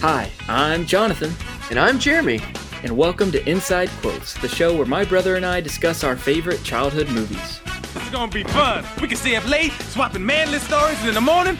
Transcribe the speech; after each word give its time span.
Hi, 0.00 0.30
I'm 0.48 0.86
Jonathan, 0.86 1.32
And 1.70 1.78
I'm 1.78 1.98
Jeremy. 1.98 2.40
and 2.84 2.96
welcome 2.96 3.32
to 3.32 3.48
Inside 3.50 3.88
Quotes, 4.00 4.34
the 4.34 4.48
show 4.48 4.76
where 4.76 4.86
my 4.86 5.04
brother 5.04 5.34
and 5.34 5.44
I 5.44 5.60
discuss 5.60 6.04
our 6.04 6.16
favorite 6.16 6.62
childhood 6.62 7.08
movies. 7.08 7.60
It's 7.96 8.10
gonna 8.10 8.30
be 8.30 8.44
fun. 8.44 8.84
We 9.00 9.08
can 9.08 9.16
stay 9.16 9.34
up 9.34 9.48
late, 9.48 9.72
swapping 9.90 10.24
manly 10.24 10.60
stories, 10.60 10.98
and 11.00 11.08
in 11.08 11.14
the 11.14 11.20
morning, 11.20 11.58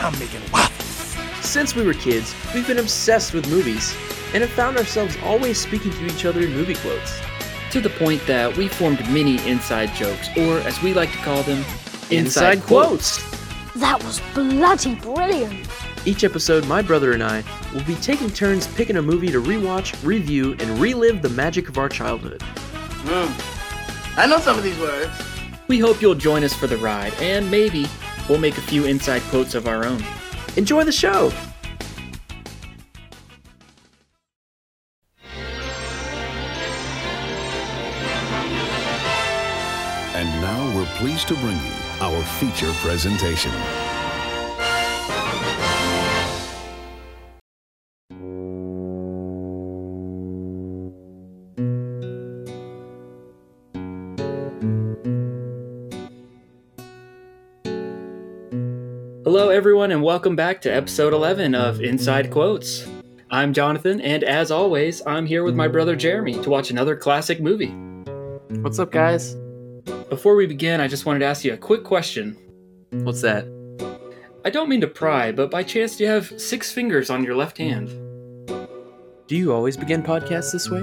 I'm 0.00 0.18
making 0.18 0.40
waffles. 0.50 1.16
Since 1.46 1.74
we 1.76 1.84
were 1.84 1.92
kids, 1.92 2.34
we've 2.54 2.66
been 2.66 2.78
obsessed 2.78 3.34
with 3.34 3.48
movies 3.50 3.94
and 4.32 4.42
have 4.42 4.50
found 4.50 4.78
ourselves 4.78 5.16
always 5.22 5.60
speaking 5.60 5.92
to 5.92 6.06
each 6.06 6.24
other 6.24 6.40
in 6.40 6.52
movie 6.54 6.76
quotes. 6.76 7.20
To 7.72 7.80
the 7.82 7.90
point 7.90 8.26
that 8.26 8.56
we 8.56 8.68
formed 8.68 9.06
mini 9.10 9.46
inside 9.46 9.94
jokes, 9.94 10.28
or 10.38 10.58
as 10.60 10.80
we 10.82 10.94
like 10.94 11.12
to 11.12 11.18
call 11.18 11.42
them, 11.42 11.62
Inside 12.10 12.62
quotes. 12.62 13.18
That 13.74 14.02
was 14.02 14.20
bloody 14.32 14.94
brilliant. 14.94 15.68
Each 16.04 16.24
episode, 16.24 16.66
my 16.66 16.80
brother 16.80 17.12
and 17.12 17.22
I 17.22 17.44
will 17.74 17.84
be 17.84 17.94
taking 17.96 18.30
turns 18.30 18.66
picking 18.66 18.96
a 18.96 19.02
movie 19.02 19.28
to 19.28 19.42
rewatch, 19.42 20.02
review, 20.04 20.52
and 20.58 20.78
relive 20.78 21.22
the 21.22 21.28
magic 21.30 21.68
of 21.68 21.76
our 21.76 21.88
childhood. 21.88 22.40
Hmm. 22.42 24.18
I 24.18 24.26
know 24.26 24.38
some 24.38 24.56
of 24.56 24.64
these 24.64 24.78
words. 24.78 25.12
We 25.68 25.78
hope 25.78 26.00
you'll 26.00 26.14
join 26.14 26.44
us 26.44 26.54
for 26.54 26.66
the 26.66 26.78
ride, 26.78 27.12
and 27.20 27.50
maybe 27.50 27.86
we'll 28.28 28.38
make 28.38 28.56
a 28.56 28.62
few 28.62 28.86
inside 28.86 29.22
quotes 29.22 29.54
of 29.54 29.68
our 29.68 29.84
own. 29.84 30.02
Enjoy 30.56 30.82
the 30.82 30.92
show! 30.92 31.30
And 40.14 40.42
now 40.42 40.74
we're 40.74 40.86
pleased 40.96 41.28
to 41.28 41.34
bring 41.34 41.56
you 41.56 41.72
our 42.00 42.22
feature 42.24 42.72
presentation. 42.80 43.52
Everyone, 59.68 59.92
and 59.92 60.02
welcome 60.02 60.34
back 60.34 60.62
to 60.62 60.74
episode 60.74 61.12
11 61.12 61.54
of 61.54 61.82
Inside 61.82 62.30
Quotes. 62.30 62.88
I'm 63.30 63.52
Jonathan, 63.52 64.00
and 64.00 64.24
as 64.24 64.50
always, 64.50 65.02
I'm 65.06 65.26
here 65.26 65.44
with 65.44 65.54
my 65.54 65.68
brother 65.68 65.94
Jeremy 65.94 66.42
to 66.42 66.48
watch 66.48 66.70
another 66.70 66.96
classic 66.96 67.38
movie. 67.38 67.74
What's 68.62 68.78
up, 68.78 68.90
guys? 68.90 69.36
Before 70.08 70.36
we 70.36 70.46
begin, 70.46 70.80
I 70.80 70.88
just 70.88 71.04
wanted 71.04 71.18
to 71.18 71.26
ask 71.26 71.44
you 71.44 71.52
a 71.52 71.58
quick 71.58 71.84
question. 71.84 72.34
What's 72.92 73.20
that? 73.20 73.44
I 74.42 74.48
don't 74.48 74.70
mean 74.70 74.80
to 74.80 74.86
pry, 74.86 75.32
but 75.32 75.50
by 75.50 75.64
chance 75.64 75.98
do 75.98 76.04
you 76.04 76.08
have 76.08 76.32
six 76.40 76.72
fingers 76.72 77.10
on 77.10 77.22
your 77.22 77.36
left 77.36 77.58
hand? 77.58 77.88
Do 79.26 79.36
you 79.36 79.52
always 79.52 79.76
begin 79.76 80.02
podcasts 80.02 80.50
this 80.50 80.70
way? 80.70 80.80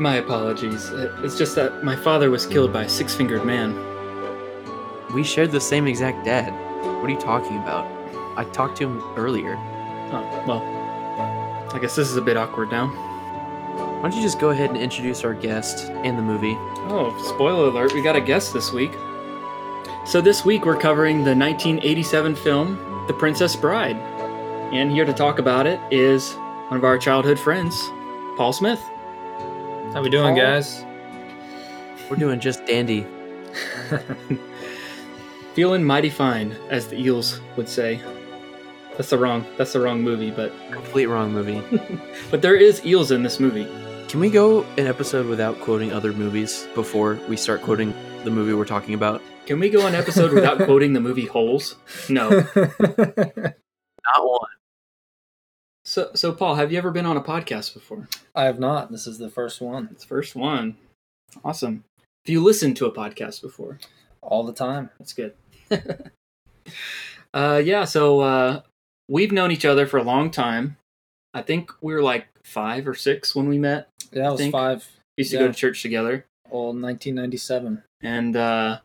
My 0.00 0.16
apologies. 0.16 0.90
It's 1.22 1.38
just 1.38 1.54
that 1.54 1.84
my 1.84 1.94
father 1.94 2.28
was 2.28 2.44
killed 2.44 2.72
by 2.72 2.86
a 2.86 2.88
six 2.88 3.14
fingered 3.14 3.44
man. 3.44 3.72
We 5.14 5.22
shared 5.22 5.52
the 5.52 5.60
same 5.60 5.86
exact 5.86 6.24
dad. 6.24 6.61
What 6.82 7.04
are 7.04 7.10
you 7.10 7.18
talking 7.18 7.56
about? 7.58 7.86
I 8.36 8.44
talked 8.44 8.76
to 8.78 8.88
him 8.88 9.02
earlier. 9.16 9.56
Oh, 10.12 10.44
well. 10.46 10.62
I 11.74 11.78
guess 11.78 11.96
this 11.96 12.10
is 12.10 12.16
a 12.16 12.22
bit 12.22 12.36
awkward 12.36 12.70
now. 12.70 12.88
Why 12.88 14.02
don't 14.02 14.16
you 14.16 14.22
just 14.22 14.40
go 14.40 14.50
ahead 14.50 14.70
and 14.70 14.78
introduce 14.78 15.24
our 15.24 15.32
guest 15.32 15.90
and 15.90 16.18
the 16.18 16.22
movie? 16.22 16.56
Oh, 16.88 17.16
spoiler 17.34 17.68
alert, 17.68 17.94
we 17.94 18.02
got 18.02 18.16
a 18.16 18.20
guest 18.20 18.52
this 18.52 18.72
week. 18.72 18.92
So, 20.04 20.20
this 20.20 20.44
week 20.44 20.66
we're 20.66 20.76
covering 20.76 21.18
the 21.18 21.36
1987 21.36 22.34
film, 22.34 23.04
The 23.06 23.14
Princess 23.14 23.54
Bride. 23.54 23.96
And 24.72 24.90
here 24.90 25.04
to 25.04 25.12
talk 25.12 25.38
about 25.38 25.66
it 25.66 25.78
is 25.92 26.32
one 26.68 26.76
of 26.76 26.84
our 26.84 26.98
childhood 26.98 27.38
friends, 27.38 27.80
Paul 28.36 28.52
Smith. 28.52 28.80
How 29.92 30.02
we 30.02 30.10
doing, 30.10 30.34
guys? 30.34 30.84
We're 32.10 32.16
doing 32.16 32.40
just 32.40 32.66
dandy. 32.66 33.06
Feeling 35.54 35.84
mighty 35.84 36.10
fine, 36.10 36.52
as 36.70 36.88
the 36.88 36.96
Eels 36.96 37.40
would 37.56 37.68
say. 37.68 38.00
That's 38.96 39.10
the 39.10 39.18
wrong. 39.18 39.46
That's 39.56 39.72
the 39.72 39.80
wrong 39.80 40.02
movie, 40.02 40.30
but 40.30 40.52
Complete 40.70 41.06
wrong 41.06 41.32
movie. 41.32 41.62
but 42.30 42.42
there 42.42 42.56
is 42.56 42.84
eels 42.84 43.10
in 43.10 43.22
this 43.22 43.40
movie. 43.40 43.66
Can 44.08 44.20
we 44.20 44.28
go 44.28 44.64
an 44.76 44.86
episode 44.86 45.26
without 45.26 45.58
quoting 45.60 45.92
other 45.92 46.12
movies 46.12 46.66
before 46.74 47.18
we 47.28 47.36
start 47.36 47.62
quoting 47.62 47.94
the 48.24 48.30
movie 48.30 48.52
we're 48.52 48.66
talking 48.66 48.94
about? 48.94 49.22
Can 49.46 49.58
we 49.58 49.70
go 49.70 49.86
an 49.86 49.94
episode 49.94 50.32
without 50.32 50.58
quoting 50.64 50.92
the 50.92 51.00
movie 51.00 51.26
Holes? 51.26 51.76
No. 52.08 52.28
Not 52.56 53.54
one. 54.18 54.50
So, 55.84 56.10
so 56.14 56.32
Paul, 56.32 56.54
have 56.56 56.70
you 56.70 56.78
ever 56.78 56.90
been 56.90 57.06
on 57.06 57.16
a 57.16 57.22
podcast 57.22 57.74
before? 57.74 58.08
I 58.34 58.44
have 58.44 58.58
not. 58.58 58.92
This 58.92 59.06
is 59.06 59.18
the 59.18 59.28
first 59.28 59.60
one. 59.60 59.88
It's 59.90 60.04
the 60.04 60.08
first 60.08 60.36
one. 60.36 60.76
Awesome. 61.44 61.84
Have 61.98 62.32
you 62.32 62.42
listened 62.42 62.76
to 62.76 62.86
a 62.86 62.92
podcast 62.92 63.42
before? 63.42 63.78
All 64.20 64.44
the 64.44 64.52
time. 64.52 64.90
That's 64.98 65.12
good. 65.12 65.34
uh, 67.34 67.60
yeah, 67.64 67.84
so 67.84 68.20
uh, 68.20 68.60
we've 69.08 69.32
known 69.32 69.50
each 69.50 69.64
other 69.64 69.86
for 69.86 69.98
a 69.98 70.02
long 70.02 70.30
time. 70.30 70.76
I 71.34 71.42
think 71.42 71.70
we 71.80 71.92
were 71.94 72.02
like 72.02 72.28
five 72.44 72.86
or 72.86 72.94
six 72.94 73.34
when 73.34 73.48
we 73.48 73.58
met. 73.58 73.88
Yeah, 74.12 74.28
I 74.28 74.30
was 74.32 74.40
think- 74.40 74.52
five. 74.52 74.86
We 75.18 75.22
used 75.22 75.32
to 75.32 75.38
go 75.38 75.46
to 75.48 75.52
church 75.52 75.82
together, 75.82 76.24
All 76.50 76.68
1997. 76.72 77.82
and 78.00 78.34
uh, 78.34 78.78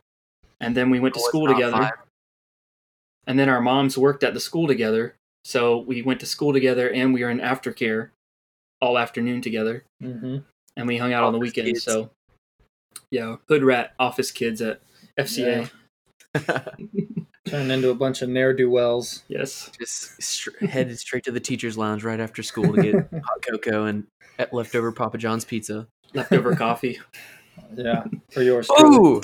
and 0.60 0.76
then 0.76 0.90
we 0.90 1.00
went 1.00 1.14
to 1.16 1.22
school 1.22 1.48
together. 1.48 1.72
five. 1.78 1.92
And 3.26 3.40
then 3.40 3.48
our 3.48 3.62
moms 3.62 3.98
worked 3.98 4.24
at 4.26 4.34
the 4.34 4.40
school 4.42 4.68
together, 4.68 5.16
so 5.46 5.78
we 5.78 6.02
went 6.02 6.20
to 6.20 6.26
school 6.26 6.52
together, 6.52 6.90
and 6.92 7.14
we 7.14 7.24
were 7.24 7.30
in 7.30 7.40
aftercare 7.40 8.10
all 8.82 8.98
afternoon 8.98 9.42
together, 9.42 9.84
Mm-hmm. 10.04 10.38
and 10.76 10.88
we 10.88 10.98
hung 10.98 11.14
out 11.14 11.24
on 11.24 11.32
the 11.32 11.40
weekends. 11.40 11.70
kids. 11.72 11.84
So, 11.84 12.10
yeah, 13.10 13.38
hood 13.48 13.64
rat 13.64 13.94
office 13.98 14.30
kids 14.32 14.62
at 14.62 14.82
FCA. 15.18 15.70
Turned 17.48 17.72
into 17.72 17.90
a 17.90 17.96
bunch 17.96 18.22
of 18.22 18.30
ne'er 18.30 18.54
do 18.54 18.70
wells. 18.70 19.24
Yes. 19.28 19.72
Just 19.80 20.22
str- 20.22 20.66
headed 20.66 21.00
straight 21.00 21.24
to 21.26 21.32
the 21.32 21.40
teacher's 21.40 21.78
lounge 21.78 22.04
right 22.04 22.20
after 22.20 22.44
school 22.44 22.74
to 22.74 22.82
get 22.82 22.96
hot 23.12 23.42
cocoa 23.42 23.86
and 23.86 24.06
at 24.38 24.54
leftover 24.54 24.92
Papa 24.92 25.18
John's 25.18 25.46
pizza. 25.46 25.88
Leftover 26.14 26.56
coffee. 26.58 27.00
Yeah, 27.76 28.04
for 28.32 28.44
yours. 28.44 28.70
Ooh, 28.80 29.22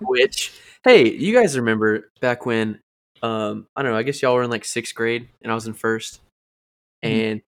which 0.00 0.52
hey, 0.84 1.10
you 1.10 1.34
guys 1.34 1.56
remember 1.56 2.10
back 2.20 2.46
when? 2.46 2.80
Um, 3.22 3.66
I 3.76 3.82
don't 3.82 3.92
know. 3.92 3.98
I 3.98 4.02
guess 4.02 4.22
y'all 4.22 4.34
were 4.34 4.42
in 4.42 4.50
like 4.50 4.64
sixth 4.64 4.94
grade 4.94 5.28
and 5.42 5.52
I 5.52 5.54
was 5.54 5.66
in 5.66 5.74
1st 5.74 6.18
and 7.02 7.42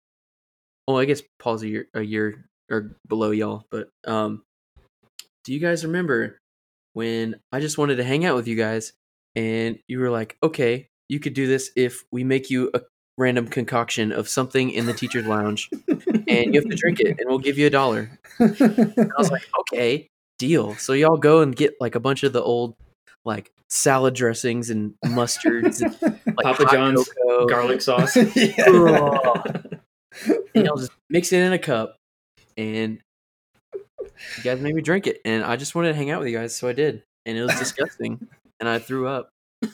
well, 0.87 0.97
I 0.97 1.05
guess 1.05 1.21
Paul's 1.39 1.63
a 1.63 1.67
year 1.67 1.87
a 1.93 2.01
year 2.01 2.45
or 2.69 2.95
below 3.07 3.31
y'all. 3.31 3.65
But 3.69 3.89
um, 4.05 4.43
do 5.43 5.53
you 5.53 5.59
guys 5.59 5.85
remember 5.85 6.39
when 6.93 7.35
I 7.51 7.59
just 7.59 7.77
wanted 7.77 7.97
to 7.97 8.03
hang 8.03 8.25
out 8.25 8.35
with 8.35 8.47
you 8.47 8.55
guys 8.55 8.93
and 9.35 9.79
you 9.87 9.99
were 9.99 10.09
like, 10.09 10.37
okay, 10.43 10.87
you 11.09 11.19
could 11.19 11.33
do 11.33 11.47
this 11.47 11.71
if 11.75 12.03
we 12.11 12.23
make 12.23 12.49
you 12.49 12.71
a 12.73 12.81
random 13.17 13.47
concoction 13.47 14.11
of 14.11 14.27
something 14.27 14.71
in 14.71 14.85
the 14.85 14.93
teacher's 14.93 15.25
lounge 15.25 15.69
and 16.27 16.53
you 16.53 16.59
have 16.59 16.69
to 16.69 16.75
drink 16.75 16.99
it 16.99 17.17
and 17.19 17.27
we'll 17.29 17.39
give 17.39 17.57
you 17.57 17.67
a 17.67 17.69
dollar. 17.69 18.19
And 18.39 18.57
I 18.61 19.17
was 19.17 19.29
like, 19.29 19.43
okay, 19.59 20.07
deal. 20.39 20.75
So 20.75 20.93
y'all 20.93 21.17
go 21.17 21.41
and 21.41 21.55
get 21.55 21.75
like 21.79 21.95
a 21.95 21.99
bunch 21.99 22.23
of 22.23 22.33
the 22.33 22.41
old 22.41 22.75
like 23.25 23.51
salad 23.69 24.15
dressings 24.15 24.69
and 24.69 24.93
mustards 25.05 25.81
and 25.81 26.19
like 26.37 26.43
Papa 26.43 26.65
John's 26.71 27.07
cocoa. 27.07 27.45
garlic 27.47 27.81
sauce. 27.81 28.17
Ugh. 28.17 29.77
and 30.55 30.65
y'all 30.65 30.77
just 30.77 30.91
mix 31.09 31.31
it 31.31 31.41
in 31.41 31.53
a 31.53 31.59
cup 31.59 31.97
and 32.57 32.99
you 34.37 34.43
guys 34.43 34.59
made 34.59 34.75
me 34.75 34.81
drink 34.81 35.07
it 35.07 35.21
and 35.25 35.43
I 35.43 35.55
just 35.55 35.75
wanted 35.75 35.89
to 35.89 35.95
hang 35.95 36.11
out 36.11 36.19
with 36.19 36.29
you 36.29 36.37
guys, 36.37 36.55
so 36.55 36.67
I 36.67 36.73
did. 36.73 37.03
And 37.25 37.37
it 37.37 37.43
was 37.43 37.55
disgusting. 37.59 38.27
and 38.59 38.67
I 38.69 38.79
threw 38.79 39.07
up. 39.07 39.29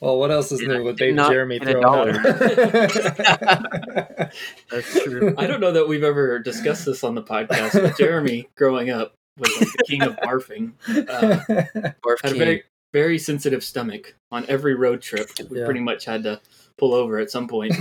well, 0.00 0.18
what 0.18 0.30
else 0.30 0.50
is 0.50 0.60
And 0.60 0.68
new 0.68 0.84
with 0.84 0.96
did 0.96 1.06
Dave 1.08 1.14
not 1.14 1.30
Jeremy 1.30 1.58
get 1.58 1.72
throwing 1.72 2.16
up? 2.16 2.22
That's 4.70 5.02
true. 5.04 5.34
I 5.36 5.46
don't 5.46 5.60
know 5.60 5.72
that 5.72 5.86
we've 5.88 6.04
ever 6.04 6.38
discussed 6.38 6.86
this 6.86 7.04
on 7.04 7.14
the 7.14 7.22
podcast, 7.22 7.74
but 7.80 7.96
Jeremy, 7.98 8.48
growing 8.56 8.90
up, 8.90 9.14
was 9.38 9.50
like 9.60 9.68
the 9.72 9.84
king 9.86 10.02
of 10.02 10.16
barfing. 10.16 10.72
Uh, 10.88 11.92
Barf 12.04 12.22
had 12.22 12.32
a 12.32 12.38
very, 12.38 12.62
very 12.92 13.18
sensitive 13.18 13.62
stomach. 13.62 14.14
On 14.32 14.44
every 14.48 14.74
road 14.74 15.00
trip, 15.02 15.28
we 15.50 15.58
Yeah. 15.60 15.64
pretty 15.64 15.80
much 15.80 16.04
had 16.06 16.22
to 16.24 16.40
pull 16.76 16.92
over 16.94 17.18
at 17.18 17.30
some 17.30 17.46
point. 17.48 17.74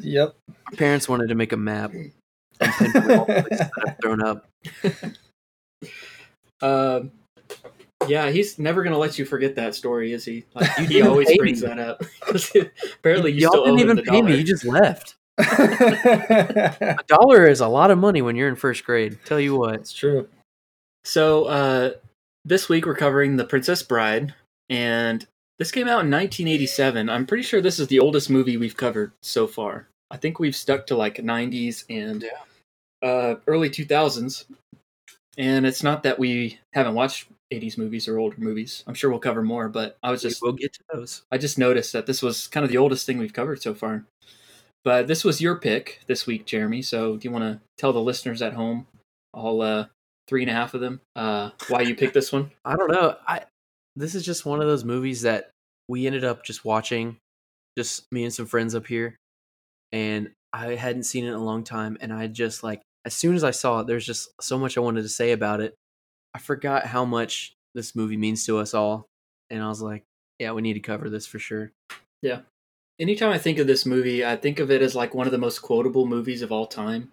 yep. 0.00 0.34
My 0.48 0.76
parents 0.76 1.08
wanted 1.08 1.28
to 1.28 1.34
make 1.34 1.52
a 1.52 1.56
map 1.56 1.92
and 2.64 2.92
pinpoint 2.92 3.10
all 3.18 3.26
the 3.26 3.32
that 3.50 3.70
I've 3.86 3.96
thrown 4.02 4.22
up. 4.22 4.48
Um, 6.62 7.10
yeah, 8.08 8.30
he's 8.30 8.58
never 8.58 8.82
gonna 8.82 8.96
let 8.98 9.18
you 9.18 9.24
forget 9.26 9.54
that 9.56 9.74
story, 9.74 10.12
is 10.12 10.24
he? 10.24 10.44
Like, 10.54 10.70
You 10.78 10.86
he 10.86 11.02
always 11.02 11.36
brings 11.36 11.62
me. 11.62 11.68
that 11.68 11.78
up. 11.78 12.02
Apparently, 12.94 13.32
you 13.32 13.40
y'all 13.42 13.50
still 13.50 13.64
didn't 13.64 13.80
even 13.80 14.02
pay 14.02 14.22
me. 14.22 14.36
You 14.36 14.44
just 14.44 14.64
left. 14.64 15.16
A 15.38 16.96
dollar 17.06 17.46
is 17.46 17.60
a 17.60 17.68
lot 17.68 17.90
of 17.90 17.98
money 17.98 18.22
when 18.22 18.36
you're 18.36 18.48
in 18.48 18.56
first 18.56 18.84
grade. 18.84 19.18
Tell 19.24 19.40
you 19.40 19.56
what. 19.56 19.74
it's 19.74 19.92
true. 19.92 20.28
So 21.04 21.44
uh, 21.44 21.90
this 22.44 22.68
week 22.68 22.86
we're 22.86 22.94
covering 22.96 23.36
The 23.36 23.44
Princess 23.44 23.82
Bride, 23.82 24.32
and 24.70 25.26
This 25.58 25.70
came 25.70 25.86
out 25.86 26.04
in 26.04 26.10
1987. 26.10 27.10
I'm 27.10 27.26
pretty 27.26 27.42
sure 27.42 27.60
this 27.60 27.78
is 27.78 27.88
the 27.88 28.00
oldest 28.00 28.30
movie 28.30 28.56
we've 28.56 28.76
covered 28.76 29.12
so 29.22 29.46
far. 29.46 29.88
I 30.10 30.16
think 30.16 30.38
we've 30.38 30.56
stuck 30.56 30.86
to 30.86 30.96
like 30.96 31.16
90s 31.16 31.84
and 31.90 32.24
uh, 33.02 33.36
early 33.46 33.70
2000s. 33.70 34.44
And 35.36 35.66
it's 35.66 35.82
not 35.82 36.04
that 36.04 36.18
we 36.18 36.60
haven't 36.72 36.94
watched 36.94 37.28
80s 37.52 37.76
movies 37.76 38.08
or 38.08 38.18
older 38.18 38.36
movies. 38.38 38.84
I'm 38.86 38.94
sure 38.94 39.10
we'll 39.10 39.18
cover 39.18 39.42
more, 39.42 39.68
but 39.68 39.96
I 40.02 40.10
was 40.10 40.22
just 40.22 40.42
we'll 40.42 40.52
get 40.52 40.72
to 40.74 40.80
those. 40.92 41.22
I 41.30 41.38
just 41.38 41.58
noticed 41.58 41.92
that 41.92 42.06
this 42.06 42.22
was 42.22 42.46
kind 42.46 42.64
of 42.64 42.70
the 42.70 42.78
oldest 42.78 43.06
thing 43.06 43.18
we've 43.18 43.32
covered 43.32 43.60
so 43.60 43.74
far. 43.74 44.04
But 44.84 45.06
this 45.06 45.24
was 45.24 45.40
your 45.40 45.56
pick 45.56 46.00
this 46.06 46.26
week, 46.26 46.44
Jeremy. 46.46 46.82
So 46.82 47.16
do 47.16 47.26
you 47.26 47.32
want 47.32 47.44
to 47.44 47.60
tell 47.78 47.92
the 47.92 48.00
listeners 48.00 48.42
at 48.42 48.52
home, 48.52 48.86
all 49.32 49.62
uh, 49.62 49.86
three 50.28 50.42
and 50.42 50.50
a 50.50 50.54
half 50.54 50.74
of 50.74 50.80
them, 50.80 51.00
uh, 51.16 51.50
why 51.68 51.80
you 51.80 51.94
picked 51.94 52.14
this 52.14 52.32
one? 52.32 52.50
I 52.64 52.76
don't 52.76 52.90
know. 52.90 53.16
I 53.26 53.42
this 53.96 54.14
is 54.14 54.24
just 54.24 54.44
one 54.44 54.60
of 54.60 54.66
those 54.66 54.84
movies 54.84 55.22
that 55.22 55.50
we 55.88 56.06
ended 56.06 56.24
up 56.24 56.44
just 56.44 56.64
watching, 56.64 57.16
just 57.78 58.04
me 58.12 58.24
and 58.24 58.32
some 58.32 58.46
friends 58.46 58.74
up 58.74 58.86
here, 58.86 59.16
and 59.92 60.30
I 60.54 60.76
hadn't 60.76 61.02
seen 61.02 61.24
it 61.24 61.30
in 61.30 61.34
a 61.34 61.44
long 61.44 61.64
time, 61.64 61.98
and 62.00 62.12
I 62.12 62.28
just 62.28 62.62
like 62.62 62.80
as 63.04 63.12
soon 63.12 63.34
as 63.34 63.42
I 63.42 63.50
saw 63.50 63.80
it, 63.80 63.88
there's 63.88 64.06
just 64.06 64.28
so 64.40 64.56
much 64.56 64.78
I 64.78 64.80
wanted 64.80 65.02
to 65.02 65.08
say 65.08 65.32
about 65.32 65.60
it. 65.60 65.74
I 66.32 66.38
forgot 66.38 66.86
how 66.86 67.04
much 67.04 67.52
this 67.74 67.96
movie 67.96 68.16
means 68.16 68.46
to 68.46 68.58
us 68.58 68.72
all, 68.72 69.08
and 69.50 69.62
I 69.62 69.68
was 69.68 69.82
like, 69.82 70.04
yeah, 70.38 70.52
we 70.52 70.62
need 70.62 70.74
to 70.74 70.80
cover 70.80 71.10
this 71.10 71.26
for 71.26 71.40
sure. 71.40 71.72
Yeah. 72.22 72.40
Anytime 73.00 73.30
I 73.30 73.38
think 73.38 73.58
of 73.58 73.66
this 73.66 73.84
movie, 73.84 74.24
I 74.24 74.36
think 74.36 74.60
of 74.60 74.70
it 74.70 74.80
as 74.80 74.94
like 74.94 75.12
one 75.12 75.26
of 75.26 75.32
the 75.32 75.38
most 75.38 75.58
quotable 75.58 76.06
movies 76.06 76.42
of 76.42 76.52
all 76.52 76.66
time. 76.66 77.10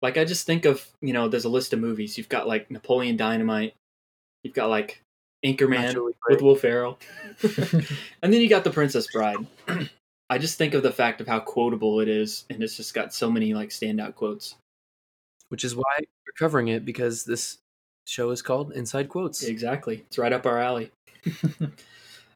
Like 0.00 0.16
I 0.16 0.24
just 0.24 0.46
think 0.46 0.64
of, 0.64 0.86
you 1.02 1.12
know, 1.12 1.28
there's 1.28 1.44
a 1.44 1.50
list 1.50 1.74
of 1.74 1.80
movies. 1.80 2.16
You've 2.16 2.30
got 2.30 2.48
like 2.48 2.70
Napoleon 2.70 3.18
Dynamite. 3.18 3.74
You've 4.42 4.54
got 4.54 4.70
like 4.70 5.02
Anchorman 5.44 5.82
Naturally 5.82 6.14
with. 6.30 6.40
Will 6.40 6.56
Ferrell. 6.56 6.98
and 8.22 8.32
then 8.32 8.40
you 8.40 8.48
got 8.48 8.64
The 8.64 8.70
Princess 8.70 9.06
Bride. 9.12 9.46
I 10.30 10.38
just 10.38 10.58
think 10.58 10.74
of 10.74 10.82
the 10.82 10.92
fact 10.92 11.20
of 11.20 11.26
how 11.26 11.40
quotable 11.40 12.00
it 12.00 12.08
is 12.08 12.44
and 12.50 12.62
it's 12.62 12.76
just 12.76 12.94
got 12.94 13.12
so 13.12 13.30
many 13.30 13.54
like 13.54 13.70
standout 13.70 14.14
quotes. 14.14 14.56
Which 15.48 15.64
is 15.64 15.76
why 15.76 15.98
we're 15.98 16.38
covering 16.38 16.68
it 16.68 16.84
because 16.84 17.24
this 17.24 17.58
show 18.06 18.30
is 18.30 18.42
called 18.42 18.72
Inside 18.72 19.08
Quotes. 19.08 19.42
Exactly. 19.42 20.04
It's 20.06 20.18
right 20.18 20.32
up 20.32 20.46
our 20.46 20.58
alley. 20.58 20.90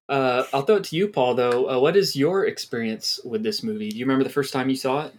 uh, 0.09 0.45
I'll 0.53 0.63
throw 0.63 0.77
it 0.77 0.85
to 0.85 0.97
you, 0.97 1.09
Paul, 1.09 1.35
though. 1.35 1.69
Uh, 1.71 1.81
what 1.81 1.97
is 1.97 2.15
your 2.15 2.47
experience 2.47 3.21
with 3.25 3.43
this 3.43 3.63
movie? 3.63 3.91
Do 3.91 3.97
you 3.97 4.05
remember 4.05 4.25
the 4.25 4.31
first 4.31 4.53
time 4.53 4.69
you 4.69 4.77
saw 4.77 5.07
it? 5.07 5.15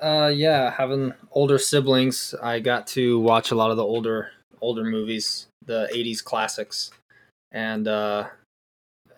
Uh, 0.00 0.32
yeah, 0.34 0.70
having 0.70 1.12
older 1.32 1.58
siblings, 1.58 2.34
I 2.42 2.60
got 2.60 2.86
to 2.88 3.20
watch 3.20 3.50
a 3.50 3.54
lot 3.54 3.70
of 3.70 3.76
the 3.76 3.84
older 3.84 4.30
older 4.62 4.84
movies, 4.84 5.48
the 5.64 5.88
'80s 5.94 6.24
classics, 6.24 6.90
and 7.52 7.86
uh, 7.86 8.28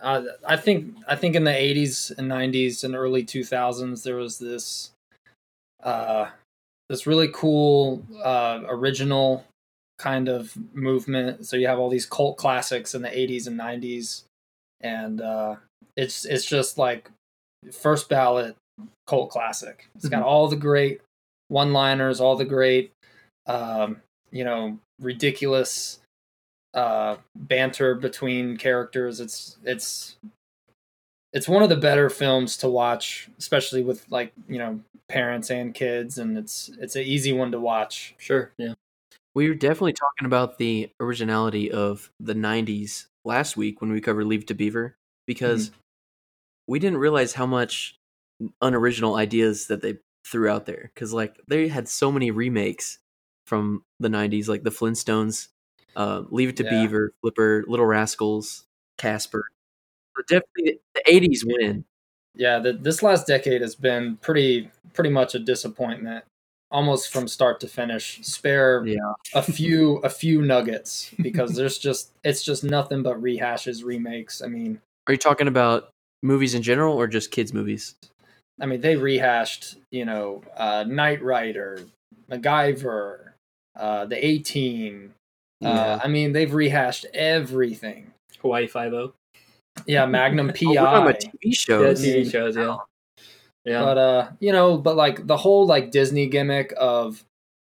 I, 0.02 0.24
I 0.46 0.56
think 0.56 0.94
I 1.06 1.16
think 1.16 1.34
in 1.34 1.44
the 1.44 1.50
'80s 1.50 2.16
and 2.16 2.30
'90s 2.30 2.84
and 2.84 2.94
early 2.94 3.24
2000s 3.24 4.02
there 4.02 4.16
was 4.16 4.38
this 4.38 4.90
uh, 5.82 6.28
this 6.88 7.06
really 7.06 7.28
cool 7.32 8.02
uh, 8.22 8.62
original 8.68 9.44
kind 9.98 10.28
of 10.28 10.56
movement. 10.72 11.46
So 11.46 11.56
you 11.56 11.66
have 11.66 11.78
all 11.78 11.90
these 11.90 12.06
cult 12.06 12.36
classics 12.36 12.94
in 12.94 13.02
the 13.02 13.08
'80s 13.08 13.46
and 13.46 13.58
'90s, 13.58 14.22
and 14.80 15.20
uh, 15.20 15.56
it's 15.96 16.24
it's 16.24 16.44
just 16.44 16.78
like 16.78 17.10
first 17.72 18.08
ballot 18.08 18.56
cult 19.06 19.30
classic. 19.30 19.88
It's 19.96 20.08
got 20.08 20.22
all 20.22 20.48
the 20.48 20.56
great 20.56 21.00
one-liners, 21.48 22.20
all 22.20 22.36
the 22.36 22.44
great, 22.44 22.92
um, 23.46 24.02
you 24.30 24.44
know, 24.44 24.78
ridiculous 25.00 25.98
uh, 26.74 27.16
banter 27.34 27.94
between 27.94 28.56
characters. 28.56 29.20
It's 29.20 29.56
it's 29.64 30.16
it's 31.32 31.48
one 31.48 31.62
of 31.62 31.68
the 31.68 31.76
better 31.76 32.08
films 32.10 32.56
to 32.58 32.68
watch, 32.68 33.28
especially 33.38 33.82
with 33.82 34.10
like 34.10 34.32
you 34.48 34.58
know 34.58 34.80
parents 35.08 35.50
and 35.50 35.74
kids, 35.74 36.18
and 36.18 36.36
it's 36.36 36.70
it's 36.80 36.96
an 36.96 37.02
easy 37.02 37.32
one 37.32 37.52
to 37.52 37.60
watch. 37.60 38.14
Sure. 38.18 38.52
Yeah. 38.56 38.74
We 39.34 39.48
were 39.48 39.54
definitely 39.54 39.92
talking 39.92 40.26
about 40.26 40.58
the 40.58 40.90
originality 40.98 41.70
of 41.70 42.10
the 42.18 42.34
90s 42.34 43.06
last 43.24 43.56
week 43.56 43.80
when 43.80 43.92
we 43.92 44.00
covered 44.00 44.24
Leave 44.24 44.46
to 44.46 44.54
Beaver 44.54 44.96
because 45.26 45.70
we 46.66 46.78
didn't 46.78 46.98
realize 46.98 47.34
how 47.34 47.46
much 47.46 47.98
unoriginal 48.60 49.14
ideas 49.14 49.66
that 49.66 49.80
they 49.80 49.98
threw 50.24 50.48
out 50.48 50.66
there 50.66 50.90
because 50.94 51.12
like 51.12 51.36
they 51.46 51.68
had 51.68 51.88
so 51.88 52.10
many 52.10 52.30
remakes 52.30 52.98
from 53.46 53.84
the 54.00 54.08
90s 54.08 54.48
like 54.48 54.62
the 54.62 54.70
Flintstones, 54.70 55.48
uh, 55.98 56.22
Leave 56.30 56.48
It 56.50 56.56
to 56.58 56.64
Yeah. 56.64 56.70
Beaver, 56.70 57.12
Flipper, 57.20 57.64
Little 57.68 57.84
Rascals, 57.86 58.64
Casper. 58.96 59.44
Definitely 60.28 60.80
the 60.94 61.02
80s 61.06 61.42
win. 61.44 61.84
Yeah, 62.34 62.58
the, 62.58 62.72
this 62.72 63.02
last 63.02 63.26
decade 63.26 63.60
has 63.62 63.74
been 63.74 64.16
pretty 64.16 64.70
pretty 64.94 65.10
much 65.10 65.34
a 65.34 65.38
disappointment, 65.38 66.24
almost 66.70 67.12
from 67.12 67.28
start 67.28 67.60
to 67.60 67.68
finish. 67.68 68.18
Spare 68.22 68.84
Yeah. 68.86 69.12
a 69.34 69.42
few 69.58 69.96
a 69.98 70.08
few 70.08 70.42
nuggets 70.42 71.12
because 71.20 71.54
there's 71.54 71.78
just 71.78 72.12
it's 72.24 72.42
just 72.42 72.64
nothing 72.64 73.02
but 73.02 73.20
rehashes, 73.20 73.84
remakes. 73.84 74.40
I 74.42 74.46
mean, 74.48 74.80
Are 75.06 75.12
you 75.12 75.18
talking 75.18 75.48
about 75.48 75.90
movies 76.22 76.54
in 76.54 76.62
general 76.62 76.94
or 76.96 77.06
just 77.06 77.30
kids 77.30 77.52
movies? 77.52 77.94
I 78.60 78.66
mean 78.66 78.80
they 78.80 78.96
rehashed, 78.96 79.76
you 79.92 80.04
know, 80.04 80.42
uh, 80.56 80.84
Knight 80.86 81.22
Rider, 81.22 81.80
MacGyver, 82.30 83.30
uh, 83.76 84.04
the 84.06 84.24
A 84.24 84.38
Team. 84.38 85.14
Yeah. 85.60 85.70
Uh, 85.70 86.00
I 86.04 86.08
mean 86.08 86.32
they've 86.32 86.52
rehashed 86.52 87.06
everything. 87.14 88.12
Hawaii 88.40 88.66
Five 88.66 88.92
O. 88.92 89.12
Yeah, 89.86 90.06
Magnum 90.06 90.48
PI. 90.48 90.54
Oh, 90.66 90.70
we're 90.70 90.74
talking 90.76 91.02
about 91.02 91.20
TV 91.20 91.32
Yeah, 91.42 91.52
shows. 91.52 92.04
TV 92.04 92.30
shows. 92.30 92.56
Yeah. 92.56 92.76
Yeah. 93.64 93.82
but 93.84 93.98
uh 93.98 94.30
you 94.40 94.52
know 94.52 94.78
but 94.78 94.96
like 94.96 95.26
the 95.26 95.36
whole 95.36 95.66
like 95.66 95.90
disney 95.90 96.26
gimmick 96.26 96.72
of 96.78 97.22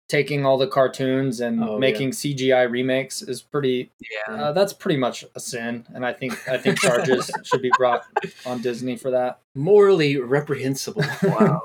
taking 0.10 0.45
all 0.45 0.57
the 0.57 0.68
cartoons 0.68 1.40
and 1.40 1.63
Oh, 1.63 1.74
yeah. 1.74 1.80
making 1.80 2.10
cgi 2.12 2.69
remakes 2.69 3.22
is 3.22 3.42
pretty 3.42 3.90
yeah. 4.28 4.34
uh, 4.36 4.51
that's 4.51 4.74
pretty 4.74 4.98
much 5.00 5.24
a 5.36 5.39
sin 5.39 5.86
and 5.94 6.06
i 6.06 6.12
think 6.12 6.34
i 6.50 6.57
think 6.57 6.78
charges 6.80 7.31
should 7.44 7.62
be 7.62 7.72
brought 7.78 8.04
on 8.46 8.62
disney 8.62 8.98
for 8.98 9.12
that 9.12 9.39
Morally 9.56 10.18
reprehensible. 10.18 11.04
Wow. 11.24 11.62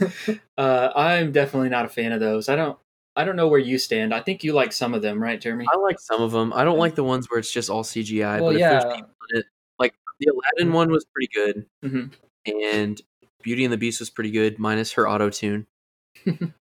uh, 0.58 0.90
I'm 0.94 1.32
definitely 1.32 1.68
not 1.70 1.84
a 1.86 1.88
fan 1.88 2.10
of 2.12 2.18
those. 2.20 2.48
I 2.48 2.56
don't. 2.56 2.76
I 3.16 3.24
don't 3.24 3.36
know 3.36 3.48
where 3.48 3.58
you 3.60 3.76
stand. 3.78 4.14
I 4.14 4.20
think 4.20 4.44
you 4.44 4.52
like 4.52 4.72
some 4.72 4.94
of 4.94 5.02
them, 5.02 5.20
right, 5.22 5.40
Jeremy? 5.40 5.66
I 5.72 5.76
like 5.76 5.98
some 5.98 6.22
of 6.22 6.30
them. 6.32 6.52
I 6.52 6.64
don't 6.64 6.78
like 6.78 6.94
the 6.94 7.04
ones 7.04 7.26
where 7.28 7.38
it's 7.40 7.50
just 7.52 7.68
all 7.68 7.82
CGI. 7.82 8.40
well 8.40 8.50
but 8.50 8.54
if 8.54 8.60
yeah 8.60 8.70
there's 8.80 8.94
people 8.94 9.10
in 9.34 9.38
it, 9.40 9.46
like 9.78 9.94
the 10.20 10.30
Aladdin 10.32 10.72
one 10.72 10.90
was 10.90 11.04
pretty 11.14 11.28
good, 11.34 11.66
Mhm. 11.84 12.12
and 12.46 13.00
Beauty 13.42 13.64
and 13.64 13.72
the 13.72 13.76
Beast 13.78 14.00
was 14.00 14.10
pretty 14.10 14.30
good, 14.30 14.58
minus 14.58 14.92
her 14.92 15.08
auto 15.08 15.30
tune. 15.30 15.66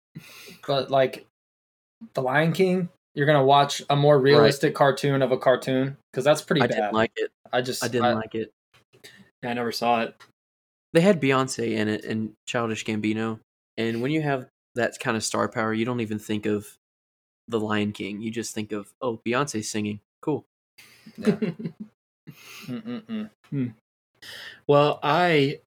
but 0.67 0.89
like 0.91 1.25
the 2.13 2.21
lion 2.21 2.53
king 2.53 2.89
you're 3.15 3.25
gonna 3.25 3.43
watch 3.43 3.81
a 3.89 3.95
more 3.95 4.19
realistic 4.19 4.73
cartoon 4.75 5.21
of 5.21 5.31
a 5.31 5.37
cartoon 5.37 5.97
because 6.11 6.23
that's 6.23 6.41
pretty 6.41 6.61
I 6.61 6.67
bad 6.67 6.75
didn't 6.75 6.93
like 6.93 7.11
it. 7.15 7.31
i 7.51 7.61
just 7.61 7.83
I 7.83 7.87
didn't 7.87 8.15
like 8.15 8.35
it. 8.35 8.51
I 9.43 9.53
never 9.53 9.71
saw 9.71 10.01
it. 10.01 10.15
They 10.93 11.01
had 11.01 11.21
Beyonce 11.21 11.71
in 11.71 11.87
it 11.87 12.03
and 12.05 12.33
Childish 12.47 12.85
Gambino, 12.85 13.39
and 13.77 14.01
when 14.01 14.11
you 14.11 14.21
have 14.21 14.47
that 14.75 14.99
kind 14.99 15.17
of 15.17 15.23
star 15.23 15.47
power, 15.47 15.73
you 15.73 15.85
don't 15.85 16.01
even 16.01 16.19
think 16.19 16.45
of 16.45 16.77
the 17.47 17.59
Lion 17.59 17.91
King. 17.91 18.21
You 18.21 18.31
just 18.31 18.53
think 18.53 18.71
of 18.71 18.93
oh, 19.01 19.19
Beyonce 19.25 19.63
singing, 19.63 19.99
cool. 20.21 20.45
yeah. 21.17 21.35
Mm-mm-mm. 22.67 23.29
Hmm. 23.49 23.67
Well, 24.67 24.99
I 25.01 25.59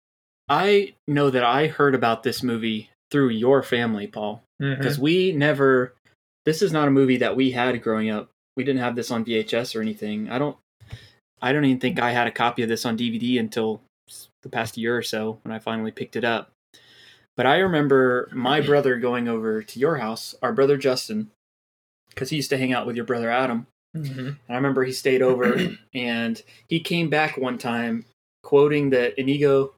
I 0.49 0.95
know 1.09 1.31
that 1.31 1.45
I 1.45 1.67
heard 1.67 1.95
about 1.95 2.23
this 2.23 2.43
movie 2.43 2.91
through 3.11 3.31
your 3.31 3.63
family, 3.63 4.07
Paul, 4.07 4.43
mm-hmm. 4.61 4.79
because 4.79 4.99
we 4.99 5.33
never. 5.33 5.95
This 6.45 6.63
is 6.63 6.73
not 6.73 6.89
a 6.89 6.91
movie 6.91 7.19
that 7.19 7.37
we 7.37 7.53
had 7.53 7.81
growing 7.83 8.11
up. 8.11 8.29
We 8.57 8.65
didn't 8.65 8.81
have 8.81 8.97
this 8.97 9.11
on 9.11 9.25
VHS 9.25 9.77
or 9.77 9.81
anything. 9.81 10.31
I 10.31 10.39
don't. 10.39 10.57
I 11.41 11.53
don't 11.53 11.65
even 11.65 11.81
think 11.81 11.99
I 12.01 12.13
had 12.13 12.27
a 12.27 12.33
copy 12.33 12.63
of 12.63 12.69
this 12.69 12.87
on 12.87 12.97
DVD 12.97 13.41
until 13.41 13.81
the 14.43 14.49
past 14.49 14.77
year 14.77 14.97
or 14.97 15.03
so 15.03 15.39
when 15.43 15.53
I 15.53 15.59
finally 15.59 15.91
picked 15.91 16.17
it 16.17 16.25
up. 16.25 16.51
But 17.37 17.47
I 17.47 17.59
remember 17.59 18.29
my 18.33 18.61
brother 18.61 18.97
going 18.99 19.29
over 19.29 19.63
to 19.63 19.79
your 19.79 19.97
house, 19.97 20.35
our 20.43 20.53
brother 20.53 20.77
Justin, 20.77 21.31
because 22.11 22.31
he 22.31 22.37
used 22.37 22.51
to 22.51 22.59
hang 22.59 22.73
out 22.73 22.87
with 22.87 22.97
your 22.97 23.05
brother 23.07 23.31
Adam. 23.31 23.67
Mhm. 23.97 24.19
And 24.19 24.37
I 24.49 24.55
remember 24.55 24.85
he 24.85 24.93
stayed 24.93 25.23
over 25.23 25.57
and 25.95 26.43
he 26.69 26.81
came 26.81 27.09
back 27.11 27.37
one 27.37 27.59
time 27.59 28.05
quoting 28.43 28.91
the 28.91 29.19
Inigo 29.21 29.75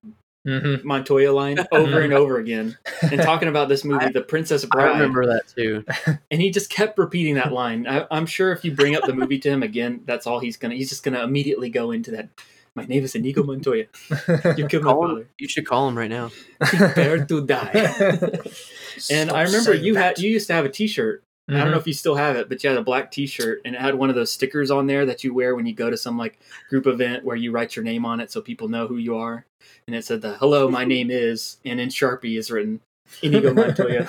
Mhm. 0.47 0.85
Montoya 0.85 1.33
line 1.33 1.59
over 1.73 2.01
and 2.03 2.13
over 2.13 2.37
again 2.39 2.77
and 3.01 3.19
talking 3.23 3.49
about 3.49 3.69
this 3.71 3.83
movie, 3.83 4.05
I- 4.07 4.13
The 4.13 4.21
Princess 4.21 4.65
Bride. 4.67 4.89
I 4.91 4.93
remember 4.93 5.25
that 5.27 5.49
too. 5.49 5.85
And 6.31 6.43
he 6.43 6.51
just 6.51 6.69
kept 6.71 6.99
repeating 6.99 7.37
that 7.37 7.53
line. 7.53 7.87
I, 7.87 8.07
I'm 8.11 8.27
sure 8.27 8.53
if 8.53 8.63
you 8.65 8.73
bring 8.73 8.95
up 8.95 9.05
the 9.05 9.15
movie 9.15 9.39
to 9.39 9.49
him 9.51 9.63
again, 9.63 10.03
that's 10.05 10.27
all 10.27 10.41
he's 10.41 10.57
gonna. 10.59 10.75
He's 10.75 10.89
just 10.91 11.03
gonna 11.03 11.23
immediately 11.23 11.71
go 11.71 11.93
into 11.93 12.11
that. 12.11 12.29
My 12.77 12.85
name 12.87 13.05
is 13.05 13.15
Inigo 13.15 13.43
Montoya. 13.45 13.87
You 14.57 14.67
killed 14.67 14.85
my 14.85 14.93
Call 14.93 15.17
him, 15.19 15.29
you 15.39 15.49
should 15.49 15.67
call 15.67 15.87
him 15.89 15.97
right 15.97 16.11
now. 16.11 16.31
Prepare 16.61 17.25
to 17.27 17.47
die. 17.47 17.71
And 19.11 19.31
I 19.31 19.43
remember 19.43 19.75
you 19.75 19.97
had 19.97 20.19
you 20.19 20.31
used 20.31 20.47
to 20.49 20.53
have 20.55 20.65
a 20.65 20.69
T-shirt 20.69 21.23
I 21.49 21.53
don't 21.59 21.73
know 21.73 21.77
Mhm. 21.77 21.81
if 21.81 21.87
you 21.89 21.93
still 21.93 22.15
have 22.15 22.37
it, 22.37 22.49
but 22.49 22.65
you 22.65 22.71
had 22.71 22.79
a 22.79 22.83
black 22.83 23.11
T-shirt 23.11 23.61
and 23.67 23.75
it 23.75 23.81
had 23.81 23.95
one 23.97 24.09
of 24.09 24.15
those 24.15 24.33
stickers 24.33 24.71
on 24.71 24.87
there 24.87 25.05
that 25.05 25.23
you 25.25 25.35
wear 25.35 25.55
when 25.55 25.67
you 25.67 25.75
go 25.75 25.91
to 25.91 25.97
some 25.97 26.17
like 26.17 26.39
group 26.71 26.87
event 26.87 27.23
where 27.25 27.37
you 27.37 27.53
write 27.53 27.77
your 27.77 27.85
name 27.85 28.07
on 28.07 28.19
it 28.21 28.31
so 28.31 28.41
people 28.41 28.69
know 28.69 28.87
who 28.87 28.97
you 28.97 29.17
are. 29.17 29.45
And 29.87 29.95
it 29.95 30.05
said 30.05 30.23
the 30.23 30.35
"Hello, 30.39 30.69
my 30.71 30.85
name 30.95 31.11
is," 31.11 31.59
and 31.65 31.79
in 31.81 31.91
Sharpie 31.91 32.39
is 32.39 32.51
written 32.51 32.81
Inigo 33.23 33.53
Montoya. 33.53 34.09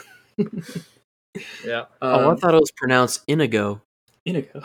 Yeah. 1.66 1.86
oh, 2.02 2.10
I 2.10 2.24
Um, 2.32 2.38
thought 2.38 2.54
it 2.56 2.62
was 2.62 2.72
pronounced 2.72 3.24
Inigo. 3.28 3.82
Inigo. 4.26 4.64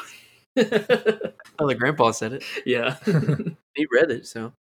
Oh, 1.61 1.67
the 1.69 1.75
grandpa 1.75 2.11
said 2.12 2.33
it. 2.35 2.45
yeah. 2.67 2.97
He 3.75 3.87
read 3.93 4.11
it, 4.11 4.26
so 4.26 4.52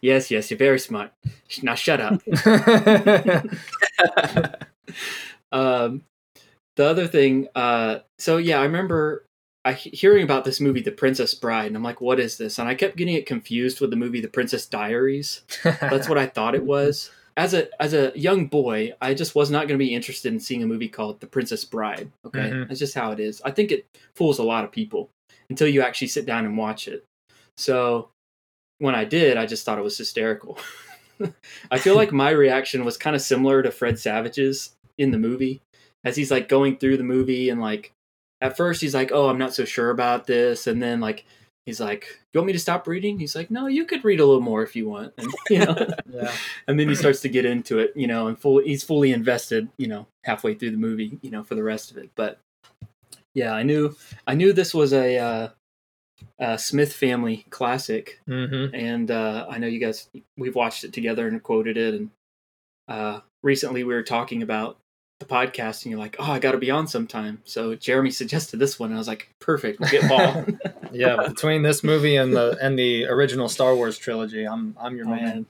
yes, 0.00 0.30
yes, 0.30 0.50
you're 0.50 0.58
very 0.58 0.78
smart. 0.78 1.12
Now 1.62 1.74
shut 1.74 2.00
up. 2.00 2.22
um, 5.52 6.02
the 6.76 6.86
other 6.86 7.06
thing, 7.06 7.48
uh, 7.54 7.98
so 8.18 8.36
yeah, 8.38 8.60
I 8.60 8.64
remember 8.64 9.26
I 9.64 9.72
hearing 9.74 10.24
about 10.24 10.44
this 10.44 10.60
movie, 10.60 10.80
The 10.82 10.92
Princess 10.92 11.34
Bride, 11.34 11.66
and 11.66 11.76
I'm 11.76 11.82
like, 11.82 12.00
what 12.00 12.20
is 12.20 12.38
this? 12.38 12.58
And 12.58 12.68
I 12.68 12.74
kept 12.74 12.96
getting 12.96 13.14
it 13.14 13.26
confused 13.26 13.80
with 13.80 13.90
the 13.90 13.96
movie 13.96 14.20
The 14.20 14.28
Princess 14.28 14.66
Diaries. 14.66 15.42
That's 15.62 16.08
what 16.08 16.18
I 16.18 16.26
thought 16.26 16.54
it 16.54 16.64
was. 16.64 17.10
As 17.36 17.52
a 17.52 17.68
as 17.82 17.92
a 17.92 18.12
young 18.18 18.46
boy, 18.46 18.94
I 19.02 19.12
just 19.12 19.34
was 19.34 19.50
not 19.50 19.68
going 19.68 19.78
to 19.78 19.84
be 19.84 19.94
interested 19.94 20.32
in 20.32 20.40
seeing 20.40 20.62
a 20.62 20.66
movie 20.66 20.88
called 20.88 21.20
The 21.20 21.26
Princess 21.26 21.66
Bride. 21.66 22.10
Okay, 22.24 22.50
Mhm. 22.50 22.68
that's 22.68 22.80
just 22.80 22.94
how 22.94 23.12
it 23.12 23.20
is. 23.20 23.42
I 23.44 23.50
think 23.50 23.72
it 23.72 23.84
fools 24.14 24.38
a 24.38 24.42
lot 24.42 24.64
of 24.64 24.72
people 24.72 25.10
until 25.50 25.68
you 25.68 25.82
actually 25.82 26.08
sit 26.08 26.26
down 26.26 26.44
and 26.44 26.58
watch 26.58 26.88
it. 26.88 27.04
So 27.56 28.10
when 28.78 28.94
I 28.94 29.04
did, 29.04 29.36
I 29.36 29.46
just 29.46 29.64
thought 29.64 29.78
it 29.78 29.84
was 29.84 29.98
hysterical. 29.98 30.58
I 31.70 31.78
feel 31.78 31.96
like 31.96 32.12
my 32.12 32.30
reaction 32.30 32.84
was 32.84 32.96
kind 32.96 33.16
of 33.16 33.22
similar 33.22 33.62
to 33.62 33.70
Fred 33.70 33.98
Savage's 33.98 34.74
in 34.98 35.10
the 35.10 35.18
movie, 35.18 35.62
as 36.04 36.16
he's 36.16 36.30
like 36.30 36.48
going 36.48 36.76
through 36.76 36.96
the 36.98 37.02
movie 37.02 37.48
and 37.48 37.60
like 37.60 37.92
at 38.40 38.56
first 38.56 38.80
he's 38.80 38.94
like, 38.94 39.12
"Oh, 39.12 39.28
I'm 39.28 39.38
not 39.38 39.54
so 39.54 39.64
sure 39.64 39.90
about 39.90 40.26
this," 40.26 40.66
and 40.66 40.82
then 40.82 41.00
like 41.00 41.24
he's 41.64 41.80
like, 41.80 42.20
"You 42.32 42.40
want 42.40 42.48
me 42.48 42.52
to 42.52 42.58
stop 42.58 42.86
reading?" 42.86 43.18
He's 43.18 43.34
like, 43.34 43.50
"No, 43.50 43.66
you 43.66 43.84
could 43.84 44.04
read 44.04 44.20
a 44.20 44.26
little 44.26 44.42
more 44.42 44.62
if 44.62 44.76
you 44.76 44.88
want," 44.88 45.14
and 45.16 45.28
you 45.50 45.58
know, 45.60 45.88
yeah. 46.10 46.32
and 46.68 46.78
then 46.78 46.88
he 46.88 46.94
starts 46.94 47.20
to 47.22 47.28
get 47.28 47.44
into 47.44 47.78
it, 47.78 47.92
you 47.96 48.06
know, 48.06 48.28
and 48.28 48.38
full 48.38 48.58
he's 48.58 48.84
fully 48.84 49.12
invested, 49.12 49.68
you 49.78 49.88
know, 49.88 50.06
halfway 50.24 50.54
through 50.54 50.70
the 50.70 50.76
movie, 50.76 51.18
you 51.22 51.30
know, 51.30 51.42
for 51.42 51.54
the 51.54 51.62
rest 51.62 51.90
of 51.90 51.96
it. 51.96 52.10
But 52.14 52.38
yeah, 53.36 53.52
I 53.52 53.62
knew 53.62 53.94
I 54.26 54.34
knew 54.34 54.52
this 54.52 54.72
was 54.74 54.92
a, 54.92 55.18
uh, 55.18 55.48
a 56.38 56.58
Smith 56.58 56.92
family 56.92 57.44
classic, 57.50 58.20
Mm-hmm. 58.26 58.74
and 58.74 59.10
uh, 59.10 59.46
I 59.48 59.58
know 59.58 59.66
you 59.66 59.78
guys 59.78 60.08
we've 60.38 60.54
watched 60.56 60.84
it 60.84 60.92
together 60.94 61.28
and 61.28 61.42
quoted 61.42 61.76
it, 61.76 61.94
and 61.94 62.10
uh, 62.88 63.20
recently 63.42 63.84
we 63.84 63.92
were 63.94 64.02
talking 64.02 64.42
about 64.42 64.78
the 65.20 65.26
podcast, 65.26 65.84
and 65.84 65.90
you're 65.90 65.98
like, 66.00 66.16
"Oh, 66.18 66.32
I 66.32 66.38
got 66.38 66.52
to 66.52 66.58
be 66.58 66.70
on 66.70 66.86
sometime." 66.86 67.40
So 67.44 67.74
Jeremy 67.74 68.10
suggested 68.10 68.58
this 68.58 68.78
one, 68.78 68.88
and 68.90 68.96
I 68.96 69.00
was 69.00 69.08
like, 69.08 69.28
"Perfect, 69.40 69.80
we'll 69.80 69.90
get 69.90 70.08
Paul." 70.08 70.46
Yeah. 70.92 71.26
Between 71.28 71.62
this 71.62 71.84
movie 71.84 72.16
and 72.16 72.32
the 72.32 72.56
and 72.62 72.78
the 72.78 73.04
original 73.06 73.48
Star 73.50 73.74
Wars 73.74 73.98
trilogy, 73.98 74.46
I'm 74.46 74.74
I'm 74.80 74.96
your 74.96 75.06
Oh, 75.06 75.10
man. 75.10 75.46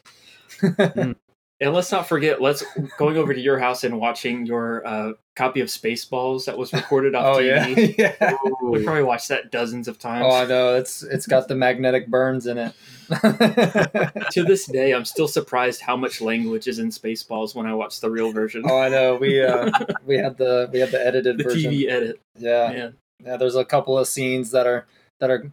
man. 0.79 1.17
And 1.59 1.73
let's 1.73 1.91
not 1.91 2.07
forget, 2.07 2.43
let's 2.43 2.63
going 2.99 3.17
over 3.17 3.33
to 3.33 3.41
your 3.41 3.59
house 3.59 3.83
and 3.83 3.99
watching 3.99 4.45
your 4.45 4.87
uh, 4.87 5.13
copy 5.37 5.61
of 5.63 5.69
Spaceballs 5.69 6.45
that 6.45 6.59
was 6.59 6.71
recorded 6.75 7.15
off 7.15 7.25
Oh 7.37 7.39
TV. 7.41 7.97
yeah. 7.97 8.15
yeah. 8.21 8.37
We 8.63 8.85
probably 8.85 9.05
watched 9.05 9.29
that 9.29 9.51
dozens 9.51 9.89
of 9.89 9.99
times. 9.99 10.27
Oh, 10.29 10.35
I 10.37 10.45
know. 10.45 10.75
It's 10.77 11.03
it's 11.03 11.27
got 11.27 11.49
the 11.49 11.55
magnetic 11.55 12.09
burns 12.09 12.47
in 12.47 12.59
it. 12.59 12.75
to 14.33 14.45
this 14.47 14.67
day, 14.67 14.93
I'm 14.93 15.07
still 15.07 15.29
surprised 15.29 15.81
how 15.81 15.97
much 15.97 16.21
language 16.21 16.67
is 16.69 16.79
in 16.79 16.89
Spaceballs 16.91 17.55
when 17.55 17.65
I 17.65 17.73
watch 17.73 18.01
the 18.01 18.11
real 18.11 18.33
version. 18.33 18.63
oh, 18.67 18.79
I 18.79 18.91
know. 18.91 19.15
We 19.17 19.43
uh 19.43 19.71
we 20.05 20.19
had 20.19 20.37
the 20.37 20.69
we 20.71 20.81
had 20.81 20.91
the 20.91 21.01
edited 21.07 21.39
the 21.39 21.45
version. 21.45 21.73
TV 21.73 21.89
edit. 21.89 22.21
Yeah. 22.37 22.71
Man. 22.73 22.95
Yeah, 23.25 23.37
there's 23.39 23.57
a 23.57 23.65
couple 23.65 23.97
of 23.99 24.07
scenes 24.07 24.51
that 24.51 24.67
are 24.67 24.87
that 25.21 25.31
are 25.31 25.51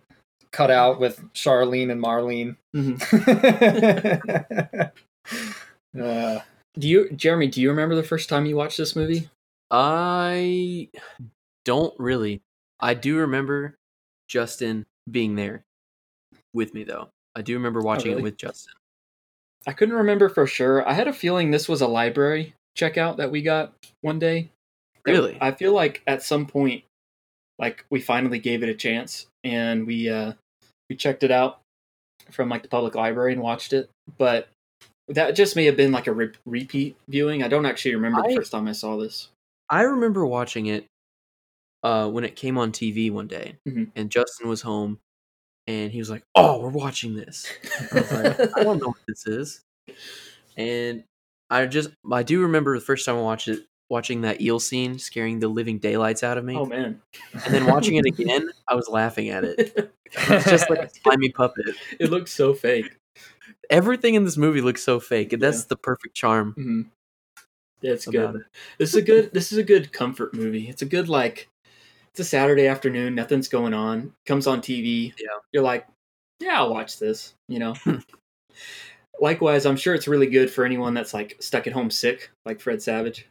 cut 0.51 0.69
out 0.69 1.00
with 1.00 1.24
Charlene 1.33 1.89
and 1.91 2.03
Marlene. 2.03 2.57
Mhm. 2.75 3.00
Uh, 6.00 6.39
Do 6.77 6.88
you, 6.88 7.09
Jeremy? 7.12 7.47
Do 7.47 7.62
you 7.62 7.69
remember 7.69 7.95
the 7.95 8.03
first 8.03 8.29
time 8.29 8.45
you 8.45 8.55
watched 8.55 8.77
this 8.77 8.95
movie? 8.95 9.29
I 9.71 10.89
don't 11.65 11.93
really. 12.00 12.41
I 12.79 12.93
do 12.93 13.17
remember 13.17 13.75
Justin 14.27 14.85
being 15.09 15.35
there 15.35 15.63
with 16.53 16.73
me 16.73 16.83
though. 16.83 17.09
I 17.35 17.41
do 17.41 17.53
remember 17.55 17.81
watching 17.81 18.12
really? 18.12 18.21
it 18.21 18.23
with 18.23 18.38
Justin. 18.38 18.73
I 19.65 19.73
couldn't 19.73 19.95
remember 19.95 20.29
for 20.29 20.45
sure. 20.45 20.88
I 20.88 20.93
had 20.93 21.07
a 21.07 21.13
feeling 21.13 21.51
this 21.51 21.69
was 21.69 21.81
a 21.81 21.88
library 21.88 22.53
checkout 22.77 23.17
that 23.17 23.31
we 23.31 23.41
got 23.41 23.73
one 24.01 24.19
day. 24.19 24.50
Really? 25.05 25.38
I 25.41 25.51
feel 25.51 25.73
like 25.73 26.01
at 26.07 26.23
some 26.23 26.45
point, 26.45 26.83
like 27.59 27.85
we 27.89 28.00
finally 28.00 28.39
gave 28.39 28.63
it 28.63 28.69
a 28.69 28.73
chance 28.73 29.27
and 29.43 29.85
we 29.85 30.09
uh 30.09 30.33
we 30.89 30.95
checked 30.95 31.23
it 31.23 31.31
out 31.31 31.59
from 32.31 32.50
like 32.50 32.63
the 32.63 32.69
public 32.69 32.95
library 32.95 33.33
and 33.33 33.41
watched 33.41 33.73
it. 33.73 33.89
But 34.17 34.50
that 35.10 35.36
just 35.36 35.55
may 35.55 35.65
have 35.65 35.75
been 35.77 35.91
like 35.91 36.07
a 36.07 36.13
re- 36.13 36.31
repeat 36.45 36.95
viewing. 37.07 37.43
I 37.43 37.48
don't 37.48 37.65
actually 37.65 37.95
remember 37.95 38.22
the 38.27 38.36
first 38.36 38.51
time 38.51 38.67
I 38.67 38.72
saw 38.74 38.98
this. 38.98 39.29
I 39.69 39.81
remember 39.83 40.25
watching 40.25 40.67
it 40.67 40.86
uh, 41.83 42.10
when 42.10 42.24
it 42.24 42.36
came 42.36 42.57
on 42.57 42.72
TV 42.72 43.12
one 43.12 43.27
day, 43.27 43.57
Mhm. 43.67 43.91
and 43.95 44.10
Justin 44.10 44.48
was 44.48 44.62
home, 44.62 45.00
and 45.67 45.91
he 45.91 46.00
was 46.00 46.10
like, 46.10 46.24
"Oh, 46.36 46.60
we're 46.60 46.69
watching 46.69 47.15
this." 47.15 47.45
I 47.91 47.95
was 48.00 48.12
like, 48.12 48.39
"I 48.57 48.63
don't 48.63 48.79
know 48.81 48.88
what 48.89 48.98
this 49.07 49.25
is," 49.27 49.62
and 50.57 51.03
I 51.50 51.65
just 51.65 51.89
I 52.12 52.24
do 52.24 52.41
remember 52.43 52.77
the 52.77 52.86
first 52.86 53.05
time 53.05 53.17
I 53.17 53.22
watched 53.22 53.48
it, 53.48 53.65
watching 53.89 54.22
that 54.22 54.41
eel 54.41 54.60
scene 54.60 54.98
scaring 55.00 55.39
the 55.39 55.48
living 55.50 55.77
daylights 55.79 56.24
out 56.24 56.38
of 56.38 56.45
me, 56.45 56.55
oh 56.55 56.65
man. 56.65 57.01
and 57.45 57.53
then 57.53 57.65
watching 57.65 57.95
it 57.95 58.05
again, 58.05 58.50
I 58.67 58.75
was 58.75 58.88
laughing 58.89 59.29
at 59.29 59.43
it. 59.43 59.93
It's 60.15 60.45
just 60.48 60.69
like 60.69 60.79
a 60.79 60.89
slimy 60.89 61.29
puppet. 61.31 61.75
it 62.00 62.12
looks 62.12 62.31
so 62.31 62.53
fake. 62.53 62.98
Everything 63.70 64.15
in 64.15 64.24
this 64.25 64.38
movie 64.38 64.62
looks 64.62 64.84
so 64.84 65.00
fake, 65.00 65.34
and 65.34 65.41
that's 65.41 65.60
Yeah. 65.62 65.65
the 65.70 65.75
perfect 65.77 66.15
charm 66.15 66.53
hmm 66.53 66.82
Yeah, 67.82 67.93
it's 67.93 68.05
good. 68.05 68.36
it. 68.36 68.41
This 68.77 68.89
is 68.89 68.96
a 68.96 69.01
good. 69.01 69.34
This 69.34 69.51
is 69.51 69.58
a 69.58 69.63
good 69.63 69.91
comfort 69.91 70.34
movie. 70.34 70.67
It's 70.70 70.82
a 70.82 70.86
good 70.86 71.10
like. 71.10 71.50
It's 72.12 72.20
a 72.20 72.24
Saturday 72.24 72.67
afternoon. 72.67 73.15
Nothing's 73.15 73.48
going 73.48 73.74
on. 73.74 74.13
Comes 74.27 74.46
on 74.46 74.62
TV. 74.62 75.13
Yeah. 75.20 75.27
You're 75.51 75.63
like, 75.63 75.88
yeah, 76.39 76.60
I'll 76.60 76.70
watch 76.72 77.00
this. 77.00 77.34
You 77.48 77.60
know. 77.60 77.74
Likewise, 79.20 79.65
I'm 79.65 79.77
sure 79.77 79.93
it's 79.96 80.08
really 80.08 80.27
good 80.27 80.50
for 80.51 80.65
anyone 80.65 80.93
that's 80.93 81.13
like 81.13 81.38
stuck 81.39 81.67
at 81.67 81.74
home 81.74 81.89
sick, 81.89 82.32
like 82.46 82.60
Fred 82.60 82.82
Savage. 82.82 83.27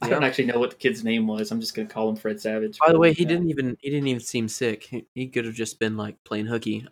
I 0.00 0.08
don't 0.08 0.22
actually 0.22 0.46
know 0.46 0.60
what 0.60 0.70
the 0.70 0.76
kid's 0.76 1.02
name 1.02 1.26
was. 1.26 1.50
I'm 1.50 1.60
just 1.60 1.74
gonna 1.74 1.88
call 1.88 2.08
him 2.08 2.14
Fred 2.16 2.40
Savage. 2.40 2.78
By 2.78 2.92
the 2.92 2.98
way, 3.00 3.12
he 3.12 3.22
Yeah. 3.24 3.30
didn't 3.30 3.50
even 3.50 3.76
he 3.80 3.90
didn't 3.90 4.06
even 4.06 4.20
seem 4.20 4.48
sick. 4.48 4.84
He, 4.84 5.04
he 5.14 5.26
could 5.26 5.44
have 5.44 5.54
just 5.54 5.78
been 5.80 5.96
like 5.96 6.16
playing 6.24 6.46
hooky. 6.46 6.86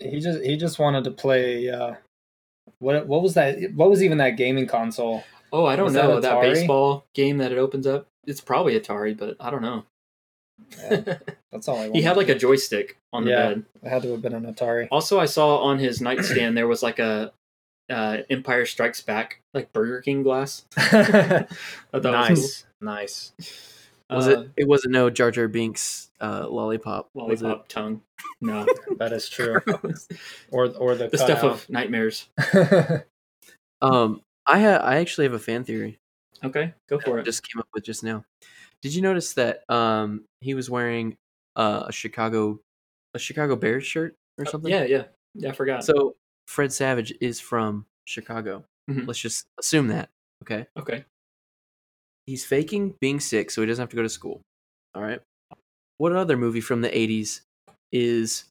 He 0.00 0.20
just 0.20 0.40
he 0.42 0.56
just 0.56 0.78
wanted 0.78 1.04
to 1.04 1.10
play 1.10 1.68
uh 1.70 1.94
what 2.78 3.06
what 3.06 3.22
was 3.22 3.34
that 3.34 3.58
what 3.74 3.90
was 3.90 4.02
even 4.02 4.18
that 4.18 4.30
gaming 4.30 4.66
console? 4.66 5.24
Oh, 5.52 5.66
I 5.66 5.76
don't 5.76 5.86
Was 5.86 5.94
know 5.94 6.20
that, 6.20 6.32
Atari? 6.32 6.42
baseball 6.54 7.04
game 7.14 7.38
that 7.38 7.52
it 7.52 7.58
opens 7.58 7.86
up. 7.86 8.06
It's 8.26 8.40
probably 8.40 8.78
Atari, 8.78 9.16
but 9.16 9.36
I 9.40 9.50
don't 9.50 9.62
know. 9.62 9.84
Yeah, 10.78 11.18
that's 11.52 11.66
all 11.68 11.76
I 11.76 11.80
wanted. 11.88 11.94
he 11.96 12.02
had 12.02 12.16
like 12.16 12.28
a 12.28 12.34
joystick 12.34 12.96
on 13.12 13.24
the 13.24 13.30
Yeah. 13.30 13.48
bed. 13.48 13.64
it 13.82 13.88
had 13.88 14.02
to 14.02 14.12
have 14.12 14.22
been 14.22 14.34
an 14.34 14.44
Atari. 14.52 14.88
Also, 14.90 15.18
I 15.18 15.24
saw 15.26 15.58
on 15.58 15.78
his 15.78 16.00
nightstand 16.00 16.56
there 16.56 16.68
was 16.68 16.82
like 16.82 16.98
a 16.98 17.32
uh, 17.90 18.18
Empire 18.30 18.64
Strikes 18.66 19.00
Back 19.00 19.40
like 19.52 19.72
Burger 19.72 20.00
King 20.02 20.22
glass. 20.22 20.64
I 20.76 21.46
thought 21.92 22.30
it 22.30 22.30
was 22.30 22.64
nice. 22.80 23.32
Nice. 23.40 23.78
Was 24.08 24.28
Uh, 24.28 24.30
it? 24.42 24.50
It 24.58 24.68
wasn't 24.68 24.92
no 24.92 25.10
Jar 25.10 25.30
Jar 25.32 25.48
Binks 25.48 26.09
uh, 26.20 26.46
lollipop. 26.48 27.08
lollipop 27.14 27.68
tongue? 27.68 28.02
No, 28.40 28.66
That 28.98 29.12
is 29.12 29.28
true. 29.28 29.60
Or 30.50 30.66
or 30.76 30.94
the, 30.94 31.08
the 31.08 31.18
stuff 31.18 31.40
cutout. 31.40 31.50
of 31.52 31.70
nightmares. 31.70 32.28
Um, 33.82 34.20
I 34.46 34.60
ha- 34.60 34.82
I 34.84 34.96
actually 34.96 35.24
have 35.24 35.32
a 35.32 35.38
fan 35.38 35.64
theory. 35.64 35.98
Okay, 36.44 36.74
go 36.88 36.98
for 36.98 37.16
I 37.18 37.20
it. 37.22 37.24
Just 37.24 37.48
came 37.48 37.60
up 37.60 37.68
with 37.72 37.84
just 37.84 38.04
now. 38.04 38.24
Did 38.82 38.94
you 38.94 39.02
notice 39.02 39.32
that 39.34 39.62
um 39.70 40.24
he 40.40 40.54
was 40.54 40.68
wearing 40.68 41.16
uh, 41.56 41.84
a 41.86 41.92
Chicago 41.92 42.60
a 43.14 43.18
Chicago 43.18 43.56
Bears 43.56 43.86
shirt 43.86 44.14
or 44.38 44.44
something? 44.44 44.70
Yeah, 44.70 44.84
yeah, 44.84 45.04
yeah. 45.34 45.48
I 45.50 45.52
forgot. 45.52 45.82
So 45.84 46.14
Fred 46.46 46.72
Savage 46.72 47.14
is 47.22 47.40
from 47.40 47.86
Chicago. 48.04 48.64
Mhm. 48.90 49.06
Let's 49.06 49.18
just 49.20 49.46
assume 49.58 49.88
that. 49.88 50.10
Okay. 50.42 50.66
okay, 50.76 51.04
He's 52.26 52.44
faking 52.44 52.94
being 53.00 53.20
sick 53.20 53.50
so 53.50 53.60
he 53.60 53.66
doesn't 53.66 53.82
have 53.82 53.90
to 53.90 53.96
go 53.96 54.02
to 54.02 54.08
school. 54.08 54.40
All 54.94 55.02
right. 55.02 55.20
What 56.00 56.16
other 56.16 56.38
movie 56.38 56.62
from 56.62 56.80
the 56.80 56.88
80s 56.88 57.42
is 57.92 58.44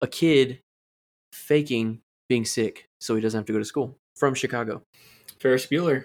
a 0.00 0.06
kid 0.06 0.60
faking 1.32 2.02
being 2.28 2.44
sick 2.44 2.88
so 3.00 3.16
he 3.16 3.20
doesn't 3.20 3.36
have 3.36 3.46
to 3.46 3.52
go 3.52 3.58
to 3.58 3.64
school 3.64 3.96
from 4.14 4.32
Chicago? 4.34 4.82
Ferris 5.40 5.66
Bueller. 5.66 6.04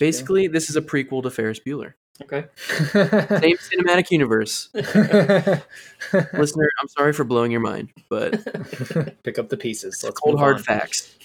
Basically, 0.00 0.48
this 0.48 0.68
is 0.68 0.74
a 0.74 0.82
prequel 0.82 1.22
to 1.22 1.30
Ferris 1.30 1.60
Bueller. 1.60 1.92
Okay, 2.20 2.46
Same 2.90 3.56
cinematic 3.58 4.10
universe. 4.10 4.70
Listener, 4.74 6.68
I'm 6.80 6.88
sorry 6.88 7.12
for 7.12 7.22
blowing 7.22 7.52
your 7.52 7.60
mind, 7.60 7.92
but 8.08 8.42
Pick 9.22 9.38
up 9.38 9.50
the 9.50 9.56
pieces. 9.56 10.02
Let's 10.02 10.18
cold 10.18 10.36
hard 10.36 10.56
on. 10.56 10.62
facts. 10.64 11.16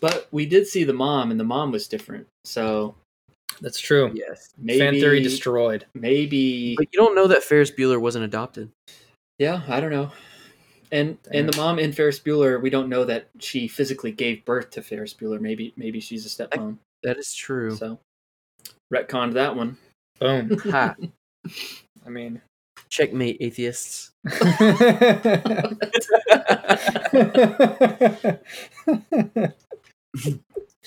but 0.00 0.26
we 0.32 0.46
did 0.46 0.66
see 0.66 0.84
the 0.84 0.94
mom, 0.94 1.30
and 1.30 1.38
the 1.38 1.44
mom 1.44 1.70
was 1.70 1.86
different. 1.86 2.28
So 2.46 2.94
That's 3.60 3.78
true. 3.78 4.10
Yes. 4.14 4.50
Maybe 4.58 4.78
Fan 4.78 4.94
theory 4.94 5.22
destroyed. 5.22 5.86
Maybe 5.94 6.74
But 6.76 6.88
you 6.92 6.98
don't 6.98 7.14
know 7.14 7.26
that 7.26 7.42
Ferris 7.42 7.70
Bueller 7.70 8.00
wasn't 8.00 8.24
adopted. 8.24 8.70
Yeah, 9.38 9.62
I 9.68 9.80
don't 9.80 9.90
know. 9.90 10.12
And 10.92 11.18
and 11.32 11.48
the 11.48 11.56
mom 11.56 11.78
in 11.78 11.92
Ferris 11.92 12.18
Bueller, 12.18 12.60
we 12.60 12.68
don't 12.68 12.88
know 12.88 13.04
that 13.04 13.28
she 13.38 13.68
physically 13.68 14.10
gave 14.10 14.44
birth 14.44 14.70
to 14.70 14.82
Ferris 14.82 15.14
Bueller. 15.14 15.40
Maybe 15.40 15.72
maybe 15.76 16.00
she's 16.00 16.26
a 16.26 16.28
stepmom. 16.28 16.78
That 17.02 17.16
is 17.16 17.32
true. 17.32 17.76
So 17.76 17.98
retconned 18.92 19.34
that 19.34 19.54
one. 19.54 19.76
Boom. 20.18 20.58
Ha. 20.70 20.94
I 22.04 22.10
mean, 22.10 22.42
Checkmate, 22.90 23.38
atheists. 23.40 24.10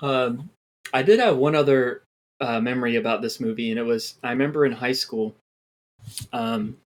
Um, 0.00 0.50
I 0.96 1.02
did 1.02 1.20
have 1.20 1.36
one 1.36 1.54
other 1.54 2.02
uh, 2.40 2.58
memory 2.58 2.96
about 2.96 3.20
this 3.20 3.38
movie, 3.38 3.70
and 3.70 3.78
it 3.78 3.82
was 3.82 4.14
I 4.22 4.30
remember 4.30 4.64
in 4.64 4.72
high 4.72 4.92
school, 4.92 5.34
um, 6.32 6.78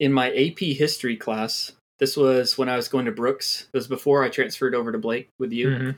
in 0.00 0.12
my 0.12 0.30
AP 0.34 0.58
history 0.58 1.16
class. 1.16 1.72
This 2.00 2.16
was 2.16 2.58
when 2.58 2.68
I 2.68 2.76
was 2.76 2.88
going 2.88 3.04
to 3.04 3.12
Brooks. 3.12 3.68
It 3.72 3.76
was 3.76 3.86
before 3.86 4.24
I 4.24 4.30
transferred 4.30 4.74
over 4.74 4.90
to 4.90 4.98
Blake 4.98 5.28
with 5.38 5.52
you. 5.52 5.68
Mhm. 5.68 5.94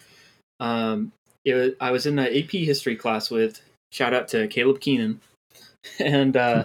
Um, 0.61 1.13
it 1.45 1.55
was, 1.55 1.73
I 1.81 1.91
was 1.91 2.07
in 2.07 2.17
the 2.17 2.39
AP 2.39 2.51
history 2.51 2.97
class 2.97 3.31
with 3.31 3.63
shout 3.93 4.13
out 4.13 4.29
to 4.29 4.47
Caleb 4.49 4.81
Keenan, 4.81 5.21
and 5.99 6.37
uh, 6.37 6.65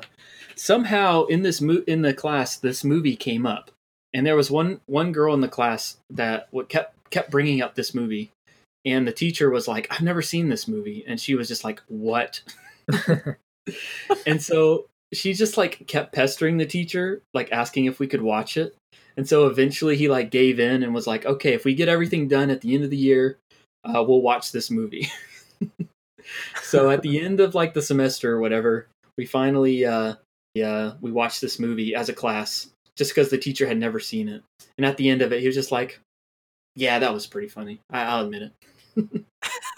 somehow 0.55 1.25
in 1.25 1.43
this 1.43 1.62
mo- 1.62 1.83
in 1.88 2.01
the 2.01 2.13
class 2.13 2.57
this 2.57 2.83
movie 2.83 3.15
came 3.15 3.45
up, 3.45 3.71
and 4.13 4.25
there 4.25 4.36
was 4.36 4.51
one 4.51 4.81
one 4.88 5.13
girl 5.13 5.33
in 5.33 5.39
the 5.39 5.47
class 5.47 5.95
that 6.09 6.50
what 6.51 6.67
kept 6.67 6.93
kept 7.09 7.31
bringing 7.31 7.62
up 7.62 7.75
this 7.75 7.93
movie, 7.93 8.31
and 8.86 9.07
the 9.07 9.12
teacher 9.12 9.50
was 9.50 9.67
like, 9.67 9.88
"I've 9.91 10.01
never 10.01 10.22
seen 10.22 10.50
this 10.50 10.67
movie," 10.67 11.03
and 11.07 11.19
she 11.19 11.36
was 11.36 11.48
just 11.48 11.63
like, 11.63 11.81
"What?" 11.88 12.41
and 14.25 14.41
so 14.41 14.86
she 15.13 15.34
just 15.34 15.57
like 15.57 15.88
kept 15.88 16.13
pestering 16.13 16.57
the 16.57 16.65
teacher, 16.65 17.22
like 17.34 17.51
asking 17.51 17.86
if 17.86 18.00
we 18.00 18.07
could 18.07 18.22
watch 18.22 18.57
it. 18.57 18.75
And 19.15 19.27
so 19.27 19.48
eventually 19.48 19.96
he 19.96 20.10
like 20.10 20.29
gave 20.29 20.60
in 20.60 20.84
and 20.84 20.93
was 20.93 21.07
like, 21.07 21.25
"Okay, 21.25 21.53
if 21.53 21.65
we 21.65 21.75
get 21.75 21.89
everything 21.89 22.27
done 22.27 22.50
at 22.50 22.62
the 22.62 22.74
end 22.75 22.84
of 22.84 22.89
the 22.89 22.98
year, 22.98 23.38
uh, 23.84 24.03
we'll 24.03 24.22
watch 24.22 24.51
this 24.51 24.69
movie." 24.69 25.10
so 26.62 26.89
at 26.89 27.01
the 27.01 27.19
end 27.19 27.39
of 27.39 27.55
like 27.55 27.74
the 27.74 27.81
semester 27.81 28.34
or 28.34 28.39
whatever, 28.39 28.88
we 29.17 29.25
finally 29.25 29.86
uh, 29.86 30.15
yeah 30.53 30.93
we 31.01 31.12
watched 31.12 31.41
this 31.41 31.60
movie 31.60 31.96
as 31.96 32.10
a 32.10 32.13
class 32.13 32.69
just 32.98 33.12
because 33.12 33.29
the 33.29 33.38
teacher 33.38 33.67
had 33.67 33.77
never 33.77 34.00
seen 34.00 34.27
it. 34.27 34.43
And 34.77 34.86
at 34.86 34.98
the 34.98 35.10
end 35.10 35.22
of 35.22 35.31
it, 35.31 35.39
he 35.39 35.46
was 35.46 35.55
just 35.55 35.72
like, 35.72 36.01
"Yeah, 36.77 37.00
that 37.00 37.13
was 37.13 37.27
pretty 37.27 37.50
funny. 37.50 37.81
I- 37.89 38.03
I'll 38.05 38.24
admit 38.25 38.43
it." 38.43 38.53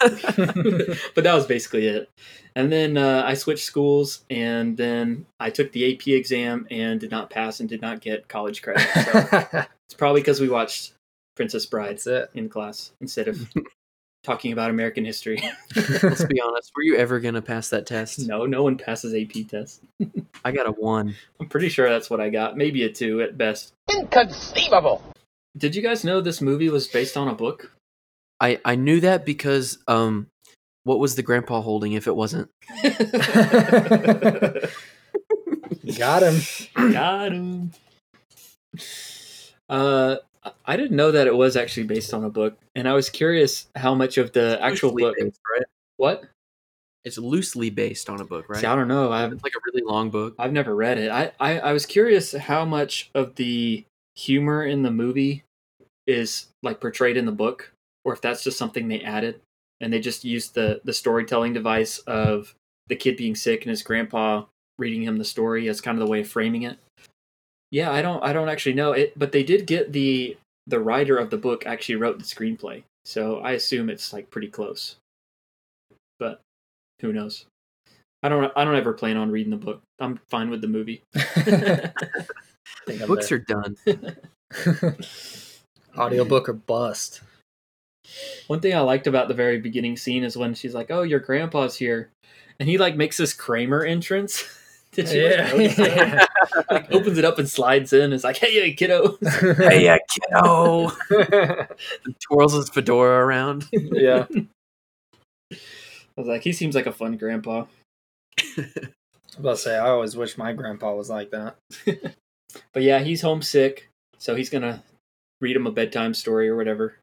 but 0.00 1.24
that 1.24 1.34
was 1.34 1.46
basically 1.46 1.86
it. 1.86 2.08
And 2.56 2.72
then 2.72 2.96
uh, 2.96 3.22
I 3.24 3.34
switched 3.34 3.64
schools, 3.64 4.24
and 4.30 4.76
then 4.76 5.26
I 5.38 5.50
took 5.50 5.72
the 5.72 5.92
AP 5.94 6.08
exam 6.08 6.66
and 6.70 6.98
did 7.00 7.10
not 7.10 7.30
pass 7.30 7.60
and 7.60 7.68
did 7.68 7.80
not 7.80 8.00
get 8.00 8.28
college 8.28 8.62
credit. 8.62 8.86
So 8.88 9.48
it's 9.88 9.94
probably 9.96 10.20
because 10.20 10.40
we 10.40 10.48
watched 10.48 10.94
Princess 11.36 11.66
Bride 11.66 11.96
That's 11.96 12.06
it. 12.06 12.30
in 12.34 12.48
class 12.48 12.92
instead 13.00 13.28
of 13.28 13.48
talking 14.24 14.52
about 14.52 14.70
American 14.70 15.04
history. 15.04 15.40
Let's 15.76 16.24
be 16.24 16.40
honest. 16.40 16.72
Were 16.74 16.82
you 16.82 16.96
ever 16.96 17.20
gonna 17.20 17.42
pass 17.42 17.68
that 17.70 17.86
test? 17.86 18.18
no, 18.26 18.46
no 18.46 18.62
one 18.62 18.76
passes 18.78 19.14
AP 19.14 19.46
tests. 19.48 19.80
I 20.44 20.50
got 20.52 20.66
a 20.66 20.72
one. 20.72 21.14
I'm 21.38 21.48
pretty 21.48 21.68
sure 21.68 21.88
that's 21.88 22.10
what 22.10 22.20
I 22.20 22.30
got. 22.30 22.56
Maybe 22.56 22.82
a 22.84 22.92
two 22.92 23.20
at 23.22 23.38
best. 23.38 23.72
Inconceivable. 23.92 25.02
Did 25.56 25.74
you 25.74 25.82
guys 25.82 26.04
know 26.04 26.20
this 26.20 26.40
movie 26.40 26.68
was 26.68 26.86
based 26.88 27.16
on 27.16 27.28
a 27.28 27.34
book? 27.34 27.72
I 28.40 28.60
I 28.64 28.76
knew 28.76 29.00
that 29.00 29.24
because 29.26 29.78
um, 29.88 30.28
what 30.84 30.98
was 30.98 31.16
the 31.16 31.22
grandpa 31.22 31.60
holding 31.60 31.92
if 31.92 32.06
it 32.06 32.16
wasn't? 32.16 32.50
Got 35.98 36.22
him. 36.22 36.40
Got 36.92 37.32
him. 37.32 37.72
Uh, 39.68 40.16
I 40.64 40.76
didn't 40.76 40.96
know 40.96 41.10
that 41.12 41.26
it 41.26 41.34
was 41.34 41.56
actually 41.56 41.86
based 41.86 42.14
on 42.14 42.24
a 42.24 42.30
book, 42.30 42.56
and 42.74 42.88
I 42.88 42.94
was 42.94 43.10
curious 43.10 43.66
how 43.76 43.94
much 43.94 44.18
of 44.18 44.32
the 44.32 44.58
actual 44.62 44.94
book. 44.96 45.16
based, 45.18 45.40
right? 45.56 45.66
What? 45.96 46.24
It's 47.04 47.18
loosely 47.18 47.70
based 47.70 48.08
on 48.10 48.20
a 48.20 48.24
book, 48.24 48.48
right? 48.48 48.60
See, 48.60 48.66
I 48.66 48.76
don't 48.76 48.88
know. 48.88 49.10
I've 49.10 49.32
It's 49.32 49.42
like 49.42 49.54
a 49.54 49.60
really 49.72 49.82
long 49.86 50.10
book. 50.10 50.34
I've 50.38 50.52
never 50.52 50.74
read 50.74 50.98
it. 50.98 51.10
I, 51.10 51.32
I 51.40 51.58
I 51.60 51.72
was 51.72 51.86
curious 51.86 52.32
how 52.32 52.64
much 52.64 53.10
of 53.14 53.34
the 53.36 53.84
humor 54.20 54.64
in 54.64 54.82
the 54.82 54.90
movie 54.90 55.44
is 56.06 56.48
like 56.62 56.80
portrayed 56.80 57.16
in 57.16 57.26
the 57.26 57.32
book, 57.32 57.72
or 58.04 58.12
if 58.12 58.20
that's 58.20 58.44
just 58.44 58.58
something 58.58 58.88
they 58.88 59.00
added, 59.00 59.40
and 59.80 59.92
they 59.92 60.00
just 60.00 60.24
used 60.24 60.54
the 60.54 60.80
the 60.84 60.92
storytelling 60.92 61.52
device 61.52 61.98
of 62.00 62.54
the 62.88 62.96
kid 62.96 63.16
being 63.16 63.34
sick 63.34 63.62
and 63.62 63.70
his 63.70 63.82
grandpa 63.82 64.44
reading 64.78 65.02
him 65.02 65.18
the 65.18 65.24
story 65.24 65.68
as 65.68 65.80
kind 65.80 65.96
of 65.96 66.04
the 66.04 66.10
way 66.10 66.20
of 66.20 66.28
framing 66.28 66.62
it. 66.62 66.78
Yeah, 67.70 67.92
I 67.92 68.02
don't 68.02 68.22
I 68.22 68.32
don't 68.32 68.48
actually 68.48 68.74
know 68.74 68.92
it, 68.92 69.18
but 69.18 69.32
they 69.32 69.42
did 69.42 69.66
get 69.66 69.92
the 69.92 70.36
the 70.66 70.80
writer 70.80 71.16
of 71.16 71.30
the 71.30 71.38
book 71.38 71.66
actually 71.66 71.96
wrote 71.96 72.18
the 72.18 72.24
screenplay, 72.24 72.82
so 73.04 73.38
I 73.38 73.52
assume 73.52 73.88
it's 73.88 74.12
like 74.12 74.30
pretty 74.30 74.48
close. 74.48 74.96
But 76.18 76.40
who 77.00 77.12
knows? 77.12 77.46
I 78.22 78.28
don't 78.28 78.52
I 78.56 78.64
don't 78.64 78.76
ever 78.76 78.92
plan 78.92 79.16
on 79.16 79.30
reading 79.30 79.50
the 79.50 79.56
book. 79.56 79.82
I'm 79.98 80.20
fine 80.28 80.50
with 80.50 80.60
the 80.60 80.68
movie. 80.68 81.02
Books 83.06 83.30
are 83.32 83.38
done. 83.38 83.76
audiobook 85.96 86.48
or 86.48 86.52
bust. 86.54 87.20
One 88.48 88.60
thing 88.60 88.74
I 88.74 88.80
liked 88.80 89.06
about 89.06 89.28
the 89.28 89.34
very 89.34 89.60
beginning 89.60 89.96
scene 89.96 90.24
is 90.24 90.36
when 90.36 90.54
she's 90.54 90.74
like, 90.74 90.90
"Oh, 90.90 91.02
your 91.02 91.20
grandpa's 91.20 91.76
here," 91.76 92.10
and 92.58 92.68
he 92.68 92.78
like 92.78 92.96
makes 92.96 93.16
this 93.16 93.32
Kramer 93.32 93.84
entrance. 93.84 94.44
Did 94.92 95.08
you 95.10 95.22
Yeah, 95.22 95.52
notice 95.52 95.78
yeah. 95.78 96.24
like 96.70 96.92
opens 96.92 97.16
it 97.16 97.24
up 97.24 97.38
and 97.38 97.48
slides 97.48 97.92
in. 97.92 98.12
It's 98.12 98.24
like, 98.24 98.38
"Hey, 98.38 98.52
hey 98.54 98.72
kiddo." 98.72 99.18
hey, 99.22 99.84
yeah, 99.84 99.98
kiddo. 100.10 100.90
Twirls 102.20 102.54
his 102.54 102.68
fedora 102.70 103.24
around. 103.24 103.68
yeah. 103.72 104.26
I 105.52 105.56
was 106.16 106.26
like, 106.26 106.42
he 106.42 106.52
seems 106.52 106.74
like 106.74 106.86
a 106.86 106.92
fun 106.92 107.16
grandpa. 107.16 107.66
I 108.38 108.44
was 108.56 109.36
about 109.38 109.50
to 109.52 109.56
say, 109.58 109.76
I 109.76 109.88
always 109.90 110.16
wish 110.16 110.36
my 110.36 110.52
grandpa 110.52 110.92
was 110.94 111.08
like 111.08 111.30
that. 111.30 111.56
But 112.72 112.82
yeah, 112.82 113.00
he's 113.00 113.22
homesick, 113.22 113.88
so 114.18 114.34
he's 114.34 114.50
gonna 114.50 114.82
read 115.40 115.56
him 115.56 115.66
a 115.66 115.72
bedtime 115.72 116.14
story 116.14 116.48
or 116.48 116.56
whatever. 116.56 116.96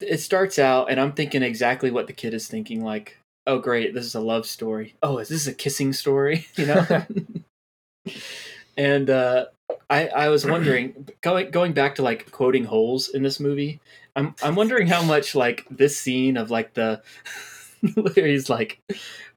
It 0.00 0.18
starts 0.18 0.58
out, 0.58 0.90
and 0.90 1.00
I'm 1.00 1.12
thinking 1.12 1.42
exactly 1.42 1.90
what 1.90 2.06
the 2.06 2.12
kid 2.12 2.34
is 2.34 2.48
thinking. 2.48 2.84
Like, 2.84 3.18
oh 3.46 3.58
great, 3.58 3.94
this 3.94 4.06
is 4.06 4.14
a 4.14 4.20
love 4.20 4.46
story. 4.46 4.94
Oh, 5.02 5.18
is 5.18 5.28
this 5.28 5.46
a 5.46 5.54
kissing 5.54 5.92
story? 5.92 6.46
You 6.56 6.66
know. 6.66 7.06
and 8.76 9.10
uh, 9.10 9.46
I 9.88 10.08
I 10.08 10.28
was 10.28 10.46
wondering, 10.46 11.08
going 11.20 11.50
going 11.50 11.72
back 11.72 11.94
to 11.96 12.02
like 12.02 12.30
quoting 12.30 12.64
holes 12.64 13.08
in 13.08 13.22
this 13.22 13.40
movie. 13.40 13.80
I'm 14.14 14.34
I'm 14.42 14.54
wondering 14.54 14.86
how 14.86 15.02
much 15.02 15.34
like 15.34 15.66
this 15.70 15.98
scene 15.98 16.36
of 16.36 16.50
like 16.50 16.74
the 16.74 17.02
where 17.94 18.26
he's 18.26 18.48
like 18.48 18.80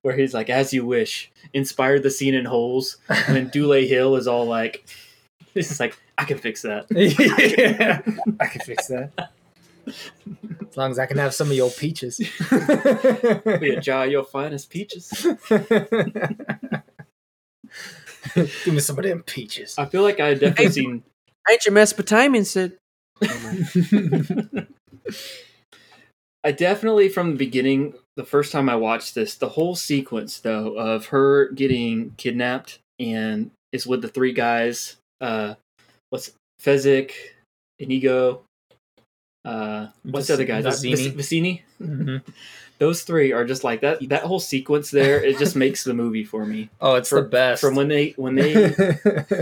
where 0.01 0.15
he's 0.15 0.33
like 0.33 0.49
as 0.49 0.73
you 0.73 0.85
wish 0.85 1.31
inspired 1.53 2.03
the 2.03 2.09
scene 2.09 2.33
in 2.33 2.45
holes 2.45 2.97
when 3.27 3.49
Dule 3.49 3.85
Hill 3.85 4.15
is 4.15 4.27
all 4.27 4.45
like 4.45 4.85
this 5.53 5.71
is 5.71 5.79
like 5.79 5.97
I 6.17 6.25
can 6.25 6.37
fix 6.37 6.61
that. 6.63 6.85
yeah, 6.91 8.01
I 8.39 8.45
can 8.47 8.61
fix 8.61 8.87
that. 8.87 9.31
As 9.87 10.77
long 10.77 10.91
as 10.91 10.99
I 10.99 11.05
can 11.05 11.17
have 11.17 11.33
some 11.33 11.47
of 11.47 11.53
your 11.53 11.71
peaches. 11.71 12.17
Be 12.17 13.75
a 13.75 13.81
jar 13.81 14.05
of 14.05 14.11
your 14.11 14.23
finest 14.23 14.69
peaches. 14.69 15.09
Give 18.35 18.73
me 18.73 18.79
some 18.79 18.97
of 18.97 19.03
them 19.03 19.23
peaches. 19.23 19.75
I 19.77 19.85
feel 19.85 20.03
like 20.03 20.19
I 20.19 20.27
had 20.27 20.39
definitely 20.39 20.71
seen 20.71 20.91
Ain't 20.91 21.03
Ancient 21.51 21.73
Mesopotamian 21.73 22.45
said. 22.45 22.77
I 26.43 26.51
definitely 26.51 27.09
from 27.09 27.31
the 27.31 27.37
beginning, 27.37 27.95
the 28.15 28.23
first 28.23 28.51
time 28.51 28.69
I 28.69 28.75
watched 28.75 29.15
this, 29.15 29.35
the 29.35 29.49
whole 29.49 29.75
sequence 29.75 30.39
though 30.39 30.77
of 30.77 31.07
her 31.07 31.49
getting 31.51 32.11
kidnapped 32.17 32.79
and 32.99 33.51
is 33.71 33.87
with 33.87 34.01
the 34.01 34.07
three 34.07 34.33
guys. 34.33 34.97
Uh, 35.21 35.55
what's 36.09 36.31
Fezzik, 36.61 37.11
Inigo, 37.79 38.43
uh, 39.45 39.87
what's 40.03 40.27
the 40.27 40.33
other 40.33 40.45
guy? 40.45 40.61
Vizzini. 40.61 41.61
Mhm. 41.81 42.21
Those 42.77 43.03
three 43.03 43.33
are 43.33 43.43
just 43.45 43.65
like 43.65 43.81
that. 43.81 44.07
That 44.07 44.23
whole 44.23 44.39
sequence 44.39 44.89
there, 44.89 45.21
it 45.21 45.37
just 45.37 45.55
makes 45.55 45.83
the 45.83 45.93
movie 45.93 46.23
for 46.23 46.45
me. 46.45 46.69
Oh, 46.81 46.95
it's 46.95 47.09
the 47.09 47.21
best. 47.21 47.61
From 47.61 47.75
when 47.75 47.89
they 47.89 48.11
when 48.11 48.35
they 48.35 48.69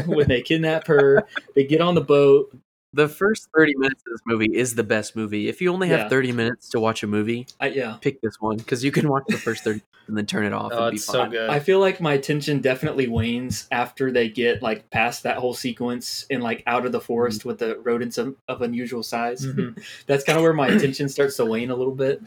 when 0.08 0.28
they 0.28 0.42
kidnap 0.42 0.88
her, 0.88 1.28
they 1.56 1.64
get 1.64 1.82
on 1.82 1.94
the 1.96 2.02
boat. 2.02 2.52
The 2.98 3.08
first 3.08 3.48
30 3.56 3.76
minutes 3.78 4.02
of 4.08 4.12
this 4.14 4.22
movie 4.26 4.50
is 4.54 4.74
the 4.74 4.84
best 4.84 5.16
movie. 5.16 5.48
If 5.48 5.62
you 5.62 5.72
only 5.72 5.88
have 5.90 6.00
Yeah. 6.00 6.10
30 6.10 6.32
minutes 6.32 6.70
to 6.70 6.80
watch 6.80 7.04
a 7.04 7.08
movie, 7.08 7.46
I, 7.60 7.68
yeah, 7.68 7.98
pick 8.02 8.20
this 8.22 8.42
one 8.42 8.58
because 8.58 8.84
you 8.84 8.92
can 8.92 9.08
watch 9.08 9.24
the 9.28 9.38
first 9.38 9.64
30 9.64 9.82
and 10.08 10.18
then 10.18 10.26
turn 10.26 10.46
it 10.46 10.54
off. 10.54 10.72
oh, 10.74 10.86
and 10.86 10.92
be 10.92 10.96
it's 10.96 11.06
fine. 11.06 11.14
so 11.28 11.30
good. 11.30 11.50
I 11.50 11.60
feel 11.60 11.80
like 11.80 12.02
my 12.02 12.14
attention 12.14 12.60
definitely 12.60 13.08
wanes 13.08 13.68
after 13.72 14.12
they 14.12 14.30
get 14.30 14.64
like 14.64 14.90
past 14.90 15.22
that 15.24 15.38
whole 15.38 15.54
sequence 15.54 16.26
and 16.32 16.42
like 16.42 16.64
out 16.66 16.86
of 16.88 16.92
the 16.92 17.00
forest 17.02 17.46
with 17.46 17.60
the 17.60 17.78
rodents 17.80 18.18
of, 18.18 18.36
of 18.48 18.62
unusual 18.64 19.04
size. 19.04 19.46
Mhm. 19.46 19.78
That's 20.08 20.24
kind 20.24 20.38
of 20.38 20.44
where 20.44 20.54
my 20.54 20.70
attention 20.70 21.08
starts 21.08 21.36
to 21.38 21.46
wane 21.46 21.70
a 21.70 21.76
little 21.76 21.94
bit. 21.96 22.22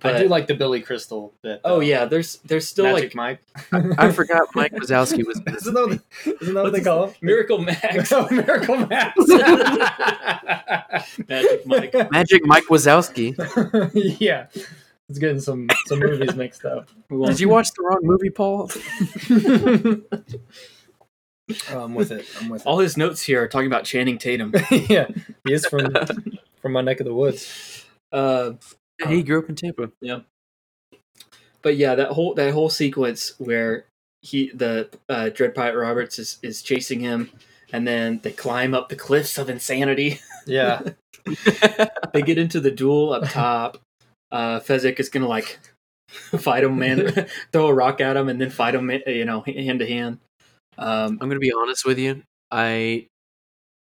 But, 0.00 0.14
I 0.14 0.22
do 0.22 0.28
like 0.28 0.46
the 0.46 0.54
Billy 0.54 0.80
Crystal 0.80 1.34
bit. 1.42 1.60
Oh 1.64 1.76
though. 1.76 1.80
yeah, 1.80 2.04
there's 2.04 2.36
there's 2.44 2.68
still 2.68 2.84
Magic 2.84 3.14
like 3.14 3.40
Mike. 3.72 3.98
I 3.98 4.12
forgot 4.12 4.48
Mike 4.54 4.72
Wazowski 4.72 5.26
was. 5.26 5.38
in 5.38 5.44
this 5.46 5.66
Isn't 5.66 5.74
that, 5.74 5.88
what 5.88 6.00
they, 6.24 6.30
isn't 6.40 6.54
that 6.54 6.62
what 6.62 6.72
they 6.72 6.80
call 6.80 7.06
him? 7.08 7.14
Miracle 7.20 7.58
Max, 7.58 8.12
oh, 8.12 8.28
Miracle 8.30 8.86
Max. 8.86 9.18
Magic 11.28 11.66
Mike. 11.66 12.10
Magic 12.12 12.46
Mike 12.46 12.64
Wazowski. 12.64 13.34
yeah, 14.20 14.46
it's 15.08 15.18
getting 15.18 15.40
some 15.40 15.66
some 15.86 15.98
movies 15.98 16.34
mixed 16.36 16.64
up. 16.64 16.88
Did 17.10 17.40
you 17.40 17.48
watch 17.48 17.72
the 17.72 17.82
wrong 17.82 18.00
movie, 18.02 18.30
Paul? 18.30 18.70
Oh, 21.70 21.82
I'm 21.82 21.94
with 21.94 22.12
it. 22.12 22.26
I'm 22.40 22.50
with 22.50 22.66
All 22.66 22.78
his 22.78 22.96
notes 22.96 23.22
here 23.22 23.42
are 23.42 23.48
talking 23.48 23.66
about 23.68 23.84
Channing 23.84 24.18
Tatum. 24.18 24.52
yeah, 24.70 25.08
he 25.44 25.52
is 25.54 25.66
from 25.66 25.92
from 26.60 26.72
my 26.72 26.82
neck 26.82 27.00
of 27.00 27.06
the 27.06 27.14
woods. 27.14 27.84
Uh, 28.12 28.52
he 29.06 29.22
grew 29.22 29.40
up 29.40 29.48
in 29.48 29.54
Tampa. 29.54 29.90
Yeah. 30.00 30.20
But 31.62 31.76
yeah, 31.76 31.94
that 31.94 32.12
whole 32.12 32.34
that 32.34 32.52
whole 32.52 32.70
sequence 32.70 33.34
where 33.38 33.86
he 34.22 34.50
the 34.52 34.88
uh, 35.08 35.28
Dread 35.30 35.54
Pirate 35.54 35.78
Roberts 35.78 36.18
is 36.18 36.38
is 36.42 36.62
chasing 36.62 37.00
him, 37.00 37.30
and 37.72 37.86
then 37.86 38.20
they 38.22 38.32
climb 38.32 38.74
up 38.74 38.88
the 38.88 38.96
cliffs 38.96 39.38
of 39.38 39.50
insanity. 39.50 40.20
Yeah, 40.46 40.80
they 42.12 42.22
get 42.22 42.38
into 42.38 42.60
the 42.60 42.70
duel 42.70 43.12
up 43.12 43.28
top. 43.30 43.78
Uh, 44.30 44.60
Fezzik 44.60 45.00
is 45.00 45.08
gonna 45.08 45.28
like 45.28 45.58
fight 46.08 46.64
him, 46.64 46.78
man, 46.78 47.26
throw 47.52 47.66
a 47.66 47.74
rock 47.74 48.00
at 48.00 48.16
him, 48.16 48.28
and 48.28 48.40
then 48.40 48.50
fight 48.50 48.74
him, 48.74 48.90
you 49.06 49.24
know, 49.24 49.42
hand 49.42 49.80
to 49.80 49.86
hand. 49.86 50.18
Um, 50.78 51.18
I'm 51.20 51.28
gonna 51.28 51.38
be 51.38 51.52
honest 51.52 51.84
with 51.84 51.98
you. 51.98 52.22
I 52.50 53.06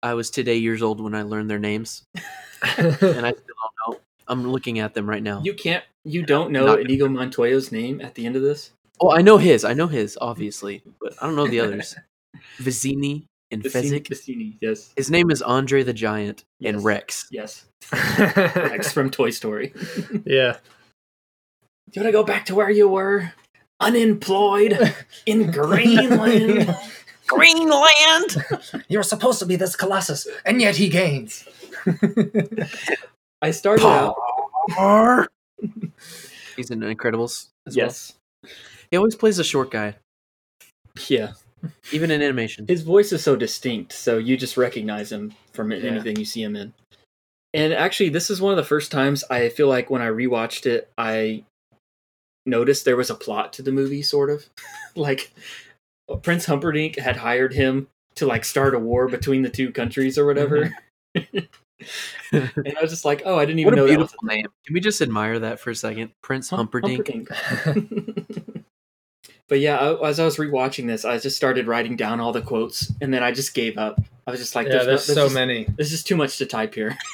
I 0.02 0.16
was 0.16 0.30
today 0.30 0.58
years 0.58 0.82
old 0.82 1.00
when 1.00 1.16
I 1.16 1.24
learned 1.24 1.50
their 1.50 1.60
names, 1.60 2.04
and 2.14 2.26
I 2.68 3.32
still 3.32 3.56
don't 3.62 3.74
know. 3.88 4.00
I'm 4.28 4.48
looking 4.48 4.80
at 4.80 4.94
them 4.94 5.10
right 5.10 5.24
now. 5.24 5.42
you 5.44 5.54
can't, 5.54 5.84
you 6.04 6.24
don't 6.26 6.52
know 6.52 6.66
Not- 6.66 6.82
Inigo 6.82 7.08
Montoya's 7.08 7.72
name 7.72 8.02
at 8.02 8.16
the 8.16 8.26
end 8.26 8.36
of 8.36 8.42
this. 8.42 8.72
oh, 9.02 9.12
I 9.12 9.22
know 9.22 9.38
his. 9.38 9.64
I 9.66 9.74
know 9.74 9.88
his, 9.88 10.18
obviously, 10.22 10.84
but 11.02 11.14
I 11.22 11.26
don't 11.28 11.36
know 11.36 11.48
the 11.48 11.60
others. 11.60 11.96
Vizzini 12.58 13.26
and 13.52 13.64
Vecini- 13.64 14.02
Fezzik. 14.02 14.08
Vecini, 14.10 14.58
yes, 14.62 14.94
His 14.96 15.10
name 15.12 15.30
is 15.32 15.42
Andre 15.42 15.84
the 15.84 15.94
Giant 15.94 16.44
Yes. 16.60 16.74
and 16.74 16.84
Rex. 16.84 17.28
yes, 17.32 17.66
Rex 17.92 18.92
from 18.92 19.10
Toy 19.10 19.30
Story. 19.30 19.74
yeah. 20.26 20.58
Do 21.92 22.00
you 22.00 22.04
want 22.04 22.08
to 22.08 22.12
go 22.12 22.24
back 22.24 22.46
to 22.46 22.56
where 22.56 22.72
you 22.72 22.88
were, 22.88 23.34
unemployed 23.80 24.94
in 25.28 25.52
Greenland. 25.52 26.76
Greenland. 27.28 28.36
You're 28.88 29.04
supposed 29.04 29.40
to 29.40 29.46
be 29.46 29.56
this 29.56 29.76
colossus, 29.76 30.28
and 30.46 30.60
yet 30.62 30.76
he 30.78 30.90
gains. 30.90 31.46
I 33.44 33.52
started 33.52 33.86
out. 33.86 34.16
He's 36.56 36.72
in 36.72 36.80
Incredibles 36.80 37.50
as 37.68 37.76
Yes, 37.76 38.14
well. 38.42 38.52
He 38.90 38.98
always 38.98 39.16
plays 39.16 39.38
a 39.38 39.44
short 39.44 39.70
guy, 39.70 39.96
yeah. 41.10 41.34
even 41.92 42.10
in 42.10 42.22
animation. 42.22 42.66
His 42.68 42.84
voice 42.84 43.12
is 43.12 43.22
so 43.24 43.36
distinct, 43.36 43.92
so 43.92 44.18
you 44.18 44.38
just 44.38 44.56
recognize 44.56 45.12
him 45.12 45.34
from 45.52 45.72
Yeah. 45.72 45.80
anything 45.80 46.18
you 46.18 46.26
see 46.26 46.42
him 46.42 46.56
in. 46.56 46.74
And 47.54 47.74
actually, 47.74 48.10
this 48.10 48.30
is 48.30 48.40
one 48.42 48.52
of 48.54 48.58
the 48.58 48.64
first 48.64 48.92
times 48.92 49.24
I 49.30 49.50
feel 49.50 49.68
like 49.68 49.90
when 49.90 50.02
I 50.02 50.08
rewatched 50.08 50.66
it, 50.66 50.90
I 50.98 51.44
noticed 52.46 52.86
there 52.86 52.98
was 52.98 53.10
a 53.10 53.16
plot 53.16 53.52
to 53.54 53.62
the 53.62 53.72
movie, 53.72 54.02
sort 54.02 54.30
of. 54.30 54.46
like, 54.96 55.32
Prince 56.22 56.46
Humperdinck 56.46 56.98
had 56.98 57.18
hired 57.18 57.54
him 57.54 57.88
to 58.16 58.26
like 58.26 58.46
start 58.46 58.74
a 58.76 58.80
war 58.80 59.08
between 59.08 59.42
the 59.42 59.50
two 59.50 59.72
countries 59.72 60.18
or 60.18 60.26
whatever. 60.26 60.74
Mm-hmm. 61.18 61.40
and 62.32 62.78
I 62.78 62.82
was 62.82 62.92
just 62.92 63.06
like, 63.06 63.24
oh, 63.26 63.38
I 63.38 63.46
didn't 63.46 63.60
even 63.60 63.72
What 63.72 63.80
a 63.80 63.82
know 63.82 63.88
beautiful 63.88 64.18
that 64.22 64.26
was 64.28 64.36
name. 64.38 64.46
Can 64.66 64.74
we 64.74 64.80
just 64.80 65.02
admire 65.02 65.40
that 65.40 65.60
for 65.60 65.70
a 65.72 65.76
second? 65.76 66.12
Prince 66.22 66.50
Hum- 66.50 66.58
Humperdinck. 66.60 67.30
but 69.48 69.60
yeah, 69.60 69.78
I, 69.78 70.10
as 70.10 70.20
I 70.20 70.26
was 70.26 70.38
rewatching 70.38 70.88
this, 70.88 71.06
I 71.06 71.18
just 71.18 71.36
started 71.38 71.68
writing 71.68 71.96
down 71.96 72.20
all 72.20 72.32
the 72.32 72.42
quotes, 72.42 72.92
and 73.02 73.14
then 73.14 73.24
I 73.24 73.32
just 73.32 73.54
gave 73.54 73.78
up. 73.78 74.00
I 74.28 74.32
was 74.32 74.40
just 74.40 74.56
like, 74.56 74.68
yeah, 74.68 74.78
no- 74.78 74.86
there's 74.86 75.06
so 75.06 75.26
just- 75.26 75.34
many. 75.34 75.66
There's 75.76 75.90
just 75.92 76.08
too 76.08 76.16
much 76.16 76.38
to 76.38 76.46
type 76.46 76.74
here. 76.76 76.98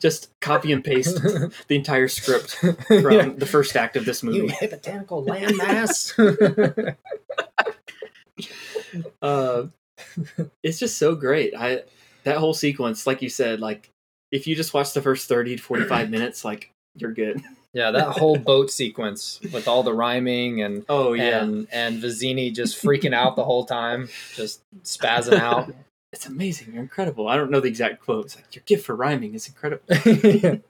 just 0.00 0.30
copy 0.40 0.72
and 0.72 0.82
paste 0.82 1.14
the 1.22 1.52
entire 1.74 2.08
script 2.08 2.52
from 2.54 3.12
Yeah. 3.12 3.28
the 3.36 3.44
first 3.46 3.76
act 3.76 3.96
of 3.96 4.06
this 4.06 4.22
movie. 4.22 4.38
You 4.38 4.42
movie. 4.44 4.54
hypothetical 4.58 5.24
landmass. 5.24 6.96
Uh, 9.20 9.66
it's 10.62 10.78
just 10.78 10.96
so 10.96 11.14
great. 11.14 11.54
I 11.54 11.82
that 12.24 12.38
whole 12.38 12.54
sequence, 12.54 13.06
like 13.06 13.20
you 13.22 13.28
said, 13.28 13.60
like 13.60 13.90
if 14.30 14.46
you 14.46 14.54
just 14.54 14.74
watch 14.74 14.92
the 14.92 15.02
first 15.02 15.28
thirty 15.28 15.56
to 15.56 15.62
forty-five 15.62 16.10
minutes, 16.16 16.44
like 16.44 16.70
you're 16.96 17.12
good. 17.12 17.42
yeah, 17.72 17.90
that 17.90 18.08
whole 18.18 18.36
boat 18.36 18.70
sequence 18.70 19.40
with 19.52 19.68
all 19.68 19.82
the 19.82 19.94
rhyming 19.94 20.62
and 20.62 20.84
Oh 20.88 21.12
yeah, 21.12 21.42
and 21.42 21.66
and 21.72 22.02
Vizzini 22.02 22.54
just 22.54 22.82
freaking 22.82 23.14
out 23.14 23.36
the 23.36 23.44
whole 23.44 23.64
time, 23.64 24.08
just 24.34 24.62
spazzing 24.82 25.38
out. 25.38 25.72
it's 26.12 26.26
amazing. 26.26 26.72
You're 26.72 26.82
incredible. 26.82 27.28
I 27.28 27.36
don't 27.36 27.50
know 27.50 27.60
the 27.60 27.68
exact 27.68 28.02
quote. 28.02 28.26
It's 28.26 28.36
like 28.36 28.54
your 28.54 28.62
gift 28.66 28.86
for 28.86 28.96
rhyming 28.96 29.34
is 29.34 29.48
incredible. 29.48 29.84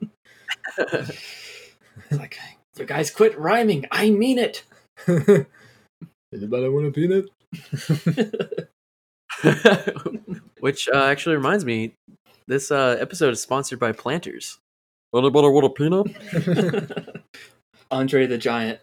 It's 2.09 2.19
like 2.19 2.37
you 2.77 2.85
guys 2.85 3.11
quit 3.11 3.37
rhyming. 3.37 3.85
I 3.91 4.09
mean 4.09 4.37
it. 4.37 4.63
Anybody 5.07 6.69
want 6.69 6.87
a 6.87 6.91
peanut? 6.91 7.29
Which 10.59 10.87
uh, 10.93 11.03
actually 11.03 11.35
reminds 11.35 11.65
me, 11.65 11.93
this 12.51 12.69
uh, 12.69 12.97
episode 12.99 13.31
is 13.31 13.41
sponsored 13.41 13.79
by 13.79 13.93
Planters. 13.93 14.59
Anybody 15.15 15.47
want 15.47 15.65
a 15.65 15.69
peanut? 15.69 17.23
Andre 17.91 18.27
the 18.27 18.37
Giant, 18.37 18.79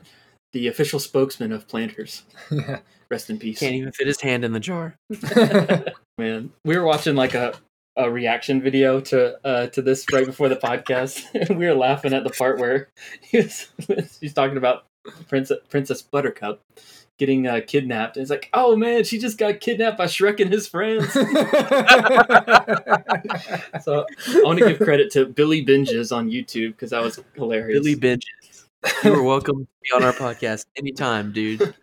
the 0.52 0.68
official 0.68 0.98
spokesman 0.98 1.52
of 1.52 1.68
Planters. 1.68 2.22
Yeah. 2.50 2.80
Rest 3.10 3.30
in 3.30 3.38
peace. 3.38 3.60
Can't 3.60 3.74
even 3.74 3.92
fit 3.92 4.06
his 4.06 4.20
hand 4.20 4.44
in 4.44 4.52
the 4.52 4.60
jar. 4.60 4.96
Man, 6.18 6.50
we 6.64 6.76
were 6.76 6.84
watching 6.84 7.14
like 7.14 7.34
a, 7.34 7.54
a 7.96 8.10
reaction 8.10 8.60
video 8.60 9.00
to 9.00 9.38
uh, 9.46 9.66
to 9.68 9.80
this 9.80 10.04
right 10.12 10.26
before 10.26 10.50
the 10.50 10.56
podcast, 10.56 11.24
and 11.34 11.58
we 11.58 11.66
were 11.66 11.74
laughing 11.74 12.12
at 12.12 12.24
the 12.24 12.30
part 12.30 12.58
where 12.58 12.88
he 13.22 13.38
was 13.38 13.68
he's 14.20 14.34
talking 14.34 14.58
about 14.58 14.84
Princess 15.28 15.58
Princess 15.68 16.02
Buttercup 16.02 16.62
getting 17.18 17.46
uh, 17.48 17.60
kidnapped. 17.66 18.16
And 18.16 18.22
it's 18.22 18.30
like, 18.30 18.48
oh 18.54 18.76
man, 18.76 19.02
she 19.04 19.18
just 19.18 19.38
got 19.38 19.58
kidnapped 19.60 19.98
by 19.98 20.04
Shrek 20.06 20.38
and 20.40 20.52
his 20.52 20.68
friends. 20.68 21.12
so 23.82 24.06
I 24.28 24.40
want 24.44 24.58
to 24.60 24.68
give 24.68 24.78
credit 24.78 25.10
to 25.12 25.26
Billy 25.26 25.64
Binges 25.64 26.14
on 26.14 26.30
YouTube 26.30 26.68
because 26.72 26.90
that 26.90 27.02
was 27.02 27.20
hilarious. 27.34 27.80
Billy 27.80 27.96
Binges. 27.96 28.22
You 29.02 29.14
are 29.14 29.22
welcome 29.22 29.64
to 29.64 29.68
be 29.82 29.90
on 29.96 30.04
our 30.04 30.12
podcast 30.12 30.66
anytime, 30.76 31.32
dude. 31.32 31.74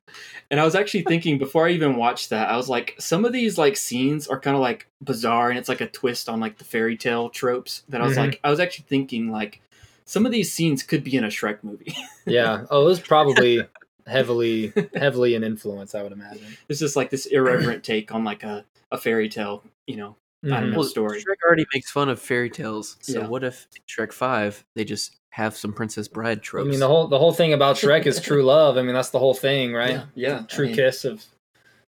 And 0.50 0.60
I 0.60 0.64
was 0.64 0.76
actually 0.76 1.04
thinking 1.04 1.38
before 1.38 1.68
I 1.68 1.72
even 1.72 1.98
watched 1.98 2.30
that, 2.30 2.50
I 2.50 2.56
was 2.56 2.70
like, 2.70 2.96
some 3.00 3.26
of 3.26 3.34
these 3.34 3.58
like 3.58 3.76
scenes 3.76 4.28
are 4.28 4.40
kind 4.40 4.56
of 4.56 4.62
like 4.62 4.88
bizarre, 5.04 5.50
and 5.50 5.60
it's 5.60 5.68
like 5.68 5.82
a 5.82 5.88
twist 5.88 6.30
on 6.30 6.40
like 6.40 6.58
the 6.58 6.64
fairy 6.64 6.96
tale 6.96 7.30
tropes. 7.30 7.84
That 7.90 8.00
I 8.02 8.06
was 8.06 8.16
Mhm. 8.16 8.28
like, 8.28 8.40
I 8.44 8.50
was 8.50 8.60
actually 8.62 8.86
thinking 8.88 9.30
like, 9.32 9.62
some 10.06 10.26
of 10.26 10.32
these 10.32 10.52
scenes 10.52 10.84
could 10.84 11.04
be 11.04 11.16
in 11.16 11.24
a 11.24 11.28
Shrek 11.28 11.64
movie. 11.64 11.96
yeah. 12.26 12.66
Oh, 12.70 12.84
it 12.84 12.86
was 12.86 13.00
probably 13.00 13.62
heavily 14.08 14.72
heavily 14.96 15.36
an 15.36 15.44
influence, 15.44 15.96
I 15.96 16.04
would 16.04 16.12
imagine. 16.12 16.46
it's 16.70 16.80
just 16.80 16.96
like 16.96 17.10
this 17.10 17.26
irreverent 17.26 17.84
take 17.84 18.14
on 18.14 18.24
like 18.24 18.44
a, 18.44 18.64
a 18.92 18.98
fairy 18.98 19.30
tale, 19.30 19.64
you 19.88 19.98
know. 19.98 20.16
I 20.44 20.48
don't 20.48 20.52
know 20.52 20.68
mm-hmm. 20.68 20.80
Well, 20.80 20.88
story. 20.88 21.22
Shrek 21.22 21.44
already 21.44 21.66
makes 21.74 21.90
fun 21.90 22.08
of 22.08 22.20
fairy 22.20 22.52
tales. 22.52 22.98
So 23.02 23.22
Yeah. 23.22 23.28
what 23.28 23.44
if 23.44 23.68
Shrek 23.88 24.14
Five 24.14 24.64
they 24.76 24.86
just 24.86 25.16
have 25.32 25.58
some 25.58 25.74
Princess 25.74 26.08
Bride 26.08 26.44
tropes? 26.44 26.68
I 26.68 26.70
mean, 26.70 26.80
the 26.80 26.88
whole 26.88 27.08
the 27.08 27.18
whole 27.18 27.34
thing 27.34 27.54
about 27.54 27.78
Shrek 27.78 28.06
is 28.06 28.22
true 28.22 28.44
love. 28.46 28.78
I 28.78 28.84
mean, 28.84 28.94
that's 28.94 29.10
the 29.10 29.18
whole 29.18 29.34
thing, 29.34 29.74
right? 29.74 29.92
Yeah, 29.92 30.06
yeah. 30.14 30.40
True 30.48 30.66
I 30.66 30.68
mean, 30.68 30.76
kiss 30.76 31.04
of 31.04 31.26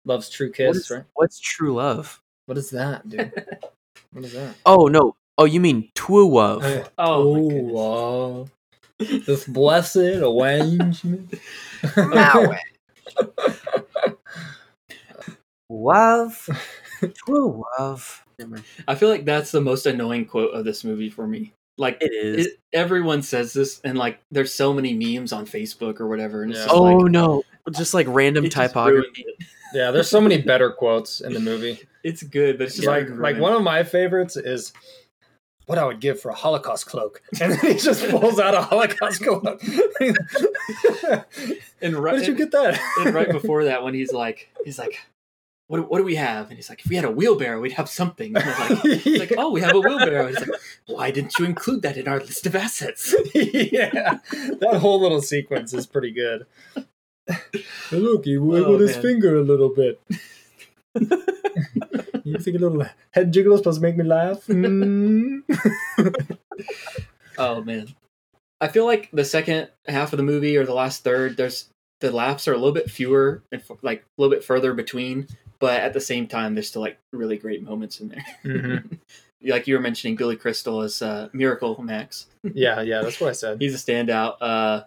love's 0.06 0.30
true 0.30 0.52
kiss, 0.52 0.78
is- 0.78 0.92
right? 0.92 1.04
What's 1.16 1.38
true 1.40 1.74
love? 1.74 2.22
What 2.46 2.58
is 2.58 2.70
that, 2.70 3.10
dude? 3.10 3.34
what 4.14 4.24
is 4.24 4.32
that? 4.34 4.56
Oh 4.66 4.86
no! 4.86 5.18
Oh, 5.38 5.46
you 5.46 5.60
mean 5.60 5.90
true 5.96 6.34
love? 6.34 6.64
Oh, 6.98 7.32
my 7.34 7.40
Ooh, 7.40 7.50
goodness. 7.50 9.20
uh, 9.20 9.26
this 9.26 9.46
blessed 9.46 9.98
arrangement. 9.98 11.34
love, 15.70 16.50
true 17.26 17.64
love. 17.78 18.26
I 18.88 18.96
feel 18.96 19.10
like 19.10 19.26
that's 19.26 19.52
the 19.52 19.62
most 19.62 19.86
annoying 19.86 20.26
quote 20.26 20.54
of 20.54 20.66
this 20.66 20.84
movie 20.84 21.10
for 21.10 21.28
me. 21.28 21.54
Like 21.78 21.98
It 22.02 22.12
is. 22.14 22.46
it, 22.48 22.60
everyone 22.74 23.22
says 23.22 23.52
this, 23.52 23.82
and 23.84 23.98
like 23.98 24.20
there's 24.32 24.54
so 24.54 24.74
many 24.74 24.94
memes 24.94 25.34
on 25.34 25.46
Facebook 25.46 26.00
or 26.00 26.08
whatever, 26.08 26.44
and 26.44 26.54
Yeah. 26.54 26.64
just 26.64 26.74
oh 26.74 26.82
like, 26.84 27.12
no! 27.12 27.44
Just 27.72 27.94
like 27.94 28.08
random 28.10 28.46
it 28.46 28.54
just 28.54 28.76
ruined 28.76 29.04
typography. 29.14 29.26
yeah, 29.74 29.92
there's 29.92 30.10
so 30.10 30.22
many 30.22 30.42
better 30.42 30.72
quotes 30.72 31.20
in 31.22 31.34
the 31.34 31.40
movie. 31.40 31.80
It's 32.06 32.22
good, 32.22 32.60
but 32.60 32.68
it's 32.68 32.76
just 32.76 32.88
like 32.88 33.10
like, 33.10 33.18
like 33.18 33.40
one 33.40 33.54
of 33.54 33.64
my 33.64 33.84
favorites 33.84 34.38
is 34.38 34.72
what 35.66 35.78
I 35.78 35.86
would 35.86 36.00
give 36.00 36.20
for 36.20 36.30
a 36.30 36.36
Holocaust 36.36 36.86
cloak, 36.86 37.22
and 37.42 37.54
then 37.54 37.60
he 37.60 37.80
just 37.80 38.08
pulls 38.10 38.40
out 38.40 38.54
a 38.54 38.62
Holocaust 38.62 39.24
cloak. 39.24 39.62
and 41.82 41.96
Where 41.96 42.02
right, 42.02 42.20
did 42.20 42.28
you 42.28 42.36
get 42.36 42.52
that? 42.52 42.80
and 43.00 43.14
right 43.14 43.30
before 43.30 43.66
that, 43.66 43.84
when 43.84 43.94
he's 43.94 44.14
like, 44.14 44.50
he's 44.64 44.80
like, 44.80 45.00
what, 45.68 45.90
what 45.90 45.98
do 45.98 46.04
we 46.04 46.16
have? 46.16 46.50
And 46.50 46.58
he's 46.58 46.70
like, 46.70 46.82
if 46.82 46.90
we 46.90 46.96
had 46.96 47.06
a 47.06 47.12
wheelbarrow, 47.12 47.60
we'd 47.60 47.72
have 47.74 47.90
something. 47.90 48.36
And 48.36 48.46
like, 48.46 48.84
he's 49.02 49.20
like, 49.20 49.34
oh, 49.38 49.52
we 49.52 49.62
have 49.62 49.74
a 49.76 49.80
wheelbarrow. 49.80 50.28
He's 50.28 50.40
like, 50.40 50.50
why 50.86 51.12
didn't 51.12 51.38
you 51.40 51.46
include 51.46 51.82
that 51.82 51.98
in 51.98 52.08
our 52.08 52.20
list 52.20 52.46
of 52.46 52.56
assets? 52.56 53.16
yeah, 53.34 54.20
that 54.60 54.78
whole 54.80 55.00
little 55.00 55.22
sequence 55.22 55.74
is 55.74 55.88
pretty 55.88 56.12
good. 56.12 56.46
Look, 57.92 58.26
he 58.26 58.38
wiggled 58.38 58.82
oh, 58.82 58.86
his 58.86 58.94
man. 58.94 59.02
finger 59.02 59.36
a 59.36 59.42
little 59.42 59.70
bit. 59.70 60.00
you 62.24 62.38
think 62.40 62.58
a 62.58 62.60
little 62.60 62.86
head 63.12 63.32
jiggle 63.34 63.54
is 63.54 63.60
supposed 63.60 63.80
to 63.80 63.82
make 63.82 63.98
me 63.98 64.04
laugh? 64.04 64.46
Mm. 64.48 65.42
oh 67.38 67.62
man, 67.64 67.88
I 68.62 68.68
feel 68.68 68.86
like 68.86 69.10
the 69.12 69.26
second 69.26 69.70
half 69.88 70.14
of 70.14 70.18
the 70.18 70.24
movie 70.24 70.58
or 70.58 70.66
the 70.66 70.74
last 70.74 71.04
third, 71.04 71.38
there's 71.38 71.70
the 72.02 72.12
laughs 72.12 72.48
are 72.48 72.54
a 72.54 72.58
little 72.58 72.74
bit 72.74 72.90
fewer 72.90 73.42
and 73.52 73.62
f- 73.62 73.78
like 73.82 74.02
a 74.02 74.22
little 74.22 74.34
bit 74.36 74.44
further 74.44 74.74
between, 74.74 75.28
but 75.60 75.80
at 75.80 75.94
the 75.94 76.02
same 76.02 76.28
time, 76.28 76.54
there's 76.56 76.68
still 76.68 76.82
like 76.82 76.98
really 77.14 77.38
great 77.38 77.64
moments 77.64 78.00
in 78.00 78.10
there. 78.10 78.26
Mhm. 78.44 79.00
like 79.44 79.68
you 79.68 79.76
were 79.76 79.82
mentioning, 79.82 80.16
Billy 80.16 80.36
Crystal 80.36 80.82
as 80.82 81.02
uh, 81.02 81.30
Miracle 81.34 81.82
Max. 81.82 82.28
Yeah, 82.44 82.82
yeah, 82.82 83.02
that's 83.02 83.20
what 83.22 83.30
I 83.30 83.34
said. 83.34 83.62
He's 83.62 83.76
a 83.76 83.78
standout. 83.78 84.36
Uh, 84.42 84.84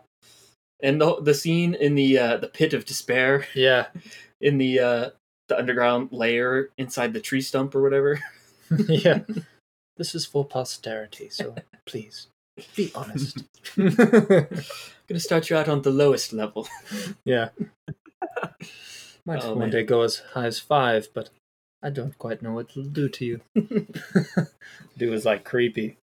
and 0.81 1.01
the 1.01 1.21
the 1.21 1.35
scene 1.35 1.75
in 1.75 1.94
the 1.94 2.18
uh, 2.18 2.37
the 2.37 2.49
pit 2.49 2.73
of 2.73 2.85
despair 2.85 3.47
Yeah, 3.55 3.87
in 4.40 4.59
the 4.59 4.81
uh, 4.81 5.11
the 5.48 5.58
underground 5.58 6.11
layer 6.12 6.70
inside 6.78 7.12
the 7.12 7.20
tree 7.20 7.40
stump 7.40 7.74
or 7.74 7.82
whatever. 7.82 8.20
yeah. 8.88 9.20
This 9.96 10.14
is 10.14 10.26
for 10.26 10.44
posterity, 10.44 11.28
so 11.30 11.54
please 11.87 12.28
be 12.76 12.90
honest. 12.94 13.42
I'm 13.76 13.88
gonna 15.08 15.18
start 15.20 15.50
you 15.50 15.56
out 15.56 15.68
on 15.68 15.82
the 15.82 15.90
lowest 15.90 16.32
level. 16.32 16.68
yeah. 17.24 17.48
Might 19.24 19.44
Oh, 19.44 19.50
one 19.50 19.58
man. 19.58 19.70
day 19.70 19.82
go 19.84 20.02
as 20.02 20.18
high 20.34 20.46
as 20.46 20.58
five, 20.58 21.08
but 21.14 21.30
I 21.82 21.90
don't 21.90 22.16
quite 22.18 22.42
know 22.42 22.52
what 22.52 22.70
it'll 22.70 22.84
do 22.84 23.08
to 23.08 23.24
you. 23.24 23.40
do 24.96 25.11
was 25.11 25.24
like 25.24 25.44
creepy. 25.44 25.96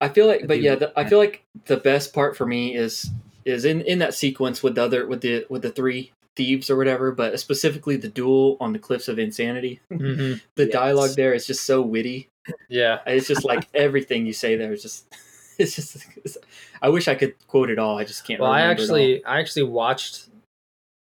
I 0.00 0.08
feel 0.08 0.26
like, 0.26 0.46
but 0.46 0.60
yeah, 0.60 0.74
the, 0.76 0.92
I 0.98 1.08
feel 1.08 1.18
like 1.18 1.44
the 1.66 1.76
best 1.76 2.12
part 2.12 2.36
for 2.36 2.46
me 2.46 2.74
is 2.74 3.10
is 3.44 3.64
in 3.64 3.80
in 3.82 3.98
that 3.98 4.14
sequence 4.14 4.62
with 4.62 4.74
the 4.76 4.82
other 4.84 5.06
with 5.06 5.20
the 5.22 5.46
with 5.48 5.62
the 5.62 5.70
three 5.70 6.12
thieves 6.36 6.70
or 6.70 6.76
whatever, 6.76 7.12
but 7.12 7.38
specifically 7.40 7.96
the 7.96 8.08
duel 8.08 8.56
on 8.60 8.72
the 8.72 8.78
cliffs 8.78 9.08
of 9.08 9.18
insanity. 9.18 9.80
Mm-hmm. 9.90 10.38
The 10.56 10.64
Yes. 10.64 10.72
dialogue 10.72 11.10
there 11.16 11.32
is 11.34 11.46
just 11.46 11.64
so 11.64 11.82
witty. 11.82 12.28
Yeah. 12.68 13.00
It's 13.06 13.28
just 13.28 13.44
like 13.44 13.68
everything 13.74 14.26
you 14.26 14.32
say 14.32 14.56
there 14.56 14.72
is 14.72 14.82
just. 14.82 15.06
It's 15.58 15.76
just. 15.76 15.96
It's, 16.24 16.38
I 16.80 16.88
wish 16.88 17.08
I 17.08 17.14
could 17.14 17.34
quote 17.46 17.68
it 17.68 17.78
all. 17.78 17.98
I 17.98 18.04
just 18.04 18.26
can't. 18.26 18.40
Well, 18.40 18.50
I 18.50 18.62
remember 18.62 18.82
it 18.82 18.88
all. 18.88 18.96
actually, 18.96 19.24
I 19.26 19.38
actually 19.38 19.62
watched, 19.64 20.28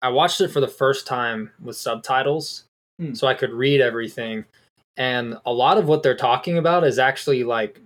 I 0.01 0.09
watched 0.09 0.41
it 0.41 0.49
for 0.49 0.59
the 0.59 0.67
first 0.67 1.07
time 1.07 1.51
with 1.63 1.77
subtitles, 1.77 2.65
Hmm. 2.99 3.13
so 3.13 3.25
I 3.25 3.35
could 3.35 3.51
read 3.53 3.79
everything, 3.79 4.43
and 4.97 5.37
a 5.45 5.53
lot 5.53 5.77
of 5.77 5.87
what 5.87 6.03
they're 6.03 6.13
talking 6.17 6.57
about 6.57 6.83
is 6.83 6.99
actually 6.99 7.45
like, 7.45 7.79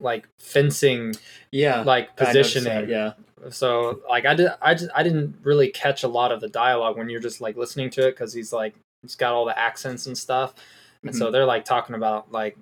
like 0.00 0.26
fencing, 0.40 1.14
yeah, 1.52 1.82
like 1.82 2.16
positioning. 2.16 2.64
that, 2.72 2.88
yeah, 2.88 3.12
So 3.50 4.00
like 4.08 4.26
I 4.26 4.34
did, 4.34 4.50
I 4.60 4.74
just 4.74 4.90
I 4.94 5.02
didn't 5.02 5.36
really 5.42 5.68
catch 5.68 6.02
a 6.04 6.08
lot 6.08 6.32
of 6.32 6.40
the 6.40 6.48
dialogue 6.48 6.96
when 6.96 7.08
you're 7.08 7.20
just 7.20 7.40
like 7.40 7.56
listening 7.56 7.90
to 7.90 8.06
it 8.08 8.12
because 8.12 8.32
he's 8.32 8.52
like 8.52 8.74
he's 9.02 9.14
got 9.16 9.32
all 9.32 9.44
the 9.44 9.58
accents 9.58 10.06
and 10.06 10.16
stuff, 10.16 10.54
and 11.02 11.10
Mm-hmm. 11.12 11.18
so 11.18 11.30
they're 11.30 11.44
like 11.46 11.64
talking 11.64 11.94
about 11.94 12.32
like 12.32 12.56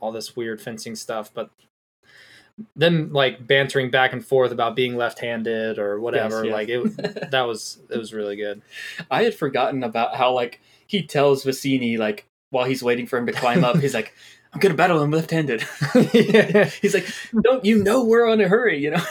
all 0.00 0.12
this 0.12 0.36
weird 0.36 0.60
fencing 0.60 0.94
stuff, 0.96 1.30
but 1.32 1.50
them 2.76 3.12
like 3.12 3.46
bantering 3.46 3.90
back 3.90 4.12
and 4.12 4.24
forth 4.24 4.52
about 4.52 4.76
being 4.76 4.96
left-handed 4.96 5.78
or 5.78 5.98
whatever. 6.00 6.44
yeah. 6.44 6.52
Like 6.52 6.68
it, 6.68 7.30
that 7.30 7.42
was 7.42 7.78
it 7.88 7.96
was 7.96 8.12
really 8.12 8.36
good. 8.36 8.62
I 9.10 9.22
had 9.22 9.34
forgotten 9.34 9.82
about 9.82 10.16
how 10.16 10.32
like 10.32 10.60
he 10.86 11.02
tells 11.02 11.44
Vizzini 11.44 11.98
like 11.98 12.26
while 12.50 12.64
he's 12.64 12.82
waiting 12.82 13.06
for 13.06 13.16
him 13.18 13.26
to 13.26 13.32
climb 13.32 13.64
up, 13.64 13.76
he's 13.78 13.94
like, 13.94 14.12
"I'm 14.52 14.60
gonna 14.60 14.74
battle 14.74 15.02
him 15.02 15.10
left-handed." 15.10 15.64
yeah. 16.12 16.64
he's 16.82 16.94
like, 16.94 17.06
"Don't 17.42 17.64
you 17.64 17.82
know 17.82 18.04
we're 18.04 18.28
on 18.28 18.40
a 18.40 18.48
hurry?" 18.48 18.78
You 18.82 18.90
know. 18.90 19.04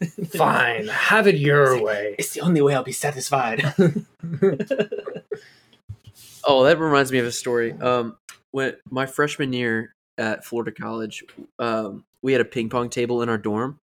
Fine, 0.36 0.88
have 0.88 1.26
it 1.26 1.36
your 1.36 1.62
It's 1.64 1.72
like- 1.74 1.82
way. 1.84 2.14
It's 2.18 2.30
the 2.34 2.40
only 2.40 2.60
way 2.60 2.74
I'll 2.74 2.82
be 2.82 2.92
satisfied. 2.92 3.62
Oh, 6.48 6.62
that 6.64 6.78
reminds 6.78 7.10
me 7.10 7.18
of 7.18 7.26
a 7.26 7.32
story. 7.32 7.72
Um, 7.72 8.16
when 8.52 8.74
my 8.88 9.04
freshman 9.06 9.52
year 9.52 9.94
at 10.16 10.44
Florida 10.44 10.70
College, 10.70 11.24
um, 11.58 12.04
we 12.22 12.30
had 12.30 12.40
a 12.40 12.44
ping 12.44 12.68
pong 12.68 12.88
table 12.88 13.22
in 13.22 13.28
our 13.28 13.36
dorm, 13.38 13.80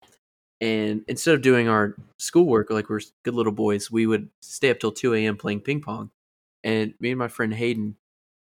and 0.59 1.03
instead 1.07 1.33
of 1.33 1.41
doing 1.41 1.67
our 1.67 1.95
schoolwork 2.19 2.69
like 2.69 2.87
we're 2.87 2.99
good 3.23 3.33
little 3.33 3.51
boys, 3.51 3.89
we 3.89 4.05
would 4.05 4.29
stay 4.43 4.69
up 4.69 4.79
till 4.79 4.91
two 4.91 5.15
a.m. 5.15 5.37
playing 5.37 5.61
ping 5.61 5.81
pong. 5.81 6.11
And 6.63 6.93
me 6.99 7.09
and 7.09 7.17
my 7.17 7.29
friend 7.29 7.51
Hayden, 7.51 7.95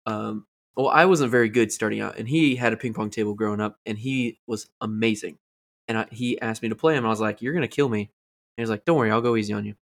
um, 0.05 0.45
well, 0.75 0.89
I 0.89 1.05
wasn't 1.05 1.31
very 1.31 1.49
good 1.49 1.71
starting 1.71 1.99
out, 1.99 2.19
and 2.19 2.27
he 2.27 2.55
had 2.55 2.71
a 2.71 2.77
ping 2.77 2.93
pong 2.93 3.09
table 3.09 3.33
growing 3.33 3.59
up, 3.61 3.79
and 3.87 3.97
he 3.97 4.37
was 4.45 4.69
amazing. 4.79 5.39
And 5.87 5.97
I, 5.97 6.05
he 6.11 6.39
asked 6.41 6.63
me 6.63 6.69
to 6.69 6.75
play 6.75 6.95
him, 6.95 7.05
I 7.05 7.09
was 7.09 7.19
like, 7.21 7.41
"You're 7.41 7.53
gonna 7.53 7.67
kill 7.67 7.89
me." 7.89 8.01
And 8.01 8.09
he 8.57 8.61
was 8.61 8.69
like, 8.69 8.85
"Don't 8.85 8.97
worry, 8.97 9.11
I'll 9.11 9.21
go 9.21 9.35
easy 9.35 9.53
on 9.53 9.65
you." 9.65 9.75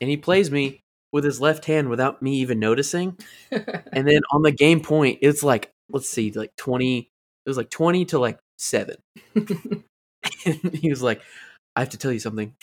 And 0.00 0.10
he 0.10 0.16
plays 0.16 0.50
me 0.50 0.80
with 1.12 1.24
his 1.24 1.40
left 1.40 1.64
hand 1.66 1.88
without 1.90 2.22
me 2.22 2.36
even 2.36 2.58
noticing. 2.60 3.18
And 3.92 4.08
then 4.08 4.22
on 4.32 4.42
the 4.42 4.52
game 4.52 4.80
point, 4.80 5.18
it's 5.22 5.42
like 5.42 5.70
let's 5.90 6.08
see, 6.08 6.30
like 6.32 6.54
twenty. 6.56 6.98
It 7.46 7.50
was 7.50 7.56
like 7.56 7.70
twenty 7.70 8.04
to 8.06 8.18
like 8.18 8.38
seven. 8.58 8.96
and 9.34 9.84
he 10.74 10.88
was 10.90 11.02
like, 11.02 11.20
"I 11.76 11.80
have 11.80 11.90
to 11.90 11.98
tell 11.98 12.12
you 12.12 12.20
something. 12.20 12.54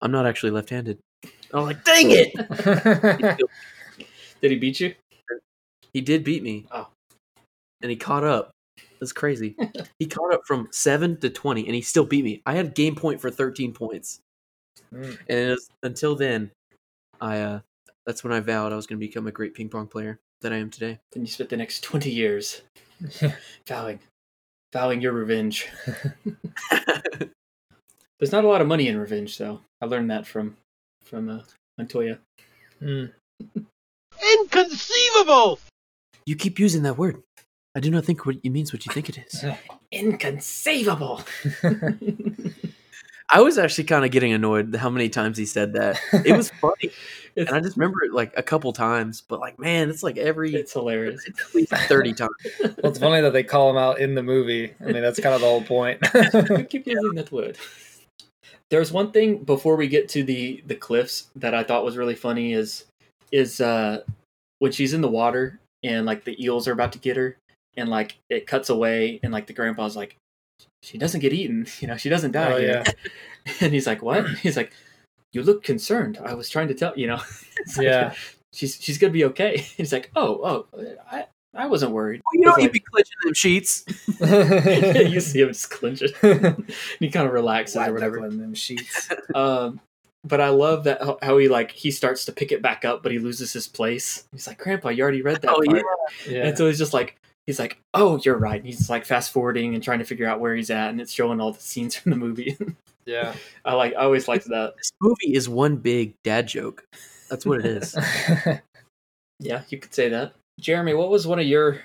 I'm 0.00 0.12
not 0.12 0.26
actually 0.26 0.50
left-handed." 0.52 0.98
I 1.54 1.56
was 1.58 1.66
like, 1.66 1.84
"Dang 1.84 2.06
it!" 2.10 3.38
Did 4.42 4.50
he 4.50 4.58
beat 4.58 4.80
you? 4.80 4.94
He 5.92 6.00
did 6.00 6.24
beat 6.24 6.42
me. 6.42 6.66
Oh. 6.72 6.88
and 7.82 7.90
he 7.90 7.96
caught 7.96 8.24
up. 8.24 8.50
That's 9.02 9.12
crazy. 9.12 9.56
he 9.98 10.06
caught 10.06 10.32
up 10.32 10.42
from 10.46 10.68
seven 10.70 11.18
to 11.22 11.28
twenty, 11.28 11.66
and 11.66 11.74
he 11.74 11.80
still 11.80 12.04
beat 12.04 12.22
me. 12.24 12.40
I 12.46 12.54
had 12.54 12.72
game 12.76 12.94
point 12.94 13.20
for 13.20 13.32
thirteen 13.32 13.72
points, 13.72 14.20
Mm. 14.94 15.18
and 15.28 15.38
it 15.38 15.50
was, 15.50 15.68
until 15.82 16.14
then, 16.14 16.52
I 17.20 17.40
uh, 17.40 17.60
that's 18.06 18.22
when 18.22 18.32
I 18.32 18.38
vowed 18.38 18.72
I 18.72 18.76
was 18.76 18.86
going 18.86 19.00
to 19.00 19.04
become 19.04 19.26
a 19.26 19.32
great 19.32 19.54
ping 19.54 19.68
pong 19.68 19.88
player 19.88 20.20
that 20.42 20.52
I 20.52 20.58
am 20.58 20.70
today. 20.70 21.00
Then 21.10 21.24
you 21.24 21.26
spent 21.26 21.50
the 21.50 21.56
next 21.56 21.82
twenty 21.82 22.12
years 22.12 22.62
vowing, 23.66 23.98
vowing 24.72 25.00
your 25.00 25.12
revenge. 25.14 25.68
There's 28.20 28.30
not 28.30 28.44
a 28.44 28.48
lot 28.48 28.60
of 28.60 28.68
money 28.68 28.86
in 28.86 28.96
revenge, 28.96 29.36
though. 29.36 29.62
I 29.80 29.86
learned 29.86 30.12
that 30.12 30.28
from 30.28 30.56
from 31.02 31.28
uh, 31.28 31.40
Montoya. 31.76 32.20
Mm. 32.80 33.10
Inconceivable! 34.38 35.58
You 36.24 36.36
keep 36.36 36.60
using 36.60 36.84
that 36.84 36.96
word. 36.96 37.20
I 37.74 37.80
do 37.80 37.90
not 37.90 38.04
think 38.04 38.26
what 38.26 38.36
it 38.42 38.50
means 38.50 38.72
what 38.72 38.84
you 38.86 38.92
think 38.92 39.08
it 39.08 39.18
is. 39.18 39.44
Inconceivable. 39.92 41.22
I 43.30 43.40
was 43.40 43.56
actually 43.56 43.84
kind 43.84 44.04
of 44.04 44.10
getting 44.10 44.34
annoyed 44.34 44.76
how 44.76 44.90
many 44.90 45.08
times 45.08 45.38
he 45.38 45.46
said 45.46 45.72
that. 45.72 45.98
It 46.24 46.36
was 46.36 46.50
funny, 46.50 46.90
and 47.36 47.48
I 47.48 47.60
just 47.60 47.78
remember 47.78 48.04
it 48.04 48.12
like 48.12 48.34
a 48.36 48.42
couple 48.42 48.70
times. 48.74 49.22
But 49.26 49.40
like, 49.40 49.58
man, 49.58 49.88
it's 49.88 50.02
like 50.02 50.18
every 50.18 50.54
It's 50.54 50.74
hilarious. 50.74 51.24
it's 51.26 51.40
at 51.40 51.54
least 51.54 51.72
thirty 51.88 52.12
times. 52.12 52.30
Well, 52.60 52.74
it's 52.84 52.98
funny 52.98 53.22
that 53.22 53.32
they 53.32 53.42
call 53.42 53.70
him 53.70 53.78
out 53.78 54.00
in 54.00 54.14
the 54.14 54.22
movie. 54.22 54.74
I 54.80 54.92
mean, 54.92 55.00
that's 55.02 55.18
kind 55.18 55.34
of 55.34 55.40
the 55.40 55.46
whole 55.46 55.62
point. 55.62 56.02
Keep 56.68 56.86
using 56.86 57.14
that 57.14 57.32
word. 57.32 57.56
There's 58.68 58.92
one 58.92 59.12
thing 59.12 59.38
before 59.44 59.76
we 59.76 59.88
get 59.88 60.10
to 60.10 60.24
the 60.24 60.62
the 60.66 60.74
cliffs 60.74 61.30
that 61.36 61.54
I 61.54 61.62
thought 61.62 61.84
was 61.84 61.96
really 61.96 62.14
funny 62.14 62.52
is 62.52 62.84
is 63.30 63.62
uh 63.62 64.02
when 64.58 64.72
she's 64.72 64.92
in 64.92 65.00
the 65.00 65.08
water 65.08 65.58
and 65.82 66.04
like 66.04 66.24
the 66.24 66.42
eels 66.42 66.68
are 66.68 66.72
about 66.72 66.92
to 66.92 66.98
get 66.98 67.16
her 67.16 67.36
and 67.76 67.88
like 67.88 68.16
it 68.30 68.46
cuts 68.46 68.68
away 68.70 69.20
and 69.22 69.32
like 69.32 69.46
the 69.46 69.52
grandpa's 69.52 69.96
like 69.96 70.16
she 70.82 70.98
doesn't 70.98 71.20
get 71.20 71.32
eaten, 71.32 71.66
you 71.80 71.88
know, 71.88 71.96
she 71.96 72.08
doesn't 72.08 72.32
die. 72.32 72.52
oh 72.52 72.56
yeah, 72.58 72.84
And 73.60 73.72
he's 73.72 73.86
like, 73.86 74.02
"What?" 74.02 74.28
He's 74.42 74.56
like, 74.56 74.72
"You 75.32 75.42
look 75.42 75.62
concerned. 75.64 76.18
I 76.24 76.34
was 76.34 76.48
trying 76.48 76.68
to 76.68 76.74
tell, 76.74 76.92
you 76.96 77.06
know." 77.08 77.20
It's 77.60 77.76
like, 77.76 77.84
yeah. 77.86 78.14
She's 78.52 78.76
she's 78.80 78.98
going 78.98 79.10
to 79.12 79.16
be 79.18 79.24
okay. 79.26 79.58
He's 79.76 79.92
like, 79.92 80.10
"Oh, 80.14 80.66
oh, 80.74 80.94
I 81.10 81.26
I 81.54 81.66
wasn't 81.66 81.92
worried." 81.92 82.20
Well, 82.24 82.40
you 82.40 82.46
know, 82.46 82.50
It's 82.52 82.58
you 82.58 82.64
like- 82.64 82.72
be 82.72 82.80
clenching 82.80 83.16
them 83.24 83.34
sheets. 83.34 83.84
you 85.12 85.20
see 85.20 85.40
him 85.40 85.48
just 85.48 85.70
clench 85.70 86.02
it. 86.02 86.14
and 86.22 86.70
he 86.98 87.10
kind 87.10 87.26
of 87.26 87.32
relaxes 87.32 87.76
or 87.76 87.92
whatever. 87.92 88.24
in 88.26 88.38
them 88.38 88.54
sheets. 88.54 89.08
Um, 89.34 89.80
but 90.24 90.40
I 90.40 90.50
love 90.50 90.84
that 90.84 91.00
how, 91.02 91.18
how 91.22 91.38
he 91.38 91.48
like 91.48 91.70
he 91.72 91.90
starts 91.90 92.24
to 92.26 92.32
pick 92.32 92.52
it 92.52 92.62
back 92.62 92.84
up, 92.84 93.02
but 93.02 93.10
he 93.12 93.18
loses 93.18 93.52
his 93.52 93.66
place. 93.68 94.24
He's 94.32 94.46
like, 94.46 94.58
"Grandpa, 94.58 94.90
you 94.90 95.02
already 95.02 95.22
read 95.22 95.40
that." 95.42 95.50
Oh, 95.50 95.62
part. 95.64 95.82
Yeah. 96.28 96.46
And 96.46 96.56
so 96.58 96.66
he's 96.68 96.78
just 96.78 96.92
like, 96.94 97.16
he's 97.46 97.58
like, 97.58 97.78
"Oh, 97.94 98.20
you're 98.24 98.38
right." 98.38 98.56
And 98.58 98.66
he's 98.66 98.90
like 98.90 99.04
fast 99.04 99.32
forwarding 99.32 99.74
and 99.74 99.82
trying 99.82 99.98
to 100.00 100.04
figure 100.04 100.26
out 100.26 100.40
where 100.40 100.54
he's 100.54 100.70
at, 100.70 100.90
and 100.90 101.00
it's 101.00 101.12
showing 101.12 101.40
all 101.40 101.52
the 101.52 101.60
scenes 101.60 101.96
from 101.96 102.10
the 102.10 102.16
movie. 102.16 102.56
yeah. 103.06 103.34
I 103.64 103.74
like, 103.74 103.92
I 103.94 104.02
always 104.02 104.28
liked 104.28 104.48
that. 104.48 104.74
This 104.76 104.92
movie 105.00 105.34
is 105.34 105.48
one 105.48 105.76
big 105.76 106.14
dad 106.24 106.46
joke. 106.48 106.84
That's 107.28 107.46
what 107.46 107.60
it 107.60 107.66
is. 107.66 107.96
Yeah, 109.42 109.62
you 109.70 109.78
could 109.78 109.92
say 109.92 110.08
that. 110.08 110.34
Jeremy, 110.60 110.94
what 110.94 111.10
was 111.10 111.26
one 111.26 111.40
of 111.40 111.46
your 111.46 111.80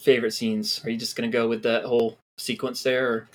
favorite 0.00 0.32
scenes? 0.32 0.84
Are 0.84 0.90
you 0.90 0.96
just 0.96 1.14
gonna 1.14 1.28
go 1.28 1.48
with 1.48 1.62
that 1.62 1.84
whole 1.84 2.18
sequence 2.36 2.82
there? 2.82 3.08
Or? 3.08 3.28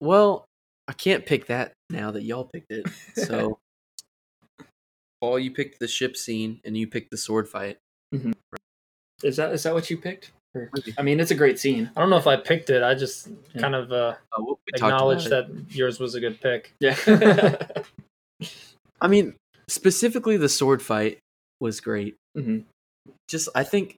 well, 0.00 0.46
I 0.88 0.94
can't 0.94 1.26
pick 1.26 1.46
that 1.46 1.72
now 1.90 2.10
that 2.12 2.22
y'all 2.22 2.44
picked 2.44 2.70
it. 2.72 2.86
So, 3.14 3.58
Paul, 5.20 5.38
you 5.38 5.50
picked 5.50 5.78
the 5.78 5.88
ship 5.88 6.16
scene, 6.16 6.60
and 6.64 6.76
you 6.76 6.86
picked 6.86 7.10
the 7.10 7.18
sword 7.18 7.48
fight. 7.48 7.76
Mhm. 8.14 8.32
Is 9.22 9.36
that 9.36 9.52
is 9.52 9.62
that 9.64 9.74
what 9.74 9.90
you 9.90 9.98
picked? 9.98 10.30
Or- 10.56 10.70
I 10.98 11.02
mean, 11.02 11.20
it's 11.20 11.30
a 11.30 11.34
great 11.34 11.58
scene. 11.58 11.90
I 11.96 12.00
don't 12.00 12.10
know 12.10 12.16
if 12.16 12.26
I 12.26 12.36
picked 12.36 12.70
it. 12.70 12.82
I 12.82 12.94
just 12.94 13.28
Yeah. 13.54 13.60
kind 13.60 13.74
of 13.74 13.92
uh, 13.92 14.14
Uh, 14.36 14.42
we 14.42 14.44
we 14.52 14.56
acknowledged 14.74 15.26
about 15.28 15.50
it. 15.50 15.68
that 15.68 15.74
yours 15.76 16.00
was 16.00 16.14
a 16.14 16.20
good 16.20 16.40
pick. 16.40 16.72
Yeah. 16.80 16.96
I 19.00 19.08
mean, 19.08 19.34
specifically 19.68 20.36
the 20.36 20.48
sword 20.48 20.82
fight 20.82 21.18
was 21.60 21.80
great. 21.80 22.16
Mhm. 22.36 22.64
Just 23.28 23.48
I 23.54 23.64
think 23.64 23.96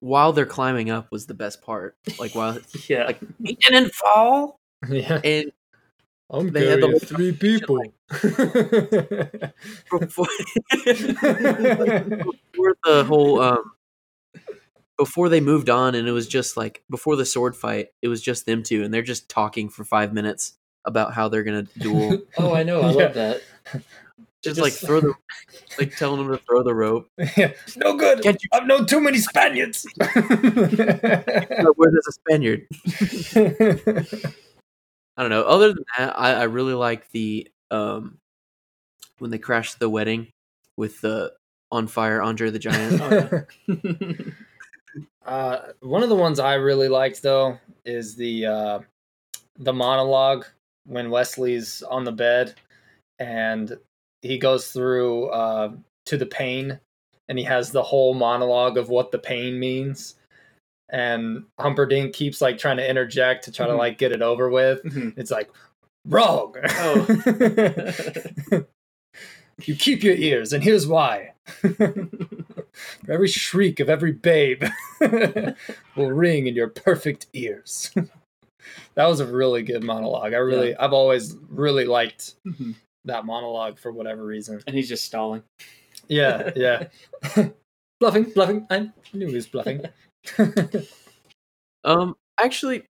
while 0.00 0.32
they're 0.32 0.46
climbing 0.46 0.90
up 0.90 1.10
was 1.10 1.26
the 1.26 1.34
best 1.34 1.62
part. 1.62 1.94
Like 2.18 2.34
while 2.34 2.58
yeah. 2.88 3.06
like 3.06 3.18
he 3.42 3.54
didn't 3.54 3.92
fall, 3.94 4.56
Yeah, 4.88 5.20
and 5.24 5.50
I'm 6.30 6.50
They 6.50 6.66
had 6.68 6.80
the 6.82 6.98
three 7.00 7.32
people. 7.32 7.82
before, 9.90 10.26
before 10.84 12.76
the 12.84 13.04
whole 13.06 13.40
um 13.40 13.72
before 14.98 15.28
they 15.28 15.40
moved 15.40 15.68
on 15.70 15.94
and 15.94 16.08
it 16.08 16.12
was 16.12 16.26
just 16.26 16.56
like 16.56 16.82
before 16.90 17.16
the 17.16 17.24
sword 17.26 17.54
fight 17.54 17.88
it 18.02 18.08
was 18.08 18.22
just 18.22 18.46
them 18.46 18.62
two 18.62 18.82
and 18.82 18.92
they're 18.94 19.02
just 19.02 19.28
talking 19.28 19.68
for 19.68 19.84
five 19.84 20.12
minutes 20.14 20.54
about 20.84 21.12
how 21.12 21.28
they're 21.28 21.42
gonna 21.44 21.66
duel 21.78 22.18
oh, 22.38 22.54
I 22.54 22.62
know. 22.62 22.80
I 22.80 22.90
Yeah. 22.90 22.96
love 22.96 23.14
that. 23.14 23.40
just, 24.42 24.60
like 24.60 24.72
throw 24.72 25.00
the 25.00 25.12
like 25.78 25.94
telling 25.96 26.18
them 26.26 26.36
to 26.36 26.42
throw 26.46 26.62
the 26.62 26.74
rope 26.74 27.08
Yeah, 27.36 27.52
no 27.76 27.96
good. 27.96 28.22
Can't 28.22 28.42
you- 28.42 28.48
I've 28.52 28.66
known 28.66 28.86
too 28.86 29.00
many 29.00 29.18
Spaniards. 29.18 29.86
where 29.98 31.90
there's 31.90 32.06
a 32.08 32.12
spaniard 32.12 32.66
i 35.18 35.22
don't 35.22 35.30
know 35.30 35.42
other 35.42 35.68
than 35.72 35.84
that 35.98 36.18
i, 36.18 36.32
I 36.32 36.42
really 36.44 36.74
like 36.74 37.10
the 37.10 37.48
um 37.70 38.18
when 39.18 39.30
they 39.30 39.38
crashed 39.38 39.78
the 39.78 39.88
wedding 39.90 40.28
with 40.76 41.00
the 41.00 41.32
on 41.72 41.86
fire 41.86 42.22
andre 42.22 42.50
the 42.50 42.58
giant 42.58 43.00
Oh, 43.02 43.44
uh, 45.26 45.58
one 45.80 46.02
of 46.02 46.08
the 46.08 46.14
ones 46.14 46.38
I 46.38 46.54
really 46.54 46.88
liked 46.88 47.22
though 47.22 47.58
is 47.84 48.14
the 48.16 48.46
uh, 48.46 48.78
the 49.58 49.72
monologue 49.72 50.44
when 50.86 51.10
Wesley's 51.10 51.82
on 51.82 52.04
the 52.04 52.12
bed 52.12 52.54
and 53.18 53.76
he 54.22 54.38
goes 54.38 54.70
through 54.72 55.26
uh, 55.28 55.72
to 56.06 56.16
the 56.16 56.26
pain 56.26 56.78
and 57.28 57.38
he 57.38 57.44
has 57.44 57.72
the 57.72 57.82
whole 57.82 58.14
monologue 58.14 58.76
of 58.78 58.88
what 58.88 59.10
the 59.10 59.18
pain 59.18 59.58
means 59.58 60.14
and 60.90 61.42
Humperdinck 61.58 62.14
keeps 62.14 62.40
like 62.40 62.58
trying 62.58 62.76
to 62.76 62.88
interject 62.88 63.44
to 63.44 63.52
try 63.52 63.66
to 63.66 63.72
Mhm. 63.72 63.78
like 63.78 63.98
get 63.98 64.12
it 64.12 64.22
over 64.22 64.48
with 64.48 64.82
Mhm. 64.84 65.14
it's 65.18 65.30
like 65.32 65.50
wrong 66.04 66.54
Oh. 66.64 67.04
you 69.64 69.74
keep 69.74 70.02
your 70.04 70.14
ears 70.14 70.52
and 70.52 70.62
here's 70.62 70.86
why 70.86 71.32
For 73.04 73.12
every 73.12 73.28
shriek 73.28 73.80
of 73.80 73.88
every 73.88 74.12
babe 74.12 74.62
will 75.96 76.10
ring 76.10 76.46
in 76.46 76.54
your 76.54 76.68
perfect 76.68 77.26
ears 77.32 77.90
that 78.94 79.06
was 79.06 79.20
a 79.20 79.26
really 79.26 79.62
good 79.62 79.82
monologue 79.84 80.34
i 80.34 80.38
really 80.38 80.76
i've 80.76 80.92
always 80.92 81.36
really 81.48 81.84
liked 81.84 82.34
Mhm. 82.46 82.74
that 83.04 83.24
monologue 83.24 83.78
for 83.78 83.92
whatever 83.92 84.24
reason 84.24 84.60
and 84.66 84.74
he's 84.76 84.88
just 84.88 85.04
stalling. 85.04 85.42
yeah 86.08 86.50
yeah 86.56 86.88
bluffing 88.00 88.24
bluffing 88.24 88.66
i 88.70 88.90
knew 89.12 89.26
he 89.28 89.34
was 89.34 89.46
bluffing 89.46 89.82
Um, 91.84 92.16
actually, 92.40 92.84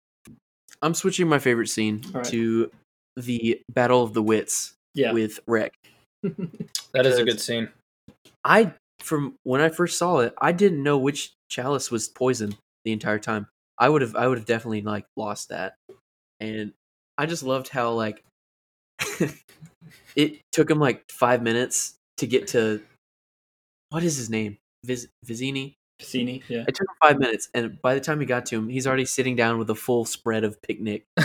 I'm 0.81 0.95
switching 0.95 1.29
my 1.29 1.39
favorite 1.39 1.69
scene 1.69 2.03
right. 2.13 2.25
to 2.27 2.71
the 3.17 3.61
Battle 3.71 4.03
of 4.03 4.15
the 4.15 4.23
Wits 4.23 4.73
Yeah. 4.95 5.13
with 5.13 5.39
Rick. 5.47 5.75
that 6.23 7.05
is 7.05 7.19
a 7.19 7.25
good 7.25 7.41
scene 7.41 7.69
I, 8.45 8.73
from 9.07 9.39
when 9.45 9.61
I 9.61 9.69
first 9.69 9.99
saw 9.99 10.19
it, 10.19 10.35
I 10.41 10.53
didn't 10.53 10.83
know 10.83 10.99
which 10.99 11.33
chalice 11.49 11.91
was 11.91 12.09
poison 12.09 12.57
the 12.85 12.93
entire 12.93 13.19
time. 13.19 13.47
I 13.79 13.89
would 13.89 14.03
have, 14.03 14.17
I 14.17 14.27
would 14.27 14.39
have 14.39 14.47
definitely 14.47 14.83
like 14.83 15.07
lost 15.17 15.51
that, 15.51 15.77
and 16.41 16.73
I 17.17 17.27
just 17.27 17.43
loved 17.43 17.69
how 17.69 17.93
like 17.93 18.25
it 20.17 20.41
took 20.53 20.71
him 20.71 20.81
like 20.81 21.05
five 21.11 21.43
minutes 21.43 21.95
to 22.19 22.27
get 22.27 22.49
to 22.49 22.83
what 23.91 24.03
is 24.03 24.17
his 24.17 24.29
name, 24.31 24.59
Viz, 24.85 25.09
Vizzini. 25.25 25.77
Cassini, 25.99 26.43
yeah. 26.49 26.65
It 26.69 26.75
took 26.75 26.87
him 26.89 26.95
five 27.03 27.19
minutes, 27.19 27.49
and 27.55 27.81
by 27.81 27.95
the 27.95 28.01
time 28.01 28.21
he 28.21 28.27
got 28.27 28.45
to 28.47 28.57
him, 28.57 28.69
he's 28.69 28.87
already 28.87 29.07
sitting 29.07 29.35
down 29.35 29.59
with 29.59 29.71
a 29.71 29.75
full 29.75 30.05
spread 30.05 30.45
of 30.45 30.61
picnic. 30.61 31.07
yeah 31.17 31.23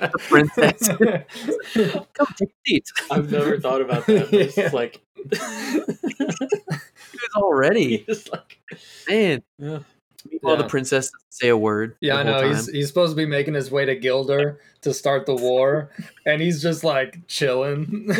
The 0.12 0.18
princess. 0.28 0.88
Come 2.14 2.26
take 2.38 2.48
a 2.48 2.52
seat. 2.66 2.88
I've 3.10 3.30
never 3.30 3.60
thought 3.60 3.82
about 3.82 4.06
that. 4.06 4.32
It's 4.32 4.56
Yeah. 4.56 4.70
like 4.72 5.00
He's 5.30 5.40
already 7.36 8.04
just 8.08 8.32
like 8.32 8.58
man. 9.08 9.42
Yeah. 9.58 9.80
Meanwhile, 10.30 10.56
the 10.56 10.64
Yeah. 10.64 10.68
princess 10.68 11.06
doesn't 11.10 11.32
say 11.32 11.48
a 11.48 11.56
word. 11.56 11.96
Yeah, 12.00 12.16
I 12.16 12.22
know. 12.22 12.48
He's 12.48 12.66
time. 12.66 12.74
he's 12.74 12.88
supposed 12.88 13.12
to 13.12 13.16
be 13.16 13.26
making 13.26 13.54
his 13.54 13.70
way 13.70 13.84
to 13.84 13.94
Guilder 13.94 14.60
to 14.82 14.92
start 14.94 15.26
the 15.26 15.34
war, 15.34 15.90
and 16.26 16.40
he's 16.42 16.60
just 16.62 16.84
like 16.84 17.26
chilling. 17.28 18.08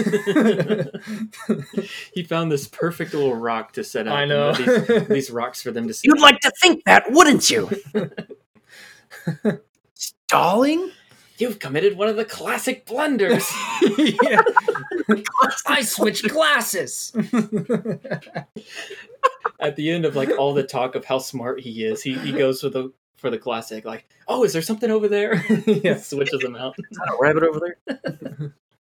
he 2.15 2.23
found 2.23 2.53
this 2.53 2.67
perfect 2.69 3.15
little 3.15 3.35
rock 3.35 3.73
to 3.75 3.85
set 3.85 4.07
up. 4.09 4.15
I 4.15 4.23
and 4.23 4.29
know. 4.31 4.53
These, 4.53 5.07
these 5.09 5.31
rocks 5.31 5.62
for 5.62 5.71
them 5.73 5.88
to 5.88 5.95
sit 5.95 6.07
You'd 6.07 6.21
like 6.21 6.41
to 6.41 6.53
think 6.62 6.85
that, 6.85 7.11
wouldn't 7.11 7.51
you? 7.51 7.71
Stalling? 9.95 10.91
You've 11.38 11.59
committed 11.59 11.97
one 11.97 12.09
of 12.09 12.17
the 12.17 12.25
classic 12.25 12.87
blunders. 12.87 13.45
I 15.67 15.83
switched 15.83 16.29
glasses. 16.29 17.12
At 19.61 19.76
the 19.76 19.90
end 19.90 20.05
of 20.05 20.16
like 20.16 20.31
all 20.31 20.55
the 20.55 20.62
talk 20.62 20.94
of 20.94 21.05
how 21.05 21.18
smart 21.18 21.61
he 21.61 21.85
is, 21.85 22.02
he, 22.02 22.14
he 22.14 22.33
goes 22.33 22.61
for 22.61 22.68
the 22.68 22.92
for 23.22 23.31
the 23.31 23.38
classic, 23.38 23.85
like, 23.85 24.05
oh, 24.26 24.42
is 24.44 24.52
there 24.52 24.62
something 24.62 24.90
over 24.90 25.09
there? 25.09 25.44
yeah, 25.66 25.96
switches 25.96 26.40
them 26.40 26.57
out. 26.57 26.74
Is 26.90 26.98
that 26.98 27.14
a 27.14 27.16
rabbit 27.20 27.44
over 27.44 27.61
there? 27.61 28.55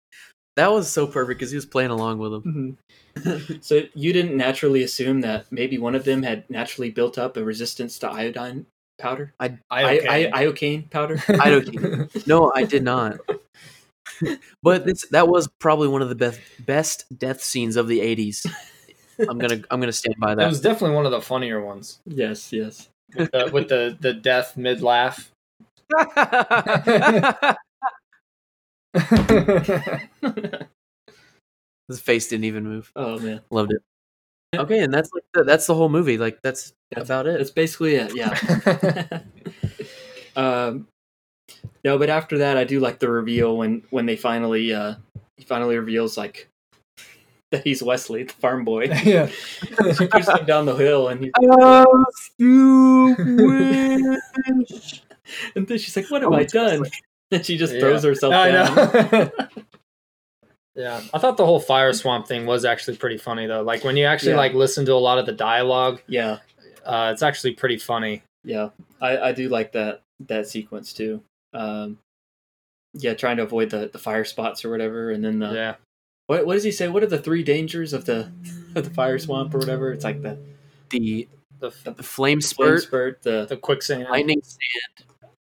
that 0.57 0.73
was 0.73 0.91
so 0.91 1.07
perfect 1.07 1.39
because 1.39 1.51
he 1.51 1.57
was 1.57 1.67
playing 1.67 1.91
along 1.91 2.19
with 2.19 2.33
him. 2.33 2.79
Mm-hmm. 3.17 3.57
so 3.61 3.83
you 3.95 4.13
didn't 4.13 4.37
naturally 4.37 4.83
assume 4.83 5.21
that 5.21 5.53
maybe 5.53 5.79
one 5.79 5.95
of 5.95 6.05
them 6.05 6.23
had 6.23 6.49
naturally 6.51 6.91
built 6.91 7.19
up 7.19 7.37
a 7.37 7.45
resistance 7.45 7.99
to 8.01 8.11
iodine 8.11 8.67
powder, 8.99 9.35
I, 9.39 9.59
I. 9.71 10.31
I, 10.33 10.45
iocane 10.45 10.91
powder. 10.91 11.23
I. 11.29 12.09
No, 12.27 12.53
I 12.55 12.65
did 12.65 12.83
not. 12.83 13.19
but 14.63 14.85
this 14.85 15.07
that 15.09 15.29
was 15.29 15.49
probably 15.59 15.89
one 15.89 16.03
of 16.03 16.09
the 16.09 16.15
best 16.15 16.41
best 16.61 17.19
death 17.19 17.43
scenes 17.43 17.77
of 17.77 17.89
the 17.89 18.01
'80s. 18.01 18.47
I'm 19.29 19.39
gonna 19.39 19.61
I'm 19.71 19.81
gonna 19.81 19.93
stand 19.93 20.17
by 20.19 20.35
that 20.37 20.45
It 20.45 20.49
was 20.49 20.61
definitely 20.61 20.97
one 20.97 21.07
of 21.07 21.13
the 21.13 21.21
funnier 21.23 21.61
ones 21.65 22.01
yes, 22.07 22.53
yes. 22.53 22.89
with 23.17 23.31
the, 23.33 23.51
with 23.53 23.69
the, 23.69 23.97
the 24.01 24.13
death 24.15 24.57
mid 24.57 24.83
laugh. 24.83 25.31
His 31.89 32.01
face 32.01 32.29
didn't 32.29 32.45
even 32.45 32.65
move. 32.65 32.91
Oh 32.97 33.19
man, 33.19 33.41
Loved 33.51 33.73
it. 33.73 33.83
Okay, 34.59 34.79
and 34.81 34.93
that's 34.95 35.11
like 35.13 35.25
the, 35.35 35.45
that's 35.45 35.67
the 35.67 35.75
whole 35.75 35.89
movie. 35.89 36.17
Like 36.17 36.41
that's 36.43 36.73
That's- 36.91 37.07
about 37.09 37.27
it. 37.27 37.39
that's 37.39 37.51
basically 37.51 37.97
it. 37.97 38.15
Yeah. 38.15 39.21
um, 40.37 40.87
no, 41.85 41.99
but 41.99 42.09
after 42.09 42.39
that, 42.39 42.57
I 42.57 42.65
do 42.65 42.81
like 42.81 42.99
the 43.01 43.11
reveal 43.11 43.57
when 43.57 43.83
when 43.91 44.07
they 44.07 44.17
finally 44.17 44.73
uh 44.73 44.95
he 45.37 45.45
finally 45.45 45.77
reveals 45.77 46.17
like 46.17 46.49
that 47.55 47.61
he's 47.65 47.83
Wesley, 47.83 48.25
the 48.25 48.33
farm 48.35 48.65
boy. 48.65 48.85
yeah. 49.05 49.27
she 49.29 50.07
pushes 50.07 50.29
him 50.29 50.45
down 50.47 50.67
the 50.67 50.75
hill, 50.75 51.09
and 51.09 51.21
he's 51.21 51.33
he, 52.39 52.45
and 55.57 55.67
then 55.67 55.79
she's 55.79 55.97
like, 55.97 56.11
"What 56.11 56.23
have 56.23 56.33
Oh, 56.33 56.37
I 56.37 56.41
it's 56.43 56.53
done?" 56.53 56.85
And 57.31 57.45
she 57.45 57.57
just 57.57 57.75
Yeah. 57.75 57.81
throws 57.81 58.05
herself 58.05 58.35
I 58.35 58.51
down. 58.51 58.75
know. 58.77 59.31
yeah, 60.75 61.01
I 61.13 61.19
thought 61.19 61.37
the 61.37 61.47
whole 61.47 61.61
fire 61.61 61.93
swamp 61.93 62.27
thing 62.27 62.47
was 62.47 62.65
actually 62.65 62.97
pretty 62.97 63.19
funny 63.19 63.47
though. 63.47 63.63
Like 63.63 63.85
when 63.85 63.97
you 63.97 64.07
actually 64.07 64.33
Yeah. 64.33 64.39
like 64.39 64.55
listen 64.55 64.85
to 64.87 64.93
a 64.93 64.97
lot 65.03 65.19
of 65.19 65.27
the 65.27 65.33
dialogue, 65.33 66.01
Yeah, 66.07 66.39
uh, 66.85 67.11
it's 67.13 67.23
actually 67.23 67.53
pretty 67.55 67.79
funny. 67.79 68.23
yeah, 68.45 68.71
I, 69.01 69.19
I 69.29 69.33
do 69.33 69.49
like 69.49 69.73
that 69.73 70.03
that 70.29 70.47
sequence 70.49 70.93
too. 70.93 71.23
Um, 71.53 71.99
yeah, 72.93 73.15
trying 73.15 73.39
to 73.39 73.43
avoid 73.43 73.71
the, 73.71 73.89
the 73.93 73.99
fire 73.99 74.25
spots 74.25 74.65
or 74.65 74.71
whatever, 74.71 75.11
and 75.11 75.25
then 75.25 75.39
the 75.41 75.53
yeah, 75.53 75.75
what 76.27 76.47
what 76.47 76.55
does 76.55 76.65
he 76.65 76.73
say? 76.73 76.89
What 76.89 77.03
are 77.03 77.09
the 77.09 77.19
three 77.19 77.43
dangers 77.43 77.93
of 77.93 78.05
the 78.05 78.33
of 78.75 78.85
the 78.85 78.91
fire 78.91 79.19
swamp 79.19 79.55
or 79.55 79.59
whatever? 79.59 79.93
It's 79.93 80.05
like 80.05 80.23
the 80.23 80.39
the 80.91 81.29
the 81.61 81.71
the 81.71 82.03
flame 82.03 82.05
flame 82.05 82.41
spurt, 82.41 82.83
spurt, 82.83 83.23
the 83.23 83.47
the 83.47 83.57
quicksand, 83.57 84.07
lightning. 84.11 84.43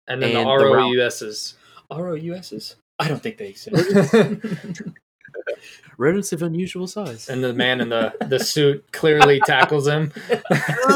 and 0.06 0.22
then 0.22 0.36
and 0.36 0.46
the 0.46 0.58
the 0.58 0.72
round. 0.72 0.96
ROUSs. 0.96 1.54
ROUSs. 1.90 2.76
I 2.98 3.08
don't 3.08 3.22
think 3.22 3.38
they 3.38 3.48
exist. 3.48 4.14
and 4.14 4.94
Rodents 5.98 6.32
of 6.32 6.42
unusual 6.42 6.86
size. 6.86 7.28
And 7.28 7.42
the 7.42 7.52
man 7.52 7.80
in 7.80 7.88
the 7.88 8.14
the 8.26 8.38
suit 8.38 8.90
clearly 8.92 9.40
tackles 9.40 9.86
him. 9.86 10.12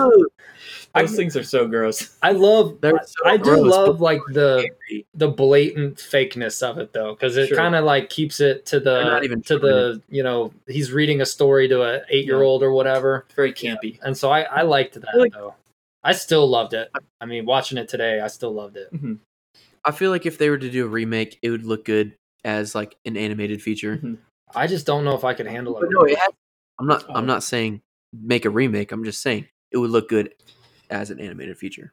Those 0.95 1.14
things 1.14 1.36
are 1.36 1.43
so 1.45 1.66
gross. 1.68 2.16
I 2.22 2.32
love. 2.32 2.78
They're 2.80 2.97
I, 2.99 3.05
so 3.05 3.14
I 3.26 3.36
do 3.36 3.43
gross, 3.45 3.61
love 3.70 4.01
like 4.01 4.20
the 4.32 4.68
angry. 4.91 5.07
the 5.14 5.28
blatant 5.28 5.97
fakeness 5.99 6.62
of 6.62 6.78
it 6.78 6.93
though, 6.93 7.14
because 7.14 7.36
it 7.36 7.49
Sure. 7.49 7.57
kind 7.57 7.74
of 7.76 7.84
like 7.84 8.09
keeps 8.11 8.41
it 8.41 8.66
to 8.66 8.80
the 8.80 9.05
not 9.05 9.24
even 9.24 9.43
to 9.43 9.59
the 9.59 10.03
you 10.09 10.22
know 10.22 10.53
he's 10.66 10.91
reading 10.91 11.20
a 11.20 11.26
story 11.26 11.68
to 11.68 11.82
a 11.82 12.01
eight 12.11 12.24
year 12.26 12.43
old 12.43 12.62
or 12.62 12.72
whatever, 12.72 13.24
It's 13.26 13.34
Very 13.36 13.53
campy. 13.53 13.99
and 14.03 14.16
so 14.16 14.30
I 14.30 14.43
I 14.43 14.62
liked 14.62 14.95
that 14.95 15.16
like- 15.16 15.32
though. 15.32 15.55
I 16.05 16.12
still 16.12 16.47
loved 16.49 16.74
it. 16.74 16.91
I 17.20 17.26
mean, 17.26 17.45
watching 17.45 17.76
it 17.76 17.89
today, 17.89 18.20
I 18.20 18.28
still 18.28 18.53
loved 18.55 18.76
it. 18.76 18.89
I 19.84 19.91
feel 19.91 20.11
like 20.11 20.26
if 20.26 20.39
they 20.39 20.49
were 20.49 20.57
to 20.59 20.70
do 20.70 20.84
a 20.84 20.89
remake, 20.89 21.39
it 21.43 21.51
would 21.51 21.64
look 21.66 21.84
good 21.84 22.14
as 22.45 22.74
like 22.74 22.97
an 23.05 23.16
animated 23.16 23.61
feature. 23.61 23.99
Mhm. 23.99 24.18
I 24.55 24.66
just 24.68 24.86
don't 24.86 25.05
know 25.05 25.14
if 25.14 25.24
I 25.24 25.34
could 25.34 25.47
handle 25.47 25.78
it. 25.82 25.89
No, 25.91 26.03
it 26.05 26.16
has, 26.18 26.30
I'm 26.78 26.86
not. 26.86 27.05
Oh. 27.09 27.12
I'm 27.14 27.26
not 27.26 27.43
saying 27.43 27.82
make 28.12 28.45
a 28.45 28.51
remake. 28.51 28.93
I'm 28.93 29.05
just 29.05 29.20
saying 29.20 29.47
it 29.72 29.76
would 29.78 29.91
look 29.91 30.09
good 30.09 30.32
as 30.91 31.11
an 31.11 31.20
animated 31.20 31.57
feature. 31.59 31.93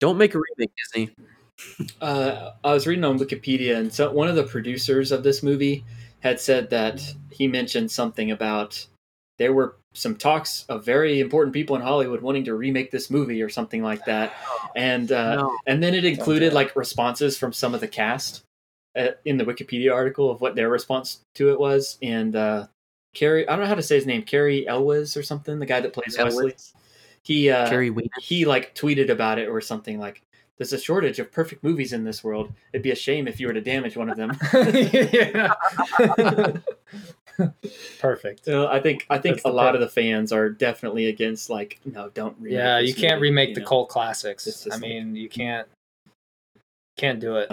Don't 0.00 0.18
make 0.18 0.34
a 0.34 0.38
remake, 0.38 0.72
Disney. 0.76 1.14
Uh, 2.00 2.50
I 2.64 2.72
was 2.72 2.86
reading 2.86 3.04
on 3.04 3.18
Wikipedia, 3.18 3.76
and 3.76 3.92
so 3.92 4.12
one 4.12 4.28
of 4.28 4.36
the 4.36 4.42
producers 4.42 5.10
of 5.10 5.22
this 5.22 5.42
movie 5.42 5.84
had 6.20 6.38
said 6.38 6.68
that 6.70 7.02
he 7.30 7.48
mentioned 7.48 7.90
something 7.90 8.30
about 8.30 8.86
there 9.38 9.52
were 9.52 9.76
some 9.94 10.16
talks 10.16 10.66
of 10.68 10.84
very 10.84 11.20
important 11.20 11.54
people 11.54 11.76
in 11.76 11.82
Hollywood 11.82 12.20
wanting 12.20 12.44
to 12.44 12.54
remake 12.54 12.90
this 12.90 13.10
movie 13.10 13.40
or 13.40 13.48
something 13.48 13.82
like 13.82 14.04
that, 14.04 14.34
and 14.76 15.10
uh, 15.12 15.36
no. 15.36 15.56
and 15.66 15.82
then 15.82 15.94
it 15.94 16.04
included 16.04 16.52
like 16.52 16.76
responses 16.76 17.38
from 17.38 17.52
some 17.52 17.74
of 17.74 17.80
the 17.80 17.88
cast 17.88 18.42
uh, 18.96 19.08
in 19.24 19.38
the 19.38 19.44
Wikipedia 19.44 19.92
article 19.94 20.30
of 20.30 20.42
what 20.42 20.54
their 20.54 20.68
response 20.68 21.20
to 21.36 21.50
it 21.50 21.58
was, 21.58 21.96
and 22.02 22.36
uh, 22.36 22.66
Carrie, 23.14 23.48
I 23.48 23.52
don't 23.52 23.62
know 23.62 23.68
how 23.68 23.74
to 23.74 23.82
say 23.82 23.96
his 23.96 24.04
name, 24.04 24.22
Cary 24.22 24.68
Elwes 24.68 25.16
or 25.16 25.22
something, 25.22 25.58
the 25.58 25.64
guy 25.64 25.80
that 25.80 25.94
plays 25.94 26.18
Elwes. 26.18 26.34
Wesley. 26.34 26.54
He 27.26 27.50
uh, 27.50 27.68
Carrie 27.68 27.90
Wiener. 27.90 28.08
he 28.20 28.44
like 28.44 28.74
tweeted 28.76 29.10
about 29.10 29.38
it 29.40 29.48
or 29.48 29.60
something 29.60 29.98
like 29.98 30.22
there's 30.58 30.72
a 30.72 30.78
shortage 30.78 31.18
of 31.18 31.30
perfect 31.32 31.64
movies 31.64 31.92
in 31.92 32.04
this 32.04 32.22
world 32.24 32.52
it'd 32.72 32.82
be 32.82 32.92
a 32.92 32.94
shame 32.96 33.26
if 33.28 33.40
you 33.40 33.46
were 33.48 33.52
to 33.52 33.60
damage 33.60 33.96
one 33.96 34.08
of 34.08 34.16
them 34.16 34.30
yeah. 35.12 35.52
Perfect. 37.98 38.44
so 38.46 38.66
i 38.68 38.80
think 38.80 39.04
i 39.10 39.18
think 39.18 39.36
That's 39.36 39.44
a 39.44 39.48
lot 39.50 39.64
part. 39.64 39.74
of 39.74 39.80
the 39.82 39.88
fans 39.88 40.32
are 40.32 40.48
definitely 40.48 41.06
against 41.06 41.50
like 41.50 41.78
no 41.84 42.08
don't 42.10 42.36
remake 42.40 42.56
Yeah, 42.58 42.78
you 42.78 42.94
can't 42.94 43.16
movie, 43.20 43.30
remake 43.30 43.48
you 43.50 43.54
the 43.56 43.64
cult 43.64 43.88
classics. 43.90 44.46
It's 44.46 44.64
just 44.64 44.72
I 44.72 44.76
like- 44.76 44.80
mean, 44.88 45.16
you 45.16 45.28
can't 45.28 45.66
can't 46.96 47.20
do 47.20 47.36
it. 47.36 47.50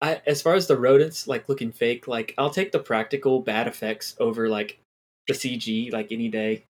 I, 0.00 0.22
as 0.26 0.40
far 0.40 0.54
as 0.54 0.66
the 0.66 0.78
rodents 0.78 1.28
like 1.28 1.48
looking 1.48 1.72
fake 1.72 2.08
like 2.08 2.34
i'll 2.38 2.50
take 2.50 2.72
the 2.72 2.78
practical 2.78 3.40
bad 3.40 3.66
effects 3.68 4.16
over 4.18 4.48
like 4.48 4.78
the 5.28 5.34
cg 5.34 5.92
like 5.92 6.10
any 6.10 6.28
day 6.28 6.64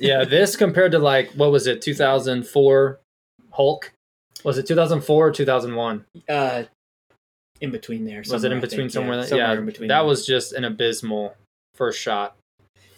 Yeah, 0.00 0.24
this 0.24 0.56
compared 0.56 0.92
to 0.92 0.98
like 0.98 1.30
what 1.32 1.50
was 1.50 1.66
it, 1.66 1.82
2004 1.82 3.00
Hulk? 3.52 3.92
Was 4.44 4.58
it 4.58 4.66
2004 4.66 5.26
or 5.26 5.30
2001? 5.32 6.04
uh 6.28 6.62
in 7.60 7.70
between 7.72 8.04
there 8.04 8.22
Was 8.30 8.44
it 8.44 8.52
in 8.52 8.58
I 8.58 8.60
think, 8.60 8.70
between 8.70 8.88
somewhere? 8.90 9.14
yeah, 9.16 9.20
that, 9.22 9.28
somewhere 9.28 9.52
yeah, 9.54 9.58
in 9.58 9.66
between 9.66 9.88
that 9.88 9.98
there. 9.98 10.06
was 10.06 10.24
just 10.24 10.52
an 10.52 10.64
abysmal 10.64 11.34
first 11.74 11.98
shot. 12.00 12.36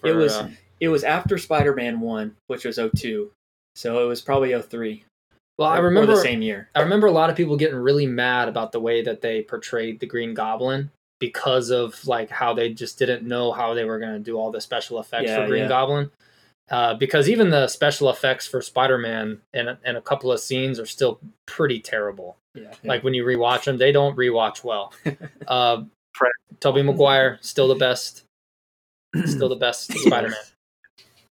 it 0.04 0.12
was 0.12 0.34
uh, 0.34 0.50
it 0.80 0.88
was 0.88 1.02
after 1.04 1.38
spider-man 1.38 2.00
1 2.00 2.36
which 2.48 2.64
was 2.66 2.76
02 2.76 3.30
so 3.74 4.04
it 4.04 4.06
was 4.08 4.20
probably 4.20 4.52
03 4.60 5.04
well, 5.58 5.68
I 5.68 5.76
or- 5.78 5.80
or 5.80 5.84
remember 5.84 6.14
the 6.14 6.20
same 6.20 6.42
year 6.42 6.68
I 6.74 6.82
remember 6.82 7.06
a 7.06 7.10
lot 7.12 7.30
of 7.30 7.36
people 7.36 7.56
getting 7.56 7.76
really 7.78 8.06
mad 8.06 8.48
about 8.48 8.72
the 8.72 8.80
way 8.80 9.02
that 9.02 9.22
they 9.22 9.42
portrayed 9.42 9.98
the 10.00 10.06
Green 10.06 10.34
Goblin 10.34 10.90
because 11.20 11.70
of 11.70 12.06
like 12.06 12.28
how 12.30 12.52
they 12.54 12.72
just 12.72 12.98
didn't 12.98 13.22
know 13.26 13.52
how 13.52 13.72
they 13.74 13.84
were 13.84 13.98
going 13.98 14.12
to 14.14 14.18
do 14.20 14.36
all 14.38 14.50
the 14.50 14.60
special 14.60 15.00
effects 15.00 15.28
Yeah, 15.28 15.36
for 15.42 15.46
Green 15.46 15.62
yeah. 15.64 15.68
Goblin. 15.68 16.10
Uh, 16.70 16.94
because 16.94 17.28
even 17.28 17.50
the 17.50 17.66
special 17.66 18.08
effects 18.10 18.46
for 18.46 18.62
Spider-Man 18.62 19.40
and 19.52 19.76
and 19.84 19.96
a 19.96 20.00
couple 20.00 20.30
of 20.30 20.38
scenes 20.40 20.78
are 20.78 20.86
still 20.86 21.18
pretty 21.46 21.80
terrible. 21.80 22.36
yeah 22.54 22.72
Like 22.84 23.02
when 23.02 23.12
you 23.14 23.24
rewatch 23.24 23.64
them, 23.64 23.76
they 23.78 23.90
don't 23.92 24.16
rewatch 24.16 24.62
well. 24.64 24.92
Uh, 25.48 25.82
Pre- 26.14 26.30
Tobey 26.60 26.82
Maguire 26.82 27.38
still 27.40 27.66
the 27.68 27.74
best, 27.76 28.24
still 29.26 29.48
the 29.48 29.56
best 29.56 29.92
Spider-Man. 29.98 30.36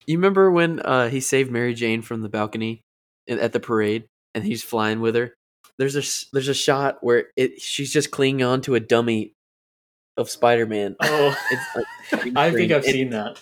You 0.06 0.18
remember 0.18 0.50
when 0.50 0.80
uh, 0.80 1.08
he 1.08 1.20
saved 1.20 1.50
Mary 1.50 1.74
Jane 1.74 2.02
from 2.02 2.22
the 2.22 2.28
balcony 2.28 2.80
at 3.28 3.52
the 3.52 3.60
parade, 3.60 4.04
and 4.34 4.42
he's 4.44 4.62
flying 4.62 5.00
with 5.00 5.14
her? 5.14 5.32
There's 5.78 5.94
a 5.96 6.00
s- 6.00 6.26
there's 6.32 6.48
a 6.48 6.54
shot 6.54 6.98
where 7.02 7.26
it 7.36 7.60
she's 7.60 7.92
just 7.92 8.10
clinging 8.10 8.42
on 8.42 8.60
to 8.62 8.74
a 8.74 8.80
dummy 8.80 9.32
of 10.16 10.28
Spider 10.28 10.66
Man. 10.66 10.96
oh 11.00 11.34
It's 11.50 11.76
like 11.76 12.36
I 12.36 12.50
think 12.50 12.72
I've 12.72 12.82
It's 12.82 12.92
seen 12.92 13.10
that. 13.10 13.38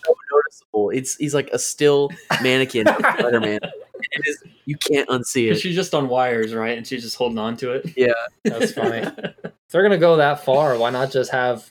So. 0.75 0.91
It's 0.91 1.17
he's 1.17 1.35
like 1.35 1.51
a 1.53 1.59
still 1.59 2.11
mannequin 2.43 2.89
of 2.89 2.97
Spider 2.99 3.41
Man. 3.41 3.61
It 3.63 4.27
is 4.27 4.43
you 4.65 4.77
can't 4.77 5.09
unsee 5.09 5.51
it. 5.51 5.57
She's 5.57 5.75
just 5.75 5.95
on 5.95 6.09
wires, 6.09 6.55
right? 6.55 6.77
And 6.77 6.87
she's 6.87 7.03
just 7.03 7.17
holding 7.17 7.39
on 7.39 7.57
to 7.59 7.73
it. 7.73 7.91
Yeah, 7.97 8.13
that's 8.45 8.73
funny. 8.73 8.99
if 9.45 9.53
they're 9.71 9.83
gonna 9.83 9.99
go 9.99 10.17
that 10.17 10.45
far, 10.45 10.77
why 10.79 10.91
not 10.91 11.11
just 11.11 11.31
have 11.33 11.71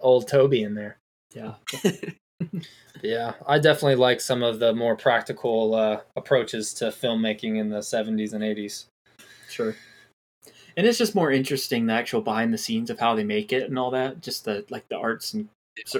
old 0.00 0.28
Tobey 0.28 0.62
in 0.62 0.74
there? 0.74 0.98
yeah. 1.34 1.54
Yeah, 3.04 3.34
I 3.46 3.58
definitely 3.58 3.96
like 3.96 4.18
some 4.18 4.42
of 4.42 4.60
the 4.60 4.72
more 4.72 4.96
practical 4.96 5.74
uh, 5.74 6.00
approaches 6.16 6.72
to 6.74 6.86
filmmaking 6.86 7.58
in 7.58 7.68
the 7.68 7.80
70s 7.80 8.32
and 8.32 8.42
80s. 8.42 8.86
Sure. 9.50 9.76
And 10.76 10.86
it's 10.86 10.96
just 10.96 11.14
more 11.14 11.30
interesting 11.30 11.84
the 11.84 11.92
actual 11.92 12.22
behind 12.22 12.54
the 12.54 12.58
scenes 12.58 12.88
of 12.88 12.98
how 12.98 13.14
they 13.14 13.22
make 13.22 13.52
it 13.52 13.68
and 13.68 13.78
all 13.78 13.90
that. 13.90 14.22
Just 14.22 14.46
the 14.46 14.64
like 14.70 14.88
the 14.88 14.96
arts 14.96 15.34
and 15.34 15.48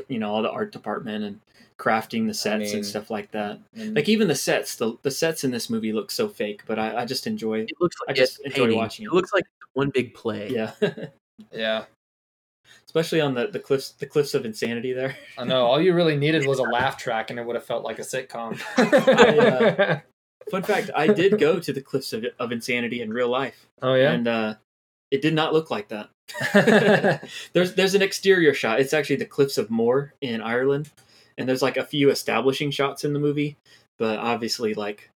you 0.09 0.19
know 0.19 0.33
all 0.33 0.43
the 0.43 0.51
art 0.51 0.73
department 0.73 1.25
and 1.25 1.41
crafting 1.79 2.27
the 2.27 2.35
sets 2.35 2.67
mean- 2.67 2.77
and 2.77 2.87
stuff 2.87 3.11
like 3.11 3.31
that. 3.33 3.59
And 3.75 3.95
Like 3.95 4.09
even 4.09 4.29
the 4.29 4.35
sets, 4.35 4.77
the 4.77 4.97
the 5.03 5.11
sets 5.11 5.45
in 5.45 5.51
this 5.51 5.69
movie 5.69 5.93
look 5.93 6.11
so 6.11 6.29
fake, 6.29 6.63
but 6.67 6.79
I, 6.79 6.99
I 7.03 7.05
just 7.05 7.27
enjoy. 7.27 7.61
It 7.61 7.73
looks 7.81 7.97
I 8.07 8.11
like 8.11 8.17
just 8.17 8.39
it's 8.41 8.47
enjoy 8.55 8.63
painting. 8.65 8.79
watching 8.79 9.05
it. 9.05 9.09
It 9.09 9.13
looks 9.15 9.33
like 9.33 9.45
one 9.73 9.91
big 9.91 10.15
play. 10.15 10.51
Yeah, 10.51 10.73
yeah, 11.53 11.85
especially 12.87 13.21
on 13.21 13.35
the 13.35 13.49
the 13.49 13.59
cliffs 13.59 13.91
the 13.91 14.07
cliffs 14.07 14.35
of 14.35 14.45
insanity 14.45 14.93
there. 14.93 15.17
I 15.37 15.45
know. 15.45 15.67
All 15.67 15.81
you 15.81 15.95
really 15.95 16.17
needed 16.17 16.47
was 16.47 16.59
a 16.59 16.63
laugh 16.79 16.97
track, 16.97 17.31
and 17.31 17.39
it 17.39 17.45
would 17.47 17.57
have 17.57 17.65
felt 17.65 17.85
like 17.85 17.99
a 17.99 18.03
sitcom. 18.03 18.61
uh, 19.97 20.01
Fun 20.51 20.63
fact: 20.63 20.91
I 20.95 21.07
did 21.09 21.39
go 21.39 21.59
to 21.59 21.73
the 21.73 21.81
cliffs 21.81 22.13
of, 22.13 22.25
of 22.39 22.53
insanity 22.53 23.01
in 23.01 23.11
real 23.13 23.29
life, 23.29 23.67
oh 23.83 23.95
yeah. 23.95 24.13
and 24.13 24.29
uh, 24.29 24.55
it 25.11 25.23
did 25.23 25.35
not 25.35 25.53
look 25.55 25.71
like 25.71 25.89
that. 25.89 26.11
there's 27.53 27.75
there's 27.75 27.95
an 27.95 28.03
exterior 28.03 28.53
shot. 28.55 28.79
It's 28.79 28.93
actually 28.93 29.17
the 29.17 29.25
cliffs 29.25 29.57
of 29.59 29.71
Moher 29.71 30.13
in 30.21 30.41
Ireland, 30.43 30.91
and 31.39 31.49
there's 31.49 31.63
like 31.63 31.77
a 31.77 31.85
few 31.85 32.11
establishing 32.11 32.71
shots 32.71 33.05
in 33.05 33.13
the 33.13 33.19
movie, 33.19 33.57
but 33.99 34.19
obviously, 34.19 34.75
like 34.75 35.11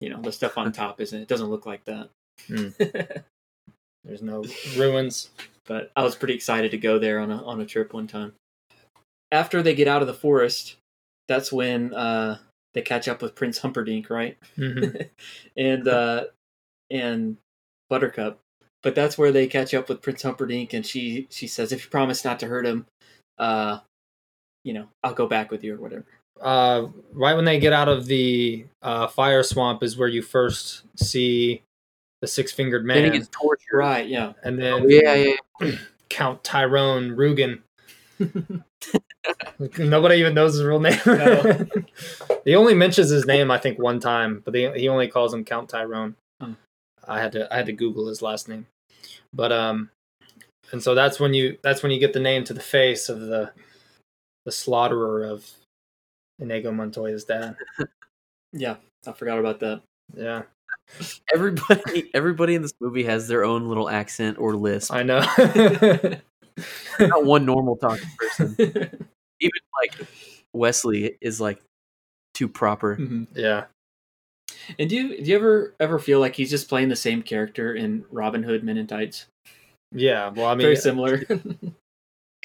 you 0.00 0.08
know, 0.08 0.20
the 0.20 0.32
stuff 0.32 0.56
on 0.58 0.72
top 0.72 1.00
isn't. 1.00 1.20
It 1.22 1.28
doesn't 1.28 1.50
look 1.50 1.66
like 1.66 1.84
that. 1.84 2.08
There's 4.04 4.22
no 4.22 4.44
ruins. 4.76 5.30
but 5.66 5.90
I 5.94 6.02
was 6.02 6.16
pretty 6.16 6.34
excited 6.34 6.70
to 6.70 6.78
go 6.78 6.98
there 6.98 7.18
on 7.20 7.30
a 7.30 7.44
on 7.44 7.60
a 7.60 7.66
trip 7.66 7.92
one 7.92 8.06
time. 8.06 8.32
After 9.32 9.62
they 9.62 9.74
get 9.74 9.88
out 9.88 10.00
of 10.02 10.08
the 10.08 10.14
forest, 10.14 10.76
that's 11.28 11.52
when 11.52 11.94
uh, 11.94 12.38
they 12.74 12.82
catch 12.82 13.08
up 13.08 13.22
with 13.22 13.34
Prince 13.34 13.58
Humperdinck, 13.58 14.08
right? 14.10 14.36
Mhm. 14.56 15.08
and 15.56 15.86
uh, 15.88 16.24
and 16.90 17.36
Buttercup. 17.88 18.40
But 18.82 18.94
that's 18.94 19.18
where 19.18 19.30
they 19.30 19.46
catch 19.46 19.74
up 19.74 19.90
with 19.90 20.00
Prince 20.00 20.22
Humperdinck, 20.22 20.72
and 20.72 20.84
she 20.86 21.26
she 21.30 21.46
says, 21.46 21.70
"If 21.72 21.84
you 21.84 21.90
promise 21.90 22.24
not 22.24 22.40
to 22.40 22.46
hurt 22.46 22.64
him, 22.64 22.86
uh, 23.38 23.80
you 24.64 24.72
know, 24.72 24.86
I'll 25.02 25.14
go 25.14 25.26
back 25.26 25.50
with 25.50 25.64
you 25.64 25.74
or 25.74 25.78
whatever." 25.78 26.04
Uh, 26.40 26.88
right 27.12 27.34
when 27.34 27.44
they 27.44 27.58
get 27.58 27.72
out 27.72 27.88
of 27.88 28.06
the 28.06 28.64
uh, 28.82 29.06
fire 29.06 29.42
swamp 29.42 29.82
is 29.82 29.96
where 29.96 30.08
you 30.08 30.22
first 30.22 30.82
see 30.96 31.62
the 32.20 32.26
six 32.26 32.52
fingered 32.52 32.84
man. 32.84 32.96
Then 32.96 33.04
he 33.04 33.10
man, 33.10 33.18
gets 33.20 33.30
tortured. 33.30 33.76
Right? 33.76 34.08
Yeah. 34.08 34.32
and 34.42 34.58
then 34.58 34.82
Oh, 34.84 34.86
yeah, 34.88 35.34
yeah. 35.60 35.72
Count 36.08 36.42
Tyrone 36.42 37.10
Rugen. 37.10 37.60
Nobody 39.78 40.16
even 40.16 40.34
knows 40.34 40.54
his 40.54 40.64
real 40.64 40.80
name. 40.80 40.98
No. 41.06 41.66
he 42.44 42.54
only 42.54 42.74
mentions 42.74 43.10
his 43.10 43.26
name, 43.26 43.50
I 43.50 43.58
think, 43.58 43.78
one 43.78 44.00
time, 44.00 44.42
but 44.44 44.52
they, 44.52 44.78
he 44.78 44.88
only 44.88 45.08
calls 45.08 45.32
him 45.32 45.44
Count 45.44 45.68
Tyrone. 45.68 46.16
Hmm. 46.40 46.52
I 47.06 47.20
had 47.20 47.32
to 47.32 47.52
I 47.52 47.58
had 47.58 47.66
to 47.66 47.72
Google 47.72 48.08
his 48.08 48.22
last 48.22 48.48
name, 48.48 48.66
but 49.32 49.52
um, 49.52 49.90
and 50.72 50.82
so 50.82 50.94
that's 50.94 51.18
when 51.18 51.34
you 51.34 51.58
that's 51.62 51.82
when 51.82 51.92
you 51.92 51.98
get 51.98 52.12
the 52.12 52.20
name 52.20 52.44
to 52.44 52.54
the 52.54 52.60
face 52.60 53.08
of 53.08 53.20
the 53.20 53.52
the 54.44 54.52
slaughterer 54.52 55.24
of 55.24 55.48
Inigo 56.38 56.70
Montoya's 56.72 57.24
dad. 57.24 57.56
Yeah. 58.52 58.76
I 59.06 59.12
forgot 59.12 59.38
about 59.38 59.60
that. 59.60 59.82
Yeah, 60.16 60.42
Everybody, 61.32 62.10
everybody 62.14 62.56
in 62.56 62.62
this 62.62 62.72
movie 62.80 63.04
has 63.04 63.28
their 63.28 63.44
own 63.44 63.68
little 63.68 63.88
accent 63.88 64.38
or 64.38 64.56
lisp. 64.56 64.92
I 64.92 65.04
know. 65.04 65.20
Not 66.98 67.24
one 67.24 67.46
normal 67.46 67.76
talking 67.76 68.08
person. 68.18 68.56
Even 68.58 69.60
like 69.80 70.08
Wesley 70.52 71.16
is 71.20 71.40
like 71.40 71.62
too 72.34 72.48
proper. 72.48 72.96
Mhm. 72.96 73.28
yeah, 73.36 73.66
And 74.80 74.90
do 74.90 74.96
you 74.96 75.22
do 75.22 75.30
you 75.30 75.36
ever 75.36 75.74
ever 75.78 76.00
feel 76.00 76.18
like 76.18 76.34
he's 76.34 76.50
just 76.50 76.68
playing 76.68 76.88
the 76.88 76.96
same 76.96 77.22
character 77.22 77.72
in 77.76 78.04
Robin 78.10 78.42
Hood 78.42 78.64
Men 78.64 78.78
in 78.78 78.88
Tights? 78.88 79.26
yeah. 79.92 80.28
Well, 80.28 80.46
I 80.46 80.54
mean, 80.56 80.62
Very 80.64 80.76
similar. 80.76 81.22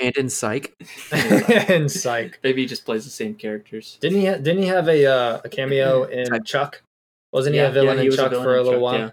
And 0.02 0.16
in 0.18 0.30
Psych, 0.30 0.76
and 1.12 1.90
Psych. 1.92 2.40
Maybe 2.44 2.62
he 2.64 2.68
just 2.68 2.84
plays 2.86 3.06
the 3.06 3.10
same 3.12 3.34
characters. 3.36 3.98
Didn't 4.02 4.20
he? 4.20 4.26
Ha- 4.26 4.38
didn't 4.38 4.62
he 4.64 4.68
have 4.68 4.90
a 4.90 5.06
uh, 5.06 5.42
a 5.46 5.50
cameo 5.50 6.04
in 6.04 6.26
Type. 6.26 6.44
Chuck? 6.46 6.82
Wasn't 7.32 7.54
he 7.54 7.62
Yeah, 7.62 7.68
a 7.70 7.72
villain 7.72 7.96
yeah, 7.98 8.02
he 8.02 8.08
in 8.08 8.12
was 8.12 8.16
Chuck 8.18 8.30
villain 8.32 8.44
for 8.46 8.56
a 8.56 8.64
little 8.64 8.74
Chuck, 8.74 8.82
while? 8.82 9.00
yeah. 9.00 9.10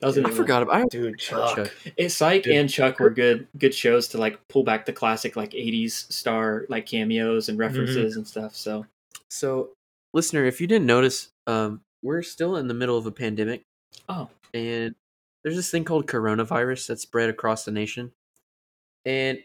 That 0.00 0.06
was 0.08 0.18
I 0.18 0.30
forgot 0.30 0.62
about. 0.62 0.74
I 0.74 0.84
Dude, 0.90 1.18
Chuck. 1.18 1.56
Chuck. 1.56 1.72
It, 1.96 2.10
Psych 2.10 2.44
Good. 2.44 2.54
and 2.54 2.68
Chuck 2.68 3.00
were 3.00 3.08
good 3.08 3.48
good 3.58 3.74
shows 3.74 4.08
to 4.08 4.18
like 4.18 4.38
pull 4.48 4.62
back 4.62 4.84
the 4.84 4.92
classic 4.92 5.36
like 5.36 5.52
'80s 5.52 6.12
star 6.12 6.66
like 6.68 6.84
cameos 6.84 7.48
and 7.48 7.58
references 7.58 8.16
and 8.16 8.26
stuff. 8.28 8.54
So 8.54 8.84
So, 9.30 9.70
listener, 10.12 10.44
if 10.44 10.60
you 10.60 10.66
didn't 10.66 10.84
notice, 10.86 11.30
um, 11.46 11.80
we're 12.02 12.20
still 12.22 12.56
in 12.56 12.68
the 12.68 12.74
middle 12.74 12.98
of 12.98 13.06
a 13.06 13.10
pandemic, 13.12 13.62
oh 14.10 14.28
and 14.52 14.94
there's 15.42 15.56
this 15.56 15.70
thing 15.70 15.84
called 15.84 16.06
coronavirus 16.06 16.88
that's 16.88 17.02
spread 17.02 17.30
across 17.30 17.64
the 17.64 17.70
nation. 17.72 18.12
And 19.06 19.38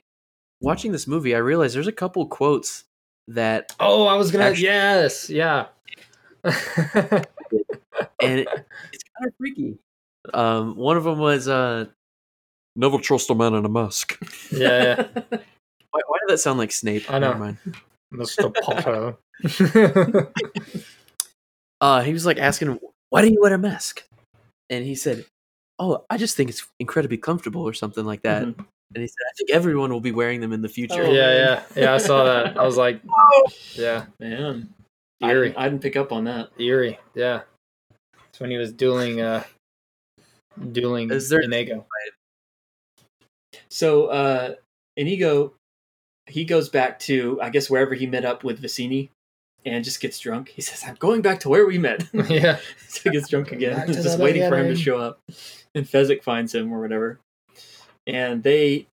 watching 0.60 0.92
this 0.92 1.08
movie, 1.08 1.34
I 1.36 1.38
realized 1.38 1.76
there's 1.76 1.88
a 1.88 1.92
couple 1.94 2.26
quotes 2.26 2.84
that, 3.30 3.74
Oh, 3.80 4.08
I 4.08 4.16
was 4.16 4.32
gonna. 4.32 4.46
Actually- 4.46 4.64
yes, 4.66 5.30
yeah. 5.30 5.68
and 6.44 6.50
it, 8.40 8.48
it's 8.92 9.04
kind 9.18 9.28
of 9.28 9.34
freaky. 9.38 9.78
Um, 10.34 10.76
one 10.76 10.98
of 10.98 11.04
them 11.04 11.20
was, 11.20 11.48
uh, 11.48 11.86
"Never 12.76 12.98
trust 12.98 13.30
a 13.30 13.36
man 13.36 13.54
in 13.54 13.64
a 13.66 13.70
mask." 13.70 14.18
yeah, 14.52 14.84
yeah. 14.84 15.22
Why, 15.92 16.00
why 16.08 16.18
did 16.22 16.30
that 16.34 16.38
sound 16.40 16.58
like 16.58 16.72
Snape? 16.72 17.12
I 17.12 17.20
know. 17.20 17.34
Never 17.34 17.40
mind. 17.40 17.58
Mr. 18.14 18.54
Potter. 18.64 19.18
uh, 21.82 22.02
he 22.02 22.14
was 22.14 22.26
like 22.26 22.38
asking 22.38 22.70
him, 22.70 22.80
"Why 23.10 23.22
do 23.22 23.28
you 23.32 23.40
wear 23.42 23.54
a 23.54 23.58
mask?" 23.58 24.04
And 24.70 24.86
he 24.86 24.96
said, 24.96 25.26
"Oh, 25.80 26.06
I 26.10 26.18
just 26.18 26.38
think 26.38 26.50
it's 26.50 26.66
incredibly 26.80 27.18
comfortable, 27.18 27.62
or 27.62 27.74
something 27.74 28.06
like 28.06 28.22
that." 28.24 28.44
Mhm. 28.46 28.66
And 28.94 29.02
he 29.02 29.08
said, 29.08 29.24
"I 29.30 29.34
think 29.38 29.52
everyone 29.52 29.92
will 29.92 30.02
be 30.02 30.12
wearing 30.12 30.42
them 30.42 30.52
in 30.54 30.62
the 30.62 30.70
future." 30.70 31.04
Oh, 31.04 31.12
yeah, 31.12 31.34
yeah, 31.34 31.64
yeah. 31.76 31.94
I 31.94 31.98
saw 31.98 32.24
that. 32.26 32.58
I 32.58 32.64
was 32.66 32.78
like, 32.78 33.02
yeah, 33.74 34.06
man, 34.20 34.74
I 35.22 35.32
eerie, 35.32 35.50
didn't, 35.50 35.60
I 35.60 35.70
didn't 35.70 35.82
pick 35.82 35.96
up 35.96 36.12
on 36.12 36.26
that. 36.26 36.50
eerie. 36.60 37.00
Yeah, 37.16 37.42
it's 38.30 38.40
when 38.40 38.52
he 38.52 38.58
was 38.58 38.74
dueling, 38.74 39.22
uh, 39.22 39.44
dueling 40.72 41.10
Is 41.12 41.30
there- 41.30 41.42
Inigo. 41.42 41.86
So 43.70 44.08
uh 44.08 44.56
Inigo, 44.98 45.54
he 46.28 46.44
goes 46.46 46.70
back 46.70 47.00
to 47.00 47.40
I 47.42 47.50
guess 47.50 47.70
wherever 47.70 47.94
he 47.96 48.08
met 48.08 48.26
up 48.26 48.44
with 48.44 48.62
Vizzini, 48.62 49.10
and 49.66 49.84
just 49.84 50.02
gets 50.02 50.20
drunk. 50.20 50.50
He 50.50 50.62
says, 50.62 50.84
"I'm 50.86 50.96
going 50.96 51.22
back 51.22 51.40
to 51.42 51.50
where 51.50 51.66
we 51.66 51.78
met." 51.78 52.04
yeah, 52.30 52.58
so 52.88 53.02
he 53.04 53.10
gets 53.12 53.30
drunk 53.30 53.52
again, 53.52 53.88
just 53.88 54.18
the 54.18 54.24
waiting 54.24 54.48
for 54.50 54.58
him 54.58 54.68
to 54.68 54.76
show 54.76 54.98
up. 55.00 55.20
And 55.74 55.86
Fezzik 55.86 56.24
finds 56.24 56.54
him 56.54 56.74
or 56.74 56.82
whatever, 56.82 57.20
and 58.12 58.44
they 58.44 58.88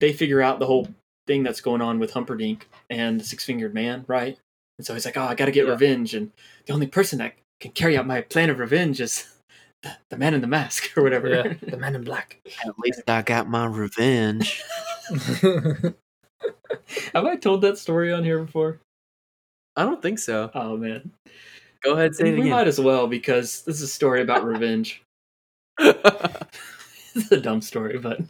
they 0.00 0.12
figure 0.12 0.40
out 0.42 0.58
the 0.58 0.66
whole 0.66 0.88
thing 1.26 1.42
that's 1.42 1.60
going 1.60 1.82
on 1.82 1.98
with 1.98 2.12
Humperdinck 2.12 2.68
and 2.90 3.20
the 3.20 3.24
Six 3.24 3.44
Fingered 3.44 3.74
Man, 3.74 4.04
right? 4.08 4.38
And 4.78 4.86
so 4.86 4.94
he's 4.94 5.04
like, 5.04 5.16
"Oh, 5.16 5.22
I 5.24 5.34
got 5.34 5.46
to 5.46 5.52
get 5.52 5.66
Yeah. 5.66 5.72
revenge," 5.72 6.14
and 6.14 6.30
the 6.66 6.72
only 6.72 6.86
person 6.86 7.18
that 7.18 7.34
can 7.60 7.72
carry 7.72 7.96
out 7.96 8.06
my 8.06 8.20
plan 8.22 8.50
of 8.50 8.58
revenge 8.60 9.00
is 9.00 9.26
the, 9.82 9.90
the 10.10 10.16
man 10.16 10.34
in 10.34 10.40
the 10.40 10.46
mask 10.46 10.96
or 10.96 11.02
whatever. 11.02 11.28
yeah. 11.28 11.54
The 11.70 11.76
Man 11.76 11.94
in 11.94 12.04
Black. 12.04 12.40
At 12.64 12.78
least 12.78 13.02
I 13.08 13.22
got 13.22 13.48
my 13.48 13.66
revenge. 13.66 14.62
Have 17.14 17.24
I 17.24 17.36
told 17.36 17.62
that 17.62 17.78
story 17.78 18.12
on 18.12 18.24
here 18.24 18.38
before? 18.44 18.78
I 19.76 19.84
don't 19.84 20.02
think 20.02 20.18
so. 20.18 20.50
Oh 20.54 20.76
man, 20.76 21.10
Go 21.82 21.94
ahead, 21.94 22.14
say 22.14 22.28
it 22.28 22.32
we 22.32 22.38
again. 22.40 22.50
might 22.50 22.66
as 22.68 22.80
well 22.80 23.06
because 23.06 23.62
this 23.62 23.76
is 23.76 23.82
a 23.82 23.88
story 23.88 24.22
about 24.22 24.44
revenge. 24.44 25.02
it's 27.22 27.32
a 27.32 27.40
dumb 27.40 27.60
story, 27.60 27.98
but 27.98 28.20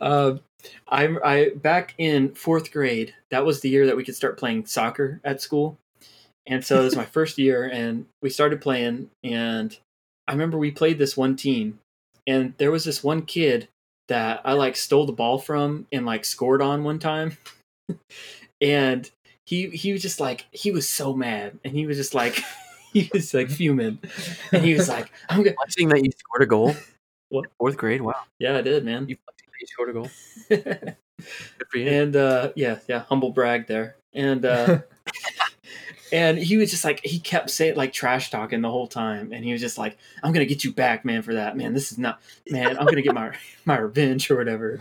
um, 0.00 0.40
I'm 0.88 1.18
I 1.24 1.50
back 1.56 1.94
in 1.98 2.34
fourth 2.34 2.70
grade. 2.70 3.14
That 3.30 3.46
was 3.46 3.60
the 3.60 3.70
year 3.70 3.86
that 3.86 3.96
we 3.96 4.04
could 4.04 4.16
start 4.16 4.38
playing 4.38 4.66
soccer 4.66 5.20
at 5.24 5.40
school, 5.40 5.78
and 6.46 6.64
so 6.64 6.80
it 6.80 6.84
was 6.84 6.96
my 6.96 7.04
first 7.16 7.38
year, 7.38 7.64
and 7.64 8.06
we 8.22 8.30
started 8.30 8.60
playing. 8.60 9.10
And 9.24 9.76
I 10.26 10.32
remember 10.32 10.58
we 10.58 10.70
played 10.70 10.98
this 10.98 11.16
one 11.16 11.36
team, 11.36 11.78
and 12.26 12.54
there 12.58 12.70
was 12.70 12.84
this 12.84 13.02
one 13.02 13.22
kid 13.22 13.68
that 14.08 14.40
I 14.44 14.52
like 14.52 14.76
stole 14.76 15.06
the 15.06 15.12
ball 15.12 15.38
from 15.38 15.86
and 15.90 16.04
like 16.04 16.24
scored 16.24 16.60
on 16.60 16.84
one 16.84 16.98
time, 16.98 17.38
and 18.60 19.10
he 19.46 19.70
he 19.70 19.92
was 19.92 20.02
just 20.02 20.20
like 20.20 20.46
he 20.52 20.70
was 20.70 20.88
so 20.88 21.14
mad, 21.14 21.58
and 21.64 21.74
he 21.74 21.86
was 21.86 21.96
just 21.96 22.14
like. 22.14 22.42
He 22.90 23.10
was 23.12 23.34
like 23.34 23.50
fuming, 23.50 23.98
and 24.50 24.64
he 24.64 24.72
was 24.72 24.88
like, 24.88 25.12
"I'm 25.28 25.42
gonna." 25.42 25.54
Flexing 25.56 25.90
that 25.90 26.02
you 26.02 26.10
scored 26.10 26.42
a 26.42 26.46
goal. 26.46 26.74
What? 27.28 27.46
Fourth 27.58 27.76
grade? 27.76 28.00
Wow. 28.00 28.14
Yeah, 28.38 28.56
I 28.56 28.62
did, 28.62 28.84
man. 28.84 29.08
You 29.08 29.16
that 29.26 29.60
you 29.60 29.66
scored 29.66 29.90
a 29.90 29.92
goal. 29.92 30.08
Good 30.48 30.96
for 31.68 31.78
you. 31.78 31.88
and 31.88 32.14
uh 32.14 32.52
yeah 32.54 32.78
yeah 32.86 33.00
humble 33.08 33.32
brag 33.32 33.66
there 33.66 33.96
and 34.14 34.44
uh 34.44 34.78
and 36.12 36.38
he 36.38 36.56
was 36.56 36.70
just 36.70 36.84
like 36.84 37.00
he 37.04 37.18
kept 37.18 37.50
saying 37.50 37.74
like 37.76 37.92
trash 37.92 38.30
talking 38.30 38.60
the 38.60 38.70
whole 38.70 38.86
time 38.86 39.32
and 39.32 39.44
he 39.44 39.50
was 39.50 39.60
just 39.60 39.78
like 39.78 39.98
i'm 40.22 40.32
gonna 40.32 40.46
get 40.46 40.62
you 40.62 40.72
back 40.72 41.04
man 41.04 41.22
for 41.22 41.34
that 41.34 41.56
man 41.56 41.74
this 41.74 41.90
is 41.90 41.98
not 41.98 42.20
man 42.50 42.78
i'm 42.78 42.86
gonna 42.86 43.02
get 43.02 43.14
my 43.14 43.36
my 43.64 43.76
revenge 43.76 44.30
or 44.30 44.36
whatever 44.36 44.80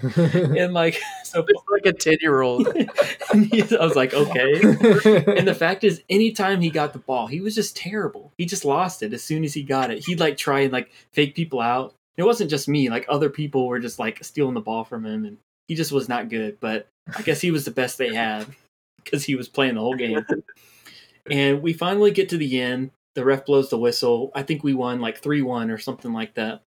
and 0.55 0.75
like 0.75 1.01
so 1.23 1.43
it's 1.47 1.63
like 1.71 1.85
a 1.85 1.91
10 1.91 2.19
year 2.21 2.41
old. 2.41 2.67
i 2.67 3.77
was 3.79 3.95
like 3.95 4.13
okay 4.13 4.53
and 5.37 5.47
the 5.47 5.55
fact 5.57 5.83
is 5.83 6.03
anytime 6.09 6.61
he 6.61 6.69
got 6.69 6.93
the 6.93 6.99
ball 6.99 7.25
he 7.25 7.41
was 7.41 7.55
just 7.55 7.75
terrible 7.75 8.31
he 8.37 8.45
just 8.45 8.63
lost 8.63 9.01
it 9.01 9.11
as 9.11 9.23
soon 9.23 9.43
as 9.43 9.55
he 9.55 9.63
got 9.63 9.89
it 9.89 10.05
he'd 10.05 10.19
like 10.19 10.37
try 10.37 10.59
and 10.59 10.71
like 10.71 10.91
fake 11.11 11.33
people 11.33 11.59
out 11.59 11.95
it 12.17 12.23
wasn't 12.23 12.49
just 12.49 12.67
me 12.67 12.89
like 12.89 13.05
other 13.07 13.29
people 13.29 13.67
were 13.67 13.79
just 13.79 13.99
like 13.99 14.23
stealing 14.23 14.53
the 14.53 14.61
ball 14.61 14.83
from 14.83 15.05
him 15.05 15.25
and 15.25 15.37
he 15.67 15.75
just 15.75 15.91
was 15.91 16.09
not 16.09 16.29
good 16.29 16.57
but 16.59 16.87
i 17.15 17.21
guess 17.21 17.39
he 17.39 17.51
was 17.51 17.65
the 17.65 17.71
best 17.71 17.97
they 17.97 18.13
had 18.13 18.45
because 19.07 19.23
he 19.23 19.35
was 19.35 19.47
playing 19.47 19.75
the 19.75 19.81
whole 19.81 19.95
game. 19.95 20.25
And 21.29 21.61
we 21.61 21.73
finally 21.73 22.11
get 22.11 22.29
to 22.29 22.37
the 22.37 22.61
end. 22.61 22.91
The 23.15 23.25
ref 23.25 23.45
blows 23.45 23.69
the 23.69 23.77
whistle. 23.77 24.31
I 24.33 24.43
think 24.43 24.63
we 24.63 24.73
won 24.73 25.01
like 25.01 25.21
3-1 25.21 25.73
or 25.73 25.77
something 25.77 26.13
like 26.13 26.35
that. 26.35 26.61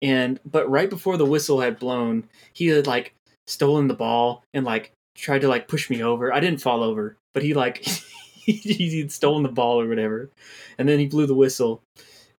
And 0.00 0.38
but 0.48 0.70
right 0.70 0.88
before 0.88 1.16
the 1.16 1.26
whistle 1.26 1.60
had 1.60 1.80
blown 1.80 2.28
he 2.52 2.68
had 2.68 2.86
like 2.86 3.12
stolen 3.48 3.88
the 3.88 3.94
ball 3.94 4.44
and 4.54 4.64
like 4.64 4.92
tried 5.16 5.40
to 5.40 5.48
like 5.48 5.66
push 5.66 5.90
me 5.90 6.00
over. 6.00 6.32
I 6.32 6.38
didn't 6.38 6.60
fall 6.60 6.84
over 6.84 7.16
but 7.34 7.42
he 7.42 7.54
like 7.54 7.78
he, 8.36 8.52
he'd 8.52 9.10
stolen 9.10 9.42
the 9.42 9.48
ball 9.48 9.80
or 9.80 9.88
whatever. 9.88 10.30
And 10.78 10.88
then 10.88 11.00
he 11.00 11.06
blew 11.06 11.26
the 11.26 11.34
whistle 11.34 11.82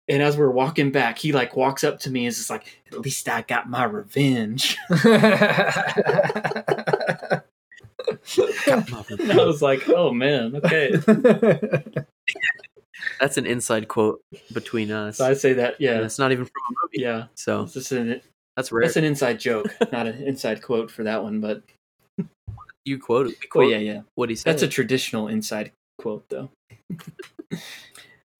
and 0.09 0.21
as 0.23 0.35
we're 0.37 0.49
walking 0.49 0.91
back 0.91 1.17
he 1.17 1.31
like 1.31 1.55
walks 1.55 1.83
up 1.83 1.99
to 1.99 2.09
me 2.11 2.21
and 2.21 2.29
is 2.29 2.37
just 2.37 2.49
like 2.49 2.81
at 2.91 2.99
least 2.99 3.29
i 3.29 3.41
got 3.43 3.69
my 3.69 3.83
revenge 3.83 4.77
and 4.89 5.11
i 9.31 9.45
was 9.45 9.61
like 9.61 9.87
oh 9.89 10.11
man 10.13 10.55
okay 10.63 10.93
That's 13.21 13.37
an 13.37 13.45
inside 13.45 13.87
quote 13.87 14.21
between 14.53 14.91
us. 14.91 15.17
so 15.17 15.25
i 15.25 15.33
say 15.33 15.53
that 15.53 15.75
yeah. 15.79 15.99
yeah 15.99 16.05
It's 16.05 16.19
not 16.19 16.31
even 16.31 16.45
from 16.45 16.51
a 16.69 16.73
movie. 16.83 17.01
yeah 17.03 17.25
So 17.35 17.63
it's 17.63 17.73
just 17.73 17.91
an, 17.91 18.21
that's 18.55 18.71
rare. 18.71 18.83
that's 18.85 18.97
an 18.97 19.03
inside 19.03 19.39
joke 19.39 19.67
not 19.91 20.07
an 20.07 20.21
inside 20.23 20.61
quote 20.61 20.89
for 20.91 21.03
that 21.03 21.23
one 21.23 21.39
but 21.41 21.63
you 22.85 22.97
quoted. 22.97 23.29
We 23.31 23.35
well 23.41 23.49
quote 23.67 23.71
yeah 23.71 23.77
yeah 23.77 24.01
what 24.15 24.29
he 24.29 24.35
said. 24.35 24.51
That's 24.51 24.63
a 24.63 24.67
traditional 24.67 25.27
inside 25.27 25.71
quote, 25.99 26.23
though. 26.29 26.49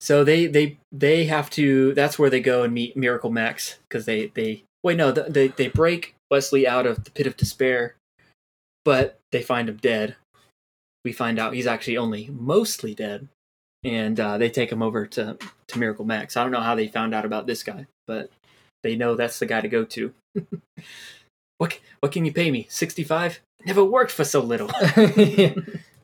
so 0.00 0.24
they 0.24 0.46
they 0.46 0.78
they 0.90 1.24
have 1.26 1.50
to. 1.50 1.94
That's 1.94 2.18
where 2.18 2.30
they 2.30 2.40
go 2.40 2.62
and 2.62 2.72
meet 2.72 2.96
Miracle 2.96 3.30
Max 3.30 3.78
because 3.88 4.06
they 4.06 4.28
they 4.28 4.64
wait 4.82 4.96
no 4.96 5.12
they 5.12 5.48
they 5.48 5.68
break 5.68 6.14
Wesley 6.30 6.66
out 6.66 6.86
of 6.86 7.04
the 7.04 7.10
pit 7.10 7.26
of 7.26 7.36
despair, 7.36 7.96
but 8.84 9.18
they 9.30 9.42
find 9.42 9.68
him 9.68 9.76
dead. 9.76 10.16
We 11.04 11.12
find 11.12 11.38
out 11.38 11.54
he's 11.54 11.66
actually 11.66 11.98
only 11.98 12.28
mostly 12.32 12.94
dead, 12.94 13.28
and 13.84 14.18
uh, 14.18 14.38
they 14.38 14.48
take 14.48 14.72
him 14.72 14.82
over 14.82 15.06
to 15.06 15.36
to 15.68 15.78
Miracle 15.78 16.04
Max. 16.06 16.36
I 16.36 16.42
don't 16.42 16.52
know 16.52 16.60
how 16.60 16.74
they 16.74 16.88
found 16.88 17.14
out 17.14 17.26
about 17.26 17.46
this 17.46 17.62
guy, 17.62 17.86
but 18.06 18.30
they 18.82 18.96
know 18.96 19.14
that's 19.14 19.38
the 19.38 19.46
guy 19.46 19.60
to 19.60 19.68
go 19.68 19.84
to. 19.84 20.14
what 21.58 21.78
what 22.00 22.12
can 22.12 22.24
you 22.24 22.32
pay 22.32 22.50
me? 22.50 22.66
Sixty 22.70 23.04
five. 23.04 23.40
Never 23.66 23.84
worked 23.84 24.12
for 24.12 24.24
so 24.24 24.40
little. 24.40 24.70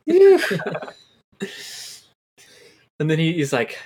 And 2.99 3.11
then 3.11 3.19
he, 3.19 3.35
he's 3.35 3.53
like, 3.53 3.79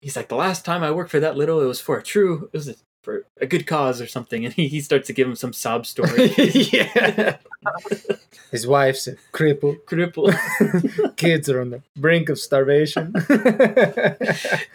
he's 0.00 0.16
like, 0.16 0.28
the 0.28 0.36
last 0.36 0.64
time 0.64 0.82
I 0.82 0.90
worked 0.90 1.10
for 1.10 1.20
that 1.20 1.36
little, 1.36 1.60
it 1.60 1.66
was 1.66 1.80
for 1.80 1.98
a 1.98 2.02
true, 2.02 2.48
it 2.52 2.56
was 2.56 2.68
a, 2.68 2.74
for 3.02 3.24
a 3.40 3.46
good 3.46 3.66
cause 3.66 4.00
or 4.00 4.06
something. 4.06 4.44
And 4.44 4.54
he, 4.54 4.68
he 4.68 4.80
starts 4.80 5.06
to 5.08 5.12
give 5.12 5.28
him 5.28 5.36
some 5.36 5.52
sob 5.52 5.86
story. 5.86 6.32
yeah. 6.36 7.36
His 8.50 8.66
wife's 8.66 9.08
a 9.08 9.16
cripple. 9.32 9.76
Cripple. 9.84 11.16
Kids 11.16 11.48
are 11.48 11.60
on 11.60 11.70
the 11.70 11.82
brink 11.96 12.28
of 12.28 12.38
starvation. 12.38 13.12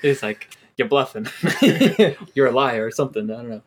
He's 0.01 0.21
like, 0.21 0.49
you're 0.77 0.87
bluffing. 0.87 1.27
you're 2.33 2.47
a 2.47 2.51
liar 2.51 2.85
or 2.85 2.91
something. 2.91 3.31
I 3.31 3.35
don't 3.35 3.49
know. 3.49 3.61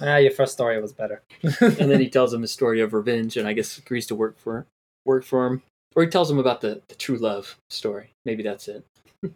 ah, 0.00 0.16
your 0.16 0.32
first 0.32 0.52
story 0.52 0.80
was 0.80 0.92
better. 0.92 1.22
And 1.42 1.90
then 1.90 2.00
he 2.00 2.08
tells 2.10 2.32
him 2.34 2.42
his 2.42 2.52
story 2.52 2.80
of 2.80 2.92
revenge, 2.92 3.36
and 3.36 3.46
I 3.46 3.52
guess 3.52 3.78
agrees 3.78 4.06
to 4.08 4.14
work 4.14 4.38
for 4.38 4.66
work 5.04 5.24
for 5.24 5.46
him. 5.46 5.62
Or 5.94 6.02
he 6.02 6.08
tells 6.08 6.30
him 6.30 6.38
about 6.38 6.60
the, 6.60 6.82
the 6.88 6.94
true 6.94 7.16
love 7.16 7.56
story. 7.70 8.10
Maybe 8.24 8.42
that's 8.42 8.66
it. 8.68 8.84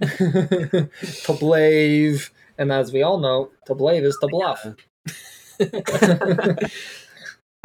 to 1.24 1.32
blave. 1.38 2.30
And 2.58 2.72
as 2.72 2.92
we 2.92 3.02
all 3.02 3.18
know, 3.18 3.50
to 3.66 3.74
blave 3.74 4.04
is 4.04 4.16
to 4.20 4.28
bluff. 4.28 4.66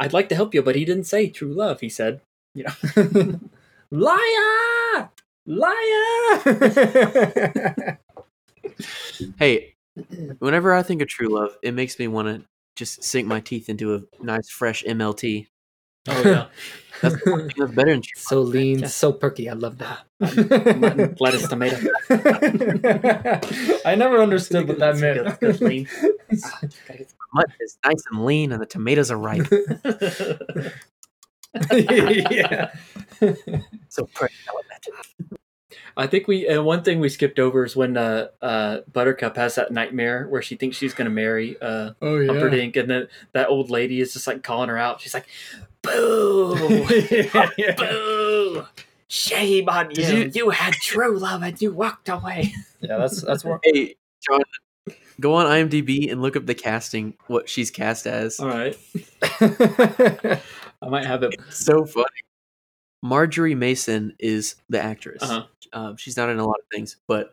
I'd 0.00 0.12
like 0.12 0.28
to 0.30 0.34
help 0.34 0.54
you, 0.54 0.62
but 0.62 0.76
he 0.76 0.84
didn't 0.84 1.04
say 1.04 1.28
true 1.28 1.52
love. 1.52 1.80
He 1.80 1.88
said, 1.88 2.20
you 2.54 2.64
know, 2.64 3.40
Liar! 3.90 5.10
Liar. 5.46 6.38
Hey, 9.38 9.74
whenever 10.38 10.72
I 10.72 10.82
think 10.82 11.02
of 11.02 11.08
true 11.08 11.28
love, 11.28 11.56
it 11.62 11.72
makes 11.72 11.98
me 11.98 12.08
want 12.08 12.28
to 12.28 12.44
just 12.76 13.04
sink 13.04 13.26
my 13.26 13.40
teeth 13.40 13.68
into 13.68 13.94
a 13.94 14.02
nice 14.22 14.48
fresh 14.48 14.82
MLT. 14.84 15.48
Oh 16.08 16.22
yeah, 16.24 16.46
That's 17.00 17.22
the 17.22 17.30
one 17.30 17.48
thing 17.48 17.56
that's 17.58 17.72
better 17.72 17.92
than 17.92 18.02
so 18.16 18.40
lean, 18.40 18.86
so 18.86 19.12
perky. 19.12 19.48
I 19.48 19.54
love 19.54 19.78
that. 19.78 20.04
Mutton, 20.78 21.16
lettuce, 21.18 21.48
tomato. 21.48 21.76
I 23.84 23.94
never 23.96 24.22
understood 24.22 24.68
what 24.68 24.78
that 24.78 24.98
meant. 24.98 25.40
good, 25.40 25.60
lean. 25.60 25.88
Ah, 26.44 26.60
mutton 27.34 27.54
is 27.60 27.78
nice 27.84 28.04
and 28.10 28.24
lean, 28.24 28.52
and 28.52 28.62
the 28.62 28.66
tomatoes 28.66 29.10
are 29.10 29.18
ripe. 29.18 29.46
yeah. 31.72 32.70
so 33.88 34.06
pretty. 34.14 34.34
I 34.48 34.52
love 34.54 34.64
that. 34.70 35.38
I 35.96 36.06
think 36.06 36.26
we 36.26 36.48
uh, 36.48 36.62
one 36.62 36.82
thing 36.82 37.00
we 37.00 37.08
skipped 37.08 37.38
over 37.38 37.64
is 37.64 37.76
when 37.76 37.96
uh, 37.96 38.28
uh, 38.40 38.78
Buttercup 38.92 39.36
has 39.36 39.54
that 39.56 39.70
nightmare 39.72 40.26
where 40.28 40.40
she 40.42 40.56
thinks 40.56 40.76
she's 40.76 40.94
going 40.94 41.06
to 41.06 41.10
marry 41.14 41.56
uh, 41.60 41.92
Oh 42.00 42.26
Humperdinck, 42.26 42.76
and 42.76 42.90
then 42.90 43.08
that 43.32 43.48
old 43.48 43.70
lady 43.70 44.00
is 44.00 44.12
just 44.12 44.26
like 44.26 44.42
calling 44.42 44.68
her 44.68 44.78
out. 44.78 45.00
She's 45.00 45.12
like, 45.14 45.26
"Boo, 45.82 46.54
boo, 47.76 48.66
shame 49.08 49.68
on 49.68 49.90
you! 49.94 50.04
You, 50.04 50.30
you- 50.34 50.50
had 50.50 50.74
true 50.74 51.18
love 51.18 51.42
and 51.42 51.60
you 51.60 51.72
walked 51.72 52.08
away." 52.08 52.52
Yeah, 52.84 52.96
that's 52.98 53.22
that's 53.22 53.44
more. 53.44 53.60
Hey, 53.62 53.94
John, 54.28 54.40
go 55.20 55.34
on 55.34 55.46
IMDb 55.46 56.10
and 56.10 56.20
look 56.20 56.34
up 56.34 56.46
the 56.46 56.54
casting, 56.56 57.14
what 57.28 57.48
she's 57.48 57.70
cast 57.70 58.08
as. 58.08 58.40
All 58.40 58.48
right, 58.48 58.76
I 59.40 60.88
might 60.88 61.06
have 61.06 61.22
it. 61.22 61.36
so 61.50 61.84
funny. 61.84 62.06
Margery 63.02 63.54
Mason 63.54 64.14
is 64.18 64.56
the 64.68 64.80
actress. 64.80 65.22
Uh-huh. 65.22 65.44
Um, 65.72 65.96
she's 65.96 66.16
not 66.16 66.28
in 66.28 66.38
a 66.38 66.46
lot 66.46 66.58
of 66.58 66.66
things, 66.72 66.96
but 67.08 67.32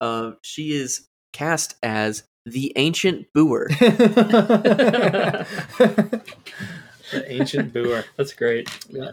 um, 0.00 0.36
she 0.42 0.72
is 0.72 1.06
cast 1.32 1.76
as 1.82 2.24
the 2.46 2.72
ancient 2.76 3.26
Booer. 3.32 3.68
the 3.78 5.46
ancient 7.26 7.72
Booer. 7.72 8.04
That's 8.16 8.32
great. 8.32 8.68
Yeah. 8.88 9.12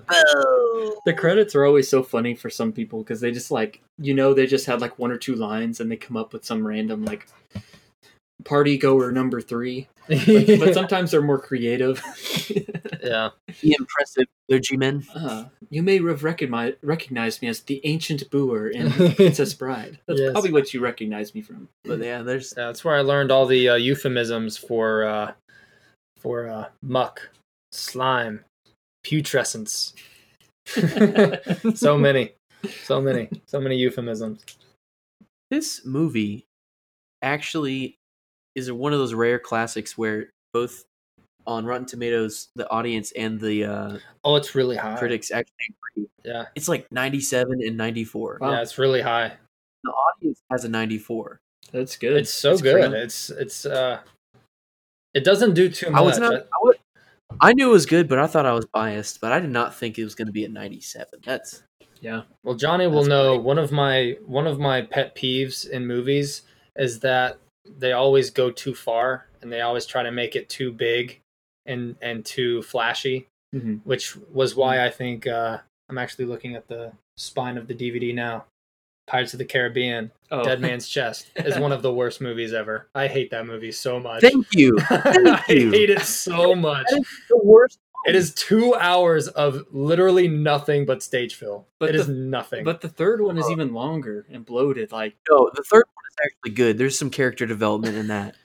The 1.06 1.14
credits 1.16 1.56
are 1.56 1.66
always 1.66 1.90
so 1.90 2.04
funny 2.04 2.36
for 2.36 2.50
some 2.50 2.72
people 2.72 3.04
because 3.04 3.22
they 3.22 3.32
just 3.32 3.52
like 3.52 3.82
you 3.98 4.14
know 4.14 4.34
they 4.34 4.48
just 4.48 4.66
had 4.66 4.82
like 4.82 5.00
one 5.00 5.12
or 5.12 5.18
two 5.18 5.36
lines 5.36 5.80
and 5.80 5.92
they 5.92 5.98
come 5.98 6.18
up 6.18 6.34
with 6.34 6.46
some 6.46 6.66
random 6.66 7.06
like 7.06 7.28
party 8.44 8.78
goer 8.78 9.12
number 9.12 9.42
three. 9.42 9.88
But, 10.26 10.60
but 10.60 10.74
sometimes 10.80 11.12
they're 11.12 11.22
more 11.22 11.40
creative. 11.40 12.02
yeah. 13.04 13.30
the 13.62 13.76
impressive 13.80 14.26
clergyman. 14.50 15.06
Uh, 15.16 15.46
you 15.70 15.82
may 15.84 16.02
have 16.06 16.24
recognize, 16.24 16.74
recognized 16.84 17.42
me 17.42 17.48
as 17.48 17.62
the 17.62 17.80
ancient 17.86 18.30
Booer 18.30 18.70
in 18.70 18.92
Princess 19.16 19.54
Bride. 19.54 20.00
That's 20.08 20.20
Yes. 20.20 20.32
probably 20.34 20.52
what 20.52 20.74
you 20.74 20.82
recognize 20.82 21.34
me 21.34 21.42
from. 21.42 21.70
But 21.86 22.00
yeah, 22.00 22.22
there's 22.22 22.54
Yeah, 22.58 22.68
that's 22.68 22.84
where 22.84 22.96
I 22.96 23.02
learned 23.02 23.32
all 23.32 23.46
the 23.46 23.70
uh, 23.70 23.76
euphemisms 23.76 24.58
for 24.58 25.04
uh, 25.06 25.32
for 26.18 26.48
uh, 26.50 26.66
muck, 26.84 27.30
slime, 27.72 28.44
putrescence. 29.04 29.94
so 31.76 31.98
many, 31.98 32.34
so 32.84 33.02
many, 33.02 33.30
so 33.48 33.60
many 33.60 33.78
euphemisms. 33.78 34.44
this 35.50 35.86
movie 35.86 36.46
actually 37.24 37.96
is 38.56 38.68
it 38.68 38.76
one 38.76 38.94
of 38.94 39.00
those 39.00 39.14
rare 39.14 39.40
classics 39.40 39.98
where 39.98 40.30
both 40.54 40.84
on 41.48 41.66
Rotten 41.66 41.86
Tomatoes, 41.88 42.50
the 42.56 42.70
audience 42.70 43.12
and 43.14 43.40
the 43.40 43.66
uh, 43.66 43.98
Oh, 44.24 44.36
it's 44.36 44.54
really 44.56 44.76
high. 44.78 44.98
critics 44.98 45.32
actually 45.32 45.74
agree. 45.96 46.08
Yeah, 46.24 46.46
It's 46.56 46.68
like 46.68 46.86
97 46.92 47.62
and 47.66 47.76
94. 47.78 48.38
Wow. 48.42 48.52
yeah, 48.52 48.62
it's 48.62 48.78
really 48.78 49.02
high. 49.02 49.34
The 49.84 49.90
audience 49.92 50.40
has 50.52 50.66
a 50.66 50.70
94. 50.70 51.40
That's 51.72 51.96
good. 51.98 52.14
It's 52.18 52.32
so 52.34 52.50
That's 52.52 52.62
good. 52.62 52.92
great. 52.92 53.02
It's 53.02 53.30
it's 53.32 53.66
uh, 53.66 54.02
it 55.14 55.24
doesn't 55.24 55.54
do 55.54 55.70
too 55.70 55.90
much. 55.90 56.00
I 56.00 56.02
was 56.04 56.20
not. 56.20 56.34
I, 56.34 56.46
was, 56.62 56.76
I 57.40 57.54
knew 57.54 57.70
it 57.70 57.72
was 57.74 57.86
good, 57.86 58.08
but 58.08 58.20
I 58.20 58.28
thought 58.28 58.46
I 58.46 58.52
was 58.54 58.66
biased. 58.66 59.22
But 59.22 59.32
I 59.32 59.40
did 59.40 59.50
not 59.50 59.74
think 59.74 59.98
it 59.98 60.04
was 60.04 60.14
going 60.16 60.28
to 60.28 60.32
be 60.32 60.46
a 60.46 60.50
97. 60.50 61.08
That's 61.24 61.64
Yeah. 62.02 62.24
Well, 62.44 62.56
Johnny 62.56 62.88
will 62.88 63.06
know 63.06 63.36
great. 63.38 63.46
one 63.46 63.58
of 63.58 63.72
my 63.72 64.18
one 64.26 64.48
of 64.48 64.60
my 64.60 64.82
pet 64.84 65.16
peeves 65.16 65.68
in 65.68 65.88
movies 65.88 66.44
is 66.76 67.00
that 67.00 67.40
they 67.66 67.92
always 67.94 68.30
go 68.30 68.52
too 68.52 68.74
far 68.76 69.28
and 69.42 69.52
they 69.52 69.62
always 69.62 69.86
try 69.86 70.04
to 70.04 70.12
make 70.12 70.36
it 70.36 70.50
too 70.50 70.72
big 70.72 71.20
and 71.66 71.96
and 72.02 72.26
too 72.26 72.62
flashy, 72.64 73.28
Mhm. 73.56 73.82
which 73.84 74.16
was 74.34 74.56
why 74.56 74.84
I 74.86 74.90
think 74.90 75.28
uh, 75.28 75.60
I'm 75.90 75.98
actually 75.98 76.26
looking 76.26 76.56
at 76.56 76.68
the 76.68 76.92
spine 77.18 77.58
of 77.58 77.68
the 77.68 77.76
DVD 77.76 78.14
now. 78.14 78.46
Pirates 79.08 79.34
of 79.34 79.40
the 79.40 79.46
Caribbean, 79.46 80.12
Oh. 80.32 80.44
Dead 80.44 80.62
Man's 80.62 80.88
Chest 80.96 81.28
is 81.36 81.58
one 81.60 81.72
of 81.72 81.82
the 81.82 81.94
worst 81.94 82.22
movies 82.22 82.54
ever. 82.54 82.88
I 82.96 83.08
hate 83.08 83.30
that 83.32 83.46
movie 83.46 83.72
so 83.74 84.00
much. 84.00 84.22
thank 84.22 84.48
you. 84.54 84.78
I 84.90 85.44
you. 85.50 85.72
hate 85.72 85.90
it 85.90 86.02
so 86.02 86.56
much. 86.56 86.86
The 87.30 87.38
worst. 87.44 87.80
It 88.08 88.16
is 88.16 88.34
two 88.34 88.74
hours 88.76 89.28
of 89.28 89.66
literally 89.72 90.28
nothing 90.28 90.86
but 90.88 91.04
stage 91.04 91.36
fill. 91.36 91.68
But 91.80 91.90
it 91.90 91.96
is 91.96 92.08
the- 92.08 92.14
nothing. 92.14 92.64
But 92.64 92.82
the 92.82 92.90
third 92.90 93.22
one 93.22 93.38
is 93.38 93.48
even 93.52 93.74
longer 93.74 94.26
and 94.32 94.44
bloated. 94.46 94.92
Like, 94.92 95.16
No, 95.30 95.52
the 95.54 95.62
third 95.64 95.84
one 95.94 96.01
is 96.01 96.01
actually 96.24 96.52
good. 96.56 96.78
There's 96.78 96.98
some 96.98 97.10
character 97.10 97.46
development 97.46 97.96
in 97.98 98.08
that. 98.08 98.36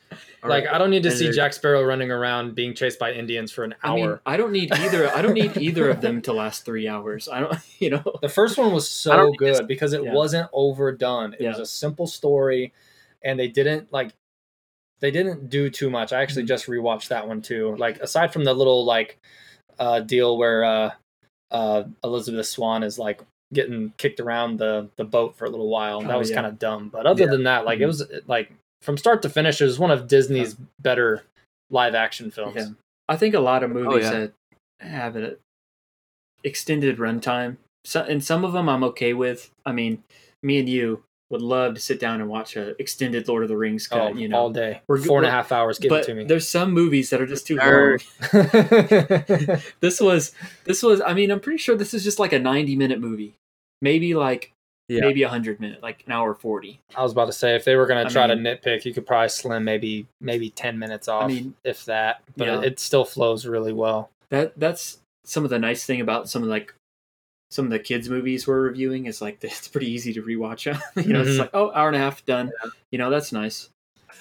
All 0.43 0.51
like 0.51 0.67
right. 0.67 0.75
I 0.75 0.79
don't 0.79 0.91
need 0.91 1.03
to 1.05 1.09
And 1.09 1.19
see 1.19 1.33
Jack 1.33 1.53
Sparrow 1.53 1.83
running 1.83 2.11
around 2.11 2.55
being 2.55 2.75
chased 2.75 2.99
by 2.99 3.13
Indians 3.13 3.51
for 3.51 3.65
an 3.65 3.75
I 3.83 3.95
mean, 3.95 4.07
hour. 4.07 4.21
I 4.25 4.37
don't 4.37 4.53
need 4.53 4.73
either. 4.73 5.09
I 5.15 5.21
don't 5.23 5.35
need 5.35 5.57
either 5.57 5.91
of 5.91 6.01
them 6.01 6.23
to 6.23 6.33
last 6.33 6.65
three 6.65 6.87
hours. 6.87 7.29
I 7.29 7.41
don't, 7.41 7.59
you 7.79 7.91
know. 7.91 8.03
the 8.23 8.29
first 8.29 8.57
one 8.57 8.73
was 8.73 8.89
so 8.89 9.33
good 9.33 9.67
because 9.67 9.93
it 9.93 10.05
yeah. 10.05 10.13
wasn't 10.13 10.49
overdone. 10.53 11.35
It 11.39 11.47
was 11.49 11.59
a 11.59 11.67
simple 11.67 12.07
story, 12.07 12.73
and 13.23 13.39
they 13.39 13.49
didn't 13.49 13.93
like 13.93 14.13
they 15.01 15.11
didn't 15.11 15.51
do 15.51 15.69
too 15.69 15.91
much. 15.91 16.13
I 16.13 16.23
actually 16.23 16.45
Mhm. 16.45 16.49
just 16.49 16.67
rewatched 16.67 17.09
that 17.09 17.27
one 17.27 17.43
too. 17.43 17.75
Like 17.77 17.99
aside 18.01 18.33
from 18.33 18.45
the 18.45 18.55
little 18.55 18.85
like 18.85 19.19
uh 19.79 20.01
deal 20.01 20.39
where 20.39 20.65
uh 20.65 20.91
uh 21.51 21.85
Elizabeth 22.05 22.47
Swann 22.47 22.83
is 22.83 22.99
like 22.99 23.21
getting 23.55 23.93
kicked 23.97 24.21
around 24.21 24.59
the 24.59 24.89
the 24.97 25.05
boat 25.05 25.37
for 25.37 25.45
a 25.45 25.51
little 25.51 25.69
while. 25.69 26.01
That 26.01 26.11
Oh, 26.15 26.19
was 26.19 26.31
yeah. 26.31 26.37
kind 26.37 26.47
of 26.47 26.59
dumb. 26.59 26.89
But 26.89 27.07
other 27.07 27.25
Yeah. 27.25 27.31
than 27.31 27.45
that, 27.45 27.65
like 27.65 27.79
it 27.81 27.85
Mhm. 27.85 27.87
was 27.87 28.13
like 28.27 28.53
from 28.83 28.97
start 28.97 29.23
to 29.23 29.29
finish, 29.29 29.61
it 29.61 29.65
was 29.65 29.79
one 29.79 29.91
of 29.91 30.09
Disney's 30.09 30.55
better 30.81 31.23
live 31.71 31.95
action 31.95 32.31
films. 32.31 32.57
Yeah. 32.57 32.69
I 33.09 33.17
think 33.17 33.35
a 33.35 33.41
lot 33.41 33.63
of 33.63 33.71
movies 33.71 34.05
yeah. 34.05 34.11
that 34.11 34.33
have 34.81 35.17
an 35.17 35.37
extended 36.45 36.99
runtime. 36.99 37.57
So, 37.85 38.03
and 38.03 38.23
some 38.23 38.45
of 38.45 38.53
them 38.53 38.69
I'm 38.69 38.83
okay 38.85 39.13
with. 39.15 39.51
I 39.65 39.73
mean, 39.73 40.03
me 40.43 40.59
and 40.59 40.69
you 40.69 41.03
would 41.31 41.43
love 41.43 41.75
to 41.75 41.81
sit 41.81 41.99
down 41.99 42.21
and 42.21 42.31
watch 42.31 42.55
a 42.57 42.81
extended 42.81 43.27
Lord 43.27 43.43
of 43.43 43.49
the 43.49 43.57
Rings 43.57 43.89
cut. 43.89 44.01
Oh, 44.01 44.15
you 44.15 44.29
know, 44.29 44.37
all 44.39 44.51
day. 44.51 44.81
We're- 44.87 45.03
Four 45.03 45.19
and 45.19 45.27
a 45.27 45.29
we're- 45.29 45.37
half 45.37 45.51
hours. 45.53 45.79
Give 45.79 45.91
it 45.91 45.95
but 45.95 46.05
to 46.05 46.15
me. 46.15 46.25
there's 46.25 46.49
some 46.49 46.73
movies 46.73 47.11
that 47.11 47.21
are 47.21 47.27
just 47.27 47.47
too 47.47 47.57
long. 47.57 47.99
This 49.81 50.01
was 50.01 50.33
this 50.65 50.83
was. 50.83 51.01
I 51.01 51.15
mean, 51.15 51.31
I'm 51.31 51.41
pretty 51.41 51.59
sure 51.59 51.77
this 51.77 51.95
is 51.95 52.05
just 52.05 52.19
like 52.19 52.33
a 52.33 52.39
90 52.39 52.77
minute 52.77 53.01
movie, 53.01 53.35
maybe 53.83 54.15
like 54.15 54.53
Yeah. 54.89 55.01
maybe 55.01 55.23
hundred 55.25 55.61
minute, 55.61 55.83
like 55.83 56.05
an 56.07 56.13
hour 56.13 56.35
40. 56.35 56.81
I 56.95 57.03
was 57.03 57.13
about 57.13 57.27
to 57.27 57.33
say 57.33 57.55
if 57.57 57.65
they 57.65 57.77
were 57.77 57.87
going 57.87 58.07
to 58.07 58.13
try 58.13 58.27
mean- 58.27 58.45
to 58.45 58.57
nitpick, 58.57 58.85
you 58.85 58.95
could 58.95 59.07
probably 59.07 59.29
slim 59.29 59.65
maybe 59.65 60.07
maybe 60.21 60.51
ten 60.51 60.79
minutes 60.79 61.09
off, 61.09 61.25
I 61.25 61.27
mean, 61.29 61.55
if 61.65 61.85
that. 61.87 62.23
But 62.37 62.47
yeah. 62.49 62.59
it, 62.61 62.65
it 62.65 62.81
still 62.81 63.05
flows 63.05 63.47
really 63.47 63.73
well. 63.73 64.11
That 64.31 64.53
that's 64.59 64.99
some 65.25 65.43
of 65.45 65.51
the 65.51 65.59
nice 65.59 65.85
thing 65.85 66.01
about 66.01 66.29
some 66.29 66.43
of 66.43 66.49
like 66.49 66.73
some 67.51 67.65
of 67.67 67.71
the 67.71 67.79
kids 67.79 68.09
movies 68.09 68.47
we're 68.47 68.61
reviewing 68.63 69.07
is 69.07 69.21
like 69.23 69.39
it's 69.43 69.69
pretty 69.69 69.91
easy 69.91 70.13
to 70.15 70.23
rewatch. 70.23 70.67
you 71.07 71.13
know, 71.13 71.21
it's 71.23 71.31
Mhm. 71.31 71.39
like 71.39 71.51
oh, 71.55 71.73
hour 71.73 71.89
and 71.89 71.97
a 71.97 72.01
half 72.01 72.25
done. 72.25 72.51
You 72.91 72.99
know, 72.99 73.11
that's 73.11 73.33
nice. 73.33 73.69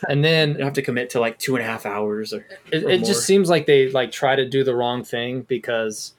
And 0.10 0.24
then 0.26 0.54
don't 0.54 0.64
have 0.64 0.74
to 0.74 0.82
commit 0.82 1.10
to 1.12 1.20
like 1.22 1.40
two 1.40 1.56
and 1.56 1.64
a 1.64 1.68
half 1.68 1.86
hours 1.86 2.34
or 2.34 2.46
it, 2.72 2.84
or 2.84 2.90
it 2.90 3.06
just 3.06 3.26
seems 3.26 3.50
like 3.50 3.66
they 3.66 3.90
like 3.92 4.12
try 4.12 4.36
to 4.36 4.46
do 4.48 4.64
the 4.64 4.76
wrong 4.76 5.04
thing 5.04 5.42
because 5.44 6.14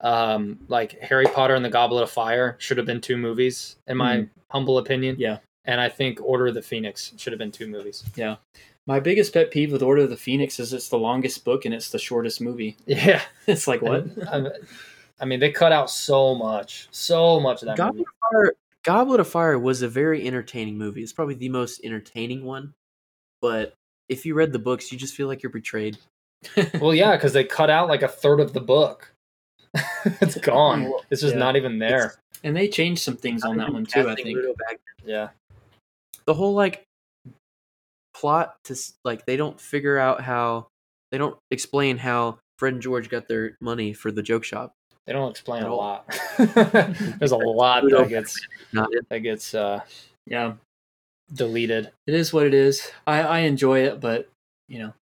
um 0.00 0.58
like 0.68 0.98
Harry 1.00 1.26
Potter 1.26 1.54
and 1.54 1.64
the 1.64 1.68
Goblet 1.70 2.04
of 2.04 2.10
Fire 2.10 2.56
should 2.58 2.76
have 2.76 2.86
been 2.86 3.00
two 3.00 3.16
movies 3.16 3.76
in 3.86 3.96
my 3.96 4.16
Mhm. 4.18 4.28
humble 4.50 4.78
opinion. 4.78 5.16
Yeah. 5.18 5.38
And 5.64 5.80
I 5.80 5.88
think 5.90 6.18
Order 6.22 6.46
of 6.46 6.54
the 6.54 6.62
Phoenix 6.62 7.12
should 7.18 7.32
have 7.32 7.38
been 7.38 7.52
two 7.52 7.66
movies. 7.66 8.02
Yeah. 8.16 8.36
My 8.86 9.00
biggest 9.00 9.34
pet 9.34 9.50
peeve 9.50 9.70
with 9.72 9.82
Order 9.82 10.02
of 10.04 10.10
the 10.10 10.16
Phoenix 10.16 10.58
is 10.58 10.72
it's 10.72 10.88
the 10.88 10.96
longest 10.98 11.44
book 11.44 11.66
and 11.66 11.74
it's 11.74 11.90
the 11.90 11.98
shortest 11.98 12.40
movie. 12.40 12.76
Yeah. 12.86 13.20
It's 13.46 13.68
like 13.68 13.82
what? 13.82 14.06
I, 15.20 15.22
I 15.22 15.26
mean, 15.26 15.40
they 15.40 15.50
cut 15.50 15.72
out 15.72 15.90
so 15.90 16.34
much, 16.34 16.88
so 16.90 17.40
much 17.40 17.62
of 17.62 17.66
that 17.66 17.76
Goblet 17.76 17.94
movie. 17.96 18.04
of 18.22 18.30
Fire. 18.32 18.52
Goblet 18.84 19.20
of 19.20 19.28
Fire 19.28 19.58
was 19.58 19.82
a 19.82 19.88
very 19.88 20.26
entertaining 20.26 20.78
movie. 20.78 21.02
It's 21.02 21.12
probably 21.12 21.34
the 21.34 21.48
most 21.48 21.80
entertaining 21.84 22.44
one. 22.44 22.72
But 23.42 23.74
if 24.08 24.24
you 24.24 24.34
read 24.34 24.52
the 24.52 24.58
books, 24.58 24.90
you 24.90 24.98
just 24.98 25.14
feel 25.14 25.26
like 25.28 25.42
you're 25.42 25.50
betrayed. 25.52 25.98
Well, 26.80 26.94
yeah, 26.94 27.16
because 27.16 27.32
they 27.32 27.42
cut 27.42 27.68
out 27.68 27.88
like 27.88 28.02
a 28.02 28.08
third 28.08 28.38
of 28.38 28.52
the 28.52 28.60
book. 28.60 29.12
it's 30.04 30.38
gone. 30.38 30.92
It's 31.10 31.20
just 31.20 31.34
Yeah. 31.34 31.40
not 31.40 31.56
even 31.56 31.78
there. 31.80 32.14
And 32.44 32.56
they 32.56 32.68
changed 32.68 33.02
some 33.02 33.16
things 33.16 33.42
on 33.42 33.56
that 33.56 33.72
one 33.72 33.84
too. 33.84 34.08
I 34.08 34.14
think. 34.14 34.38
Yeah. 35.04 35.30
The 36.26 36.34
whole 36.34 36.54
like 36.54 36.84
plot 38.14 38.56
to 38.64 38.76
like 39.04 39.26
they 39.26 39.36
don't 39.36 39.60
figure 39.60 39.98
out 39.98 40.20
how 40.20 40.68
they 41.10 41.18
don't 41.18 41.36
explain 41.50 41.98
how 41.98 42.38
Fred 42.58 42.74
and 42.74 42.82
George 42.82 43.08
got 43.08 43.26
their 43.28 43.56
money 43.60 43.92
for 43.92 44.10
the 44.12 44.22
joke 44.22 44.44
shop. 44.44 44.72
They 45.08 45.14
don't 45.14 45.30
explain 45.30 45.62
a 45.62 45.74
lot. 45.74 46.04
There's 46.36 47.32
a 47.32 47.36
lot 47.38 47.82
that 47.88 48.08
gets 48.10 48.38
that 49.08 49.18
gets 49.20 49.54
uh, 49.54 49.80
Yeah, 50.26 50.52
deleted. 51.32 51.90
it 52.06 52.12
is 52.12 52.30
what 52.30 52.44
it 52.44 52.52
is. 52.52 52.92
I, 53.06 53.22
I 53.22 53.38
enjoy 53.38 53.84
it, 53.84 54.00
but 54.00 54.28
you 54.68 54.80
know, 54.80 54.92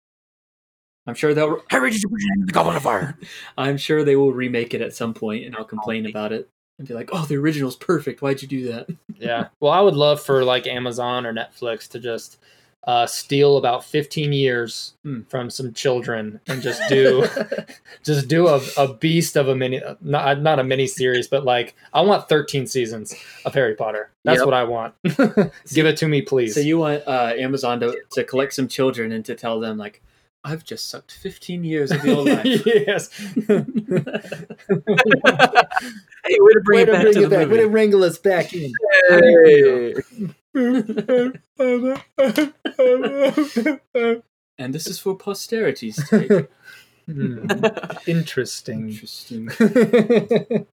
I'm 1.09 1.17
sure 1.17 1.35
they'll. 1.35 1.61
Harry, 1.71 1.91
did 1.91 2.01
you 2.05 2.09
put 2.09 2.21
your 2.21 2.31
hand 2.31 2.43
in 2.43 2.47
the 2.47 2.53
goblet 2.53 2.77
of 2.77 2.85
fire? 2.85 3.19
I'm 3.59 3.77
sure 3.77 4.05
they 4.05 4.15
will 4.15 4.33
remake 4.33 4.75
it 4.75 4.81
at 4.81 4.95
some 4.95 5.13
point, 5.13 5.45
and 5.45 5.57
I'll 5.57 5.65
complain 5.65 6.07
about 6.07 6.33
it 6.33 6.49
and 6.79 6.87
be 6.87 6.95
like, 6.95 7.11
"Oh, 7.13 7.25
the 7.25 7.35
original's 7.35 7.75
perfect. 7.75 8.23
Why'd 8.23 8.43
you 8.43 8.47
do 8.47 8.69
that?" 8.69 8.89
Yeah. 9.19 9.49
Well, 9.59 9.73
I 9.73 9.81
would 9.81 9.97
love 9.97 10.21
for 10.23 10.45
like 10.45 10.69
Amazon 10.69 11.27
or 11.27 11.35
Netflix 11.35 11.89
to 11.89 11.99
just 11.99 12.39
uh, 12.85 13.05
steal 13.07 13.57
about 13.57 13.85
15 13.85 14.33
years 14.33 14.95
Hmm. 15.03 15.23
from 15.23 15.51
some 15.51 15.73
children 15.73 16.41
and 16.47 16.63
just 16.63 16.81
do 16.89 17.27
just 18.05 18.29
do 18.29 18.47
a, 18.47 18.61
a 18.77 18.95
beast 18.95 19.35
of 19.37 19.49
a 19.49 19.57
mini 19.57 19.81
not 20.01 20.41
not 20.41 20.61
a 20.61 20.65
mini 20.65 20.87
series, 20.87 21.27
but 21.27 21.45
like 21.45 21.75
I 21.93 22.03
want 22.03 22.29
13 22.29 22.67
seasons 22.69 23.13
of 23.45 23.55
Harry 23.55 23.75
Potter. 23.75 24.11
That's 24.25 24.39
Yep. 24.39 24.45
what 24.47 24.55
I 24.55 24.63
want. 24.65 24.95
Give 25.75 25.87
it 25.87 25.97
to 25.99 26.07
me, 26.09 26.23
please. 26.23 26.55
So 26.55 26.61
you 26.61 26.79
want 26.79 27.03
uh, 27.09 27.33
Amazon 27.37 27.81
to, 27.81 27.97
to 28.13 28.23
collect 28.25 28.55
some 28.55 28.69
children 28.69 29.11
and 29.13 29.25
to 29.25 29.35
tell 29.35 29.59
them 29.59 29.79
like, 29.79 30.01
"I've 30.45 30.63
just 30.65 30.89
sucked 30.89 31.11
15 31.13 31.65
years 31.65 31.91
of 31.91 32.05
your 32.05 32.25
life." 32.25 32.63
yes. 32.67 33.11
Hey, 33.19 33.65
way 36.41 36.53
to 36.53 36.61
bring 36.65 36.81
it 36.81 36.91
back 36.93 37.07
to 37.13 37.13
the 37.13 37.29
Way 37.29 37.45
to 37.45 37.47
movie. 37.47 37.65
wrangle 37.67 38.03
us 38.05 38.19
back 38.19 38.53
in. 38.53 38.73
Hey. 39.09 39.95
And 44.59 44.75
this 44.75 44.87
is 44.87 44.99
for 44.99 45.17
posterity's 45.17 46.09
sake. 46.09 46.49
Hmm. 47.07 47.47
Interesting. 48.07 48.89
Interesting. 48.91 49.51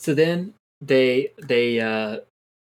So 0.00 0.14
then 0.14 0.54
they 0.80 1.32
they 1.36 1.78
uh 1.78 2.20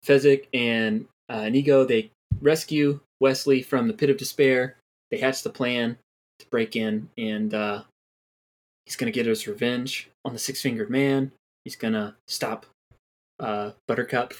Fezzik 0.03 0.47
and 0.55 1.05
uh, 1.29 1.43
Inigo 1.45 1.85
they 1.85 2.09
rescue 2.41 2.99
Wesley 3.19 3.61
from 3.61 3.87
the 3.87 3.93
pit 3.93 4.09
of 4.09 4.17
despair. 4.17 4.77
They 5.11 5.19
hatch 5.19 5.43
the 5.43 5.51
plan 5.51 5.97
to 6.39 6.45
break 6.47 6.75
in 6.75 7.09
and 7.19 7.53
uh 7.53 7.83
he's 8.85 8.95
gonna 8.95 9.11
get 9.11 9.27
his 9.27 9.47
revenge 9.47 10.09
on 10.25 10.33
the 10.33 10.39
six 10.39 10.61
fingered 10.63 10.89
man. 10.89 11.31
He's 11.63 11.75
gonna 11.75 12.15
stop 12.27 12.65
uh 13.39 13.71
Buttercup 13.87 14.33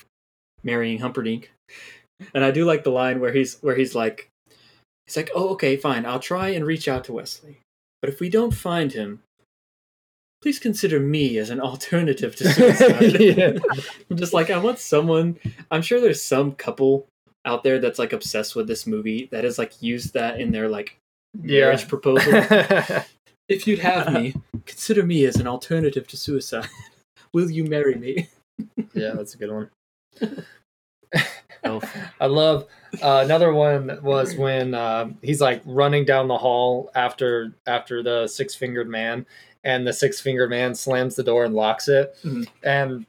marrying 0.64 1.00
Humperdinck. 1.00 1.52
And 2.34 2.44
I 2.44 2.52
do 2.52 2.66
like 2.66 2.84
the 2.84 2.92
line 2.92 3.20
where 3.20 3.32
he's 3.32 3.58
where 3.62 3.76
he's 3.76 3.96
like 3.96 4.30
he's 5.06 5.18
like, 5.18 5.32
Oh, 5.34 5.50
okay, 5.50 5.76
fine, 5.78 6.06
I'll 6.06 6.20
try 6.20 6.50
and 6.50 6.66
reach 6.66 6.88
out 6.88 7.04
to 7.06 7.14
Wesley. 7.14 7.58
But 8.02 8.10
if 8.10 8.20
we 8.20 8.30
don't 8.30 8.52
find 8.52 8.94
him, 8.94 9.22
please 10.42 10.60
consider 10.60 11.00
me 11.00 11.38
as 11.38 11.50
an 11.50 11.60
alternative 11.60 12.36
to 12.38 12.50
suicide. 12.54 13.62
I'm 14.10 14.18
just 14.18 14.34
like 14.34 14.50
I 14.50 14.58
want 14.58 14.80
someone. 14.80 15.38
I'm 15.70 15.82
sure 15.82 16.00
there's 16.00 16.22
some 16.22 16.54
couple 16.54 17.08
out 17.46 17.64
there 17.64 17.80
that's 17.80 18.00
like 18.00 18.14
obsessed 18.14 18.56
with 18.56 18.68
this 18.68 18.86
movie 18.86 19.28
that 19.32 19.44
has 19.44 19.58
like 19.58 19.82
used 19.82 20.14
that 20.14 20.40
in 20.40 20.52
their 20.52 20.70
like 20.70 20.98
marriage 21.36 21.88
proposal. 21.88 22.34
if 23.50 23.68
you'd 23.68 23.80
have 23.80 24.14
me, 24.14 24.36
consider 24.66 25.04
me 25.04 25.26
as 25.26 25.38
an 25.38 25.48
alternative 25.48 26.08
to 26.08 26.18
suicide. 26.18 26.68
Will 27.34 27.50
you 27.50 27.64
marry 27.64 27.96
me? 27.96 28.30
yeah, 28.94 29.12
that's 29.14 29.34
a 29.34 29.38
good 29.38 29.52
one. 29.52 29.70
Elf. 31.64 31.96
I 32.20 32.26
love 32.26 32.66
uh, 33.04 33.22
another 33.24 33.54
one 33.54 34.00
was 34.02 34.36
when 34.36 34.74
uh, 34.74 35.10
he's 35.22 35.40
like 35.42 35.62
running 35.66 36.06
down 36.06 36.28
the 36.28 36.38
hall 36.38 36.90
after 36.96 37.54
after 37.68 38.02
the 38.02 38.28
six 38.28 38.56
fingered 38.56 38.90
man, 38.90 39.26
and 39.64 39.86
the 39.86 39.94
six 39.94 40.20
fingered 40.20 40.50
man 40.50 40.74
slams 40.74 41.16
the 41.16 41.24
door 41.24 41.44
and 41.46 41.54
locks 41.54 41.88
it, 41.88 42.16
Mhm. 42.24 42.48
and 42.64 43.06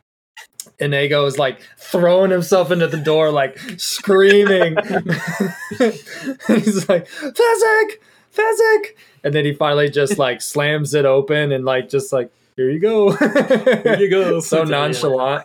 Inigo 0.78 1.24
is 1.24 1.38
like 1.38 1.60
throwing 1.78 2.30
himself 2.30 2.70
into 2.70 2.86
the 2.88 2.98
door, 2.98 3.30
like 3.30 3.58
screaming. 3.78 4.76
he's 5.78 6.88
like 6.90 7.08
Fezzik, 7.08 7.90
Fezzik, 8.36 8.86
and 9.24 9.34
then 9.34 9.44
he 9.46 9.54
finally 9.54 9.88
just 9.88 10.18
like 10.18 10.42
slams 10.42 10.92
it 10.92 11.06
open 11.06 11.52
and 11.52 11.64
like 11.64 11.88
just 11.88 12.12
like 12.12 12.30
here 12.56 12.70
you 12.70 12.78
go, 12.80 13.12
Here 13.16 13.96
you 13.98 14.10
go. 14.10 14.40
so 14.52 14.64
nonchalant. 14.64 15.44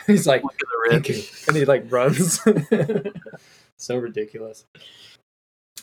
He's 0.06 0.26
like 0.26 0.42
Look 0.42 0.52
at 0.52 0.58
the 0.58 0.90
Thank 0.90 1.08
you. 1.08 1.22
And 1.46 1.56
he 1.56 1.64
like 1.64 1.90
runs. 1.90 2.40
so 3.76 3.96
ridiculous. 3.98 4.64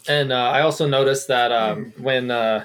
And 0.08 0.32
uh, 0.32 0.36
I 0.36 0.62
also 0.62 0.88
noticed 0.88 1.28
that 1.30 1.52
um, 1.52 1.94
when 1.98 2.30
uh, 2.32 2.64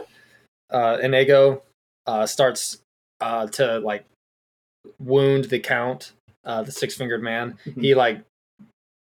uh, 0.71 0.99
Inigo 1.03 1.63
uh, 2.07 2.27
starts 2.27 2.79
uh, 3.21 3.47
to 3.49 3.79
like 3.81 4.05
wound 4.99 5.45
the 5.45 5.59
count, 5.59 6.13
uh, 6.45 6.63
the 6.63 6.73
six 6.73 6.95
fingered 6.95 7.23
man, 7.23 7.59
Mhm. 7.67 7.81
he 7.83 7.95
like 7.95 8.23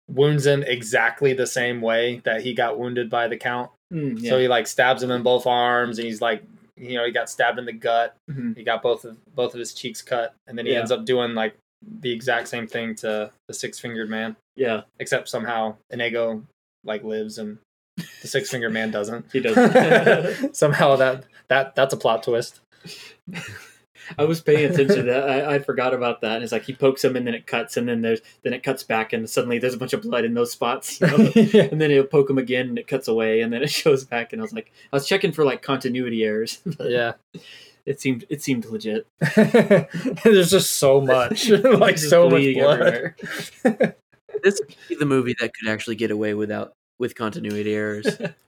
wounds 0.08 0.44
him 0.46 0.62
exactly 0.64 1.32
the 1.32 1.46
same 1.46 1.80
way 1.80 2.20
that 2.24 2.42
he 2.42 2.52
got 2.52 2.78
wounded 2.78 3.08
by 3.08 3.28
the 3.28 3.36
count. 3.36 3.70
Mm, 3.92 4.20
yeah. 4.20 4.30
So 4.30 4.38
he 4.40 4.48
like 4.48 4.66
stabs 4.66 5.02
him 5.02 5.10
in 5.12 5.22
both 5.22 5.46
arms, 5.46 5.98
and 5.98 6.06
he's 6.06 6.20
like, 6.20 6.42
you 6.80 6.96
know, 6.96 7.04
he 7.04 7.12
got 7.12 7.28
stabbed 7.30 7.58
in 7.58 7.64
the 7.66 7.72
gut. 7.72 8.16
Mhm. 8.30 8.56
He 8.56 8.62
got 8.64 8.82
both 8.82 9.04
of 9.04 9.16
both 9.34 9.54
of 9.54 9.58
his 9.60 9.74
cheeks 9.74 10.02
cut, 10.02 10.34
and 10.46 10.56
then 10.58 10.66
he 10.66 10.72
Yeah. 10.72 10.78
ends 10.80 10.90
up 10.90 11.04
doing 11.04 11.34
like 11.34 11.54
the 12.00 12.10
exact 12.12 12.48
same 12.48 12.66
thing 12.66 12.94
to 12.96 13.30
the 13.48 13.54
six 13.54 13.78
fingered 13.78 14.10
man, 14.10 14.36
yeah, 14.56 14.82
except 14.98 15.28
somehow 15.28 15.76
Inigo 15.90 16.42
like 16.84 17.04
lives 17.04 17.38
and 17.38 17.58
the 17.96 18.28
six 18.28 18.50
fingered 18.50 18.72
man 18.72 18.90
doesn't. 18.90 19.26
he 19.32 19.40
doesn't. 19.40 20.54
somehow 20.56 20.96
that 20.96 21.24
that 21.48 21.74
that's 21.74 21.94
a 21.94 21.96
plot 21.96 22.22
twist. 22.22 22.60
I 24.18 24.24
was 24.24 24.40
paying 24.40 24.64
attention 24.70 24.96
to 24.96 25.02
that. 25.12 25.28
I, 25.28 25.54
I 25.54 25.58
forgot 25.58 25.94
about 25.94 26.20
that. 26.22 26.36
And 26.36 26.42
it's 26.44 26.52
like 26.52 26.64
he 26.64 26.74
pokes 26.74 27.04
him, 27.04 27.16
and 27.16 27.26
then 27.26 27.34
it 27.34 27.46
cuts, 27.46 27.76
and 27.76 27.88
then 27.88 28.00
there's 28.02 28.20
then 28.42 28.52
it 28.52 28.62
cuts 28.62 28.82
back, 28.82 29.12
and 29.12 29.28
suddenly 29.28 29.58
there's 29.58 29.74
a 29.74 29.78
bunch 29.78 29.92
of 29.92 30.02
blood 30.02 30.24
in 30.24 30.34
those 30.34 30.52
spots. 30.52 31.00
you 31.00 31.06
know? 31.06 31.16
yeah. 31.34 31.68
and 31.70 31.80
then 31.80 31.90
he'll 31.90 32.04
poke 32.04 32.28
him 32.30 32.38
again, 32.38 32.68
and 32.68 32.78
it 32.78 32.86
cuts 32.88 33.08
away, 33.08 33.40
and 33.40 33.52
then 33.52 33.62
it 33.62 33.70
shows 33.82 34.04
back. 34.04 34.32
And 34.32 34.40
I 34.40 34.44
was 34.44 34.52
like, 34.52 34.72
I 34.92 34.96
was 34.96 35.06
checking 35.06 35.32
for 35.32 35.44
like 35.44 35.62
continuity 35.62 36.24
errors. 36.24 36.60
yeah. 36.80 37.12
it 37.86 38.00
seemed 38.00 38.24
it 38.28 38.42
seemed 38.42 38.64
legit. 38.66 39.06
There's 39.36 40.50
just 40.50 40.72
so 40.72 41.00
much, 41.00 41.48
like 41.48 41.98
so 41.98 42.28
much 42.30 42.42
blood. 42.54 42.80
everywhere. 42.80 43.96
This 44.42 44.58
would 44.60 44.74
be 44.88 44.94
the 44.94 45.06
movie 45.06 45.34
that 45.40 45.52
could 45.54 45.68
actually 45.68 45.96
get 45.96 46.10
away 46.10 46.34
without 46.34 46.72
with 46.98 47.14
continuity 47.14 47.74
errors. 47.74 48.06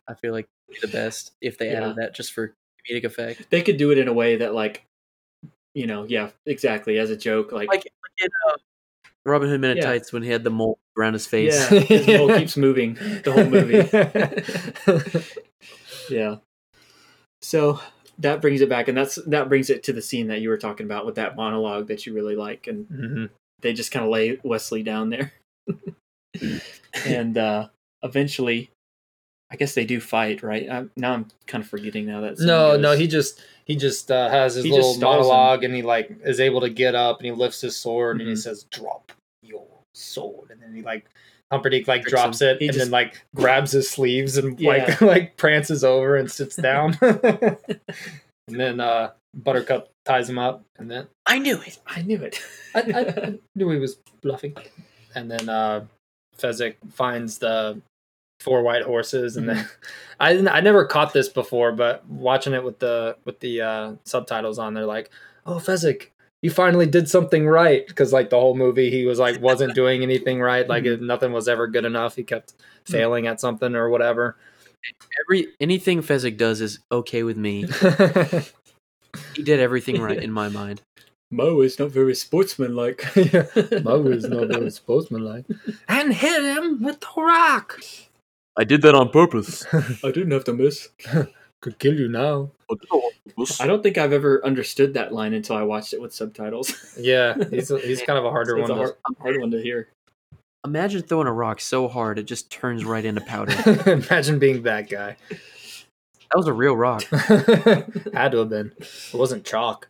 I 0.08 0.14
feel 0.14 0.32
like 0.32 0.46
the 0.80 0.88
best 0.88 1.32
if 1.40 1.58
they 1.58 1.70
Yeah. 1.70 1.82
added 1.84 1.96
that 1.96 2.14
just 2.14 2.32
for 2.32 2.54
comedic 2.88 3.04
effect. 3.04 3.50
They 3.50 3.62
could 3.62 3.76
do 3.76 3.90
it 3.90 3.98
in 3.98 4.08
a 4.08 4.12
way 4.12 4.36
that 4.36 4.54
like, 4.54 4.84
you 5.74 5.86
know, 5.86 6.04
yeah, 6.04 6.30
exactly 6.46 6.98
as 6.98 7.10
a 7.10 7.16
joke. 7.16 7.52
Like, 7.52 7.68
Like, 7.68 7.86
in 7.86 8.28
uh, 8.48 8.56
Robin 9.24 9.48
Hood 9.48 9.60
Men 9.60 9.72
in 9.72 9.76
Yeah. 9.78 9.84
Tights 9.84 10.12
when 10.12 10.22
he 10.22 10.28
had 10.30 10.44
the 10.44 10.50
mole 10.50 10.78
around 10.98 11.14
his 11.14 11.26
face. 11.26 11.54
yeah, 11.70 11.80
his 11.80 12.06
mole 12.06 12.28
keeps 12.28 12.56
moving 12.58 12.94
the 13.24 13.32
whole 13.32 13.46
movie. 13.48 13.88
yeah. 16.14 16.36
So 17.40 17.80
that 18.18 18.40
brings 18.40 18.60
it 18.60 18.68
back, 18.68 18.88
and 18.88 18.96
that's 18.96 19.16
that 19.26 19.48
brings 19.48 19.70
it 19.70 19.82
to 19.84 19.92
the 19.92 20.02
scene 20.02 20.28
that 20.28 20.40
you 20.40 20.48
were 20.48 20.58
talking 20.58 20.86
about 20.86 21.06
with 21.06 21.16
that 21.16 21.34
monologue 21.36 21.88
that 21.88 22.06
you 22.06 22.14
really 22.14 22.36
like, 22.36 22.66
and 22.66 22.86
Mhm. 22.88 23.30
they 23.60 23.72
just 23.72 23.90
kind 23.90 24.04
of 24.04 24.10
lay 24.10 24.38
Wesley 24.44 24.82
down 24.82 25.10
there, 25.10 25.32
and 27.06 27.38
uh 27.38 27.68
eventually, 28.02 28.70
I 29.52 29.56
guess 29.56 29.74
they 29.74 29.84
do 29.84 30.00
fight, 30.00 30.42
right? 30.42 30.66
I'm, 30.70 30.90
now 30.96 31.12
I'm 31.12 31.26
kind 31.46 31.62
of 31.62 31.68
forgetting 31.68 32.06
now 32.06 32.22
that. 32.22 32.38
No, 32.38 32.76
no, 32.76 32.96
he 32.96 33.06
just 33.06 33.42
he 33.66 33.76
just 33.76 34.10
uh, 34.10 34.30
has 34.30 34.54
his 34.54 34.64
He 34.64 34.70
little 34.70 34.94
stalls 34.94 34.96
him. 35.26 35.28
monologue, 35.28 35.62
and 35.64 35.74
he 35.74 35.82
like 35.82 36.10
is 36.24 36.40
able 36.40 36.62
to 36.62 36.70
get 36.70 36.94
up, 36.94 37.18
and 37.18 37.26
he 37.26 37.32
lifts 37.32 37.60
his 37.60 37.76
sword, 37.76 38.18
and 38.20 38.28
he 38.28 38.34
Mhm. 38.34 38.38
says, 38.38 38.64
"Drop 38.70 39.12
your 39.42 39.66
sword," 39.94 40.50
and 40.50 40.62
then 40.62 40.74
he 40.74 40.80
like 40.82 41.04
Humperdinck 41.52 41.86
like 41.86 42.00
Tricks 42.00 42.10
drops 42.12 42.40
him. 42.40 42.48
it, 42.56 42.60
He 42.60 42.66
and 42.68 42.74
just- 42.74 42.86
then 42.86 42.90
like 42.90 43.22
grabs 43.34 43.72
his 43.72 43.90
sleeves 43.90 44.38
and 44.38 44.58
Yeah. 44.58 44.68
like 44.86 45.00
like 45.02 45.36
prances 45.36 45.84
over 45.84 46.16
and 46.16 46.30
sits 46.30 46.56
down, 46.56 46.96
and 47.02 47.58
then 48.48 48.80
uh 48.80 49.10
Buttercup 49.34 49.88
ties 50.04 50.28
him 50.28 50.38
up, 50.38 50.62
and 50.78 50.90
then 50.90 51.06
I 51.26 51.38
knew 51.38 51.60
it. 51.60 51.78
I 51.86 52.02
knew 52.02 52.22
it. 52.22 52.40
I, 52.74 52.80
I, 52.80 53.00
I 53.28 53.38
knew 53.54 53.70
he 53.70 53.78
was 53.78 53.98
bluffing, 54.22 54.54
and 55.14 55.30
then 55.30 55.48
uh 55.48 55.84
Fezzik 56.38 56.76
finds 56.90 57.38
the 57.38 57.80
four 58.42 58.62
white 58.62 58.82
horses 58.82 59.36
and 59.36 59.48
then 59.48 59.56
mm-hmm. 59.56 59.66
I 60.20 60.32
didn't- 60.32 60.48
I 60.48 60.60
never 60.60 60.84
caught 60.84 61.12
this 61.12 61.28
before 61.28 61.72
but 61.72 62.06
watching 62.08 62.52
it 62.52 62.64
with 62.64 62.78
the 62.78 63.16
with 63.24 63.40
the 63.40 63.60
uh 63.60 63.92
subtitles 64.04 64.58
on 64.58 64.74
they're 64.74 64.86
like 64.86 65.10
oh 65.46 65.56
Fezzik 65.56 66.08
you 66.42 66.50
finally 66.50 66.86
did 66.86 67.08
something 67.08 67.46
right 67.46 67.86
because 67.86 68.12
like 68.12 68.30
the 68.30 68.38
whole 68.38 68.56
movie 68.56 68.90
he 68.90 69.06
was 69.06 69.18
like 69.18 69.40
wasn't 69.40 69.74
doing 69.76 70.02
anything 70.02 70.40
right 70.40 70.68
like 70.68 70.84
it, 70.84 71.00
nothing 71.00 71.32
was 71.32 71.48
ever 71.48 71.66
good 71.66 71.84
enough 71.84 72.16
he 72.16 72.22
kept 72.22 72.52
mm-hmm. 72.52 72.92
failing 72.92 73.26
at 73.26 73.40
something 73.40 73.74
or 73.74 73.88
whatever. 73.88 74.36
Every 75.24 75.46
anything 75.60 76.02
Fezzik 76.02 76.36
does 76.36 76.60
is 76.60 76.80
okay 76.90 77.22
with 77.22 77.36
me. 77.36 77.66
He 79.34 79.42
did 79.42 79.60
everything 79.60 80.00
right 80.00 80.22
in 80.22 80.32
my 80.32 80.48
mind. 80.48 80.82
Mo 81.30 81.60
is 81.60 81.78
not 81.78 81.90
very 81.90 82.14
sportsmanlike. 82.14 83.04
Mo 83.84 84.06
is 84.06 84.24
not 84.24 84.48
very 84.48 84.70
sportsmanlike. 84.70 85.46
And 85.88 86.12
hit 86.12 86.42
him 86.42 86.82
with 86.82 87.00
the 87.00 87.22
rock 87.22 87.80
I 88.56 88.64
did 88.64 88.82
that 88.82 88.94
on 88.94 89.10
purpose. 89.10 89.64
I 90.04 90.10
didn't 90.10 90.32
have 90.32 90.44
to 90.44 90.52
miss. 90.52 90.88
could 91.60 91.78
kill 91.78 91.94
you 91.94 92.08
now 92.08 92.50
oh, 92.90 93.10
I 93.60 93.66
don't 93.66 93.82
think 93.82 93.98
I've 93.98 94.12
ever 94.12 94.44
understood 94.44 94.94
that 94.94 95.12
line 95.12 95.32
until 95.34 95.56
I 95.56 95.62
watched 95.62 95.92
it 95.92 96.00
with 96.00 96.14
subtitles. 96.14 96.74
Yeah, 96.98 97.34
he's 97.50 97.68
he's 97.68 98.02
kind 98.02 98.18
of 98.18 98.24
a 98.24 98.30
harder 98.30 98.58
it's 98.58 98.68
one. 98.68 98.78
a 98.78 98.82
to- 98.82 98.86
hard, 98.88 98.96
hard 99.20 99.40
one 99.40 99.50
to 99.52 99.62
hear. 99.62 99.88
Imagine 100.64 101.02
throwing 101.02 101.26
a 101.26 101.32
rock 101.32 101.60
so 101.60 101.88
hard 101.88 102.18
it 102.18 102.24
just 102.24 102.50
turns 102.50 102.84
right 102.84 103.04
into 103.04 103.20
powder. 103.20 103.52
Imagine 103.90 104.38
being 104.38 104.62
that 104.62 104.88
guy. 104.88 105.16
That 105.30 106.36
was 106.36 106.46
a 106.46 106.52
real 106.52 106.76
rock. 106.76 107.02
Had 107.04 108.32
to 108.32 108.38
have 108.38 108.48
been. 108.48 108.72
It 108.78 109.14
wasn't 109.14 109.44
chalk. 109.44 109.88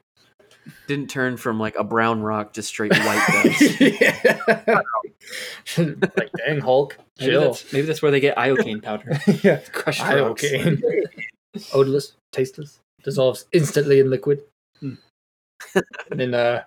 Didn't 0.86 1.10
turn 1.10 1.36
from 1.36 1.58
like 1.58 1.74
a 1.76 1.84
brown 1.84 2.22
rock 2.22 2.52
to 2.54 2.62
straight 2.62 2.92
white 2.92 3.26
dust. 3.44 3.80
like 6.16 6.30
dang 6.46 6.60
Hulk, 6.60 6.98
Maybe 7.20 7.32
chill. 7.32 7.40
that's, 7.42 7.72
maybe 7.72 7.86
that's 7.86 8.02
where 8.02 8.10
they 8.10 8.20
get 8.20 8.36
iocane 8.36 8.82
powder. 8.82 9.18
yeah, 9.42 9.60
Crushed 9.72 10.00
rocks. 10.02 10.42
iocane. 10.44 10.80
Odorless, 11.74 12.12
tasteless, 12.32 12.78
dissolves 13.02 13.46
instantly 13.52 14.00
in 14.00 14.08
liquid. 14.10 14.42
Hmm. 14.80 14.94
and 16.10 16.20
then, 16.20 16.34
uh, 16.34 16.62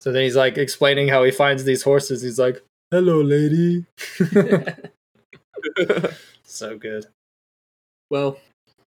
so 0.00 0.12
then 0.12 0.22
he's 0.24 0.36
like 0.36 0.58
explaining 0.58 1.08
how 1.08 1.24
he 1.24 1.30
finds 1.30 1.64
these 1.64 1.82
horses. 1.82 2.22
He's 2.22 2.38
like, 2.38 2.62
"Hello, 2.90 3.20
lady." 3.20 3.84
so 6.44 6.76
good. 6.76 7.06
Well, 8.10 8.38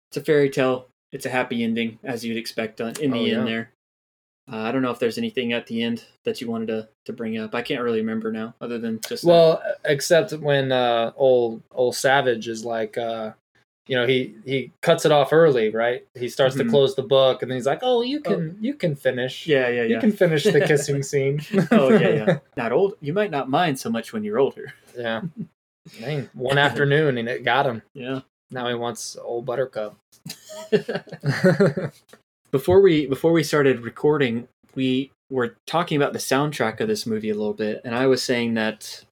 it's 0.09 0.17
a 0.17 0.21
fairy 0.21 0.49
tale. 0.49 0.87
It's 1.11 1.25
a 1.25 1.29
happy 1.29 1.63
ending, 1.63 1.99
as 2.03 2.25
you'd 2.25 2.37
expect 2.37 2.79
in 2.81 2.93
the 3.11 3.17
Oh, 3.17 3.21
end 3.21 3.27
yeah. 3.27 3.43
there. 3.43 3.69
Uh, 4.51 4.57
I 4.57 4.71
don't 4.71 4.83
know 4.83 4.91
if 4.91 4.99
there's 4.99 5.17
anything 5.17 5.53
at 5.53 5.65
the 5.65 5.81
end 5.81 6.03
that 6.23 6.39
you 6.39 6.47
wanted 6.49 6.67
to, 6.67 6.87
to 7.05 7.13
bring 7.13 7.37
up. 7.37 7.55
I 7.55 7.63
can't 7.63 7.81
really 7.81 7.99
remember 7.99 8.31
now, 8.31 8.53
other 8.61 8.77
than 8.77 8.99
just 9.07 9.23
that. 9.23 9.29
Well, 9.29 9.63
except 9.85 10.33
when 10.33 10.71
uh, 10.71 11.11
old 11.15 11.63
old 11.71 11.95
Savage 11.95 12.47
is 12.47 12.63
like, 12.63 12.95
uh, 12.97 13.31
you 13.87 13.95
know, 13.95 14.05
he 14.05 14.35
he 14.45 14.71
cuts 14.81 15.03
it 15.05 15.11
off 15.11 15.33
early, 15.33 15.69
right? 15.71 16.05
He 16.13 16.29
starts 16.29 16.55
Mhm. 16.55 16.65
to 16.65 16.69
close 16.69 16.95
the 16.95 17.01
book, 17.03 17.41
and 17.41 17.49
then 17.49 17.57
he's 17.57 17.65
like, 17.65 17.79
"Oh, 17.81 18.01
you 18.03 18.19
can 18.19 18.55
you 18.61 18.75
can 18.75 18.95
finish. 18.95 19.47
yeah, 19.47 19.67
yeah, 19.69 19.83
You 19.83 19.99
can 19.99 20.11
finish 20.11 20.43
the 20.43 20.61
kissing 20.61 21.01
scene." 21.11 21.41
oh, 21.71 21.89
yeah, 21.91 22.09
yeah. 22.09 22.37
Not 22.57 22.71
old. 22.71 22.95
You 23.01 23.13
might 23.13 23.31
not 23.31 23.49
mind 23.49 23.79
so 23.79 23.89
much 23.89 24.13
when 24.13 24.23
you're 24.23 24.37
older. 24.39 24.73
yeah. 24.97 25.21
Dang, 25.99 26.29
one 26.33 26.57
afternoon 26.57 27.17
and 27.19 27.29
it 27.29 27.43
got 27.43 27.65
him. 27.67 27.81
Yeah. 27.93 28.21
Now 28.51 28.67
he 28.69 28.73
wants 28.75 29.17
old 29.21 29.45
Buttercup. 29.45 29.95
Before 32.55 32.79
we 32.79 33.05
before 33.05 33.33
we 33.33 33.43
started 33.43 33.81
recording, 33.81 34.47
we 34.75 35.11
were 35.29 35.57
talking 35.67 35.97
about 35.97 36.13
the 36.13 36.19
soundtrack 36.19 36.79
of 36.79 36.87
this 36.87 37.05
movie 37.05 37.29
a 37.29 37.35
little 37.35 37.53
bit, 37.53 37.81
and 37.83 37.93
I 37.93 38.07
was 38.07 38.23
saying 38.23 38.53
that 38.53 39.03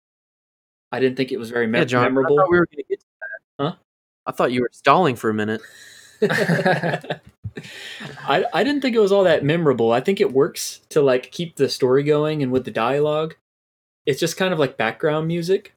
I 0.93 1.01
didn't 1.01 1.17
think 1.17 1.33
it 1.33 1.37
was 1.37 1.49
very 1.49 1.67
me- 1.67 1.79
yeah, 1.79 1.83
John. 1.83 2.03
memorable. 2.03 2.39
I 2.39 2.43
thought 2.43 2.51
we 2.51 2.57
were 2.57 2.67
gonna 2.71 2.83
get 2.87 3.01
to 3.01 3.05
that. 3.19 3.63
Huh? 3.63 3.75
I 4.25 4.31
thought 4.31 4.53
you 4.53 4.61
were 4.61 4.69
stalling 4.71 5.17
for 5.17 5.29
a 5.29 5.33
minute. 5.33 5.61
I 6.21 7.19
I 8.53 8.63
didn't 8.63 8.79
think 8.79 8.95
it 8.95 8.99
was 8.99 9.11
all 9.11 9.25
that 9.25 9.43
memorable. 9.43 9.91
I 9.91 9.99
think 9.99 10.21
it 10.21 10.31
works 10.31 10.79
to 10.89 11.01
like 11.01 11.29
keep 11.33 11.57
the 11.57 11.67
story 11.67 12.03
going 12.03 12.41
and 12.41 12.49
with 12.49 12.63
the 12.63 12.71
dialogue. 12.71 13.35
It's 14.05 14.21
just 14.21 14.37
kind 14.37 14.53
of 14.53 14.59
like 14.59 14.77
background 14.77 15.27
music, 15.27 15.73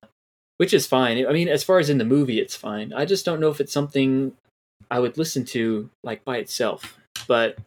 which 0.58 0.72
is 0.72 0.86
fine. 0.86 1.26
I 1.26 1.32
mean, 1.32 1.48
as 1.48 1.64
far 1.64 1.80
as 1.80 1.90
in 1.90 1.98
the 1.98 2.04
movie, 2.04 2.38
it's 2.38 2.54
fine. 2.54 2.92
I 2.92 3.06
just 3.06 3.24
don't 3.24 3.40
know 3.40 3.50
if 3.50 3.60
it's 3.60 3.72
something 3.72 4.34
I 4.88 5.00
would 5.00 5.18
listen 5.18 5.44
to 5.46 5.90
like 6.04 6.24
by 6.24 6.36
itself. 6.36 6.96
But 7.26 7.58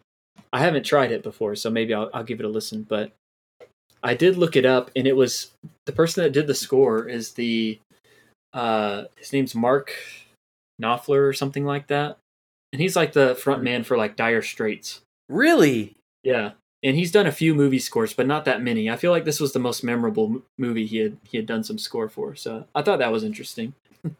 I 0.51 0.59
haven't 0.59 0.83
tried 0.83 1.11
it 1.11 1.23
before, 1.23 1.55
so 1.55 1.69
maybe 1.69 1.93
I'll 1.93 2.09
I'll 2.13 2.23
give 2.23 2.39
it 2.39 2.45
a 2.45 2.49
listen. 2.49 2.83
But 2.83 3.11
I 4.03 4.13
did 4.13 4.37
look 4.37 4.55
it 4.55 4.65
up, 4.65 4.91
and 4.95 5.07
it 5.07 5.15
was 5.15 5.51
the 5.85 5.91
person 5.91 6.23
that 6.23 6.31
did 6.31 6.47
the 6.47 6.55
score 6.55 7.07
is 7.07 7.33
the 7.33 7.79
uh 8.53 9.03
his 9.17 9.31
name's 9.31 9.53
Mark 9.53 9.93
Knopfler 10.81 11.27
or 11.27 11.33
something 11.33 11.65
like 11.65 11.87
that. 11.87 12.17
And 12.71 12.81
he's 12.81 12.95
like 12.95 13.13
the 13.13 13.35
front 13.35 13.63
man 13.63 13.83
for 13.83 13.97
like 13.97 14.15
Dire 14.15 14.41
Straits. 14.41 15.01
Really? 15.27 15.95
Yeah. 16.23 16.51
And 16.81 16.95
he's 16.95 17.11
done 17.11 17.27
a 17.27 17.31
few 17.31 17.53
movie 17.53 17.79
scores, 17.79 18.13
but 18.13 18.27
not 18.27 18.45
that 18.45 18.61
many. 18.61 18.89
I 18.89 18.95
feel 18.95 19.11
like 19.11 19.25
this 19.25 19.39
was 19.39 19.51
the 19.51 19.59
most 19.59 19.83
memorable 19.83 20.27
m- 20.27 20.43
movie 20.57 20.85
he 20.85 20.97
had 20.97 21.17
he 21.23 21.37
had 21.37 21.45
done 21.45 21.63
some 21.63 21.77
score 21.77 22.07
for. 22.07 22.35
So 22.35 22.65
I 22.73 22.81
thought 22.81 22.99
that 22.99 23.11
was 23.11 23.23
interesting. 23.23 23.73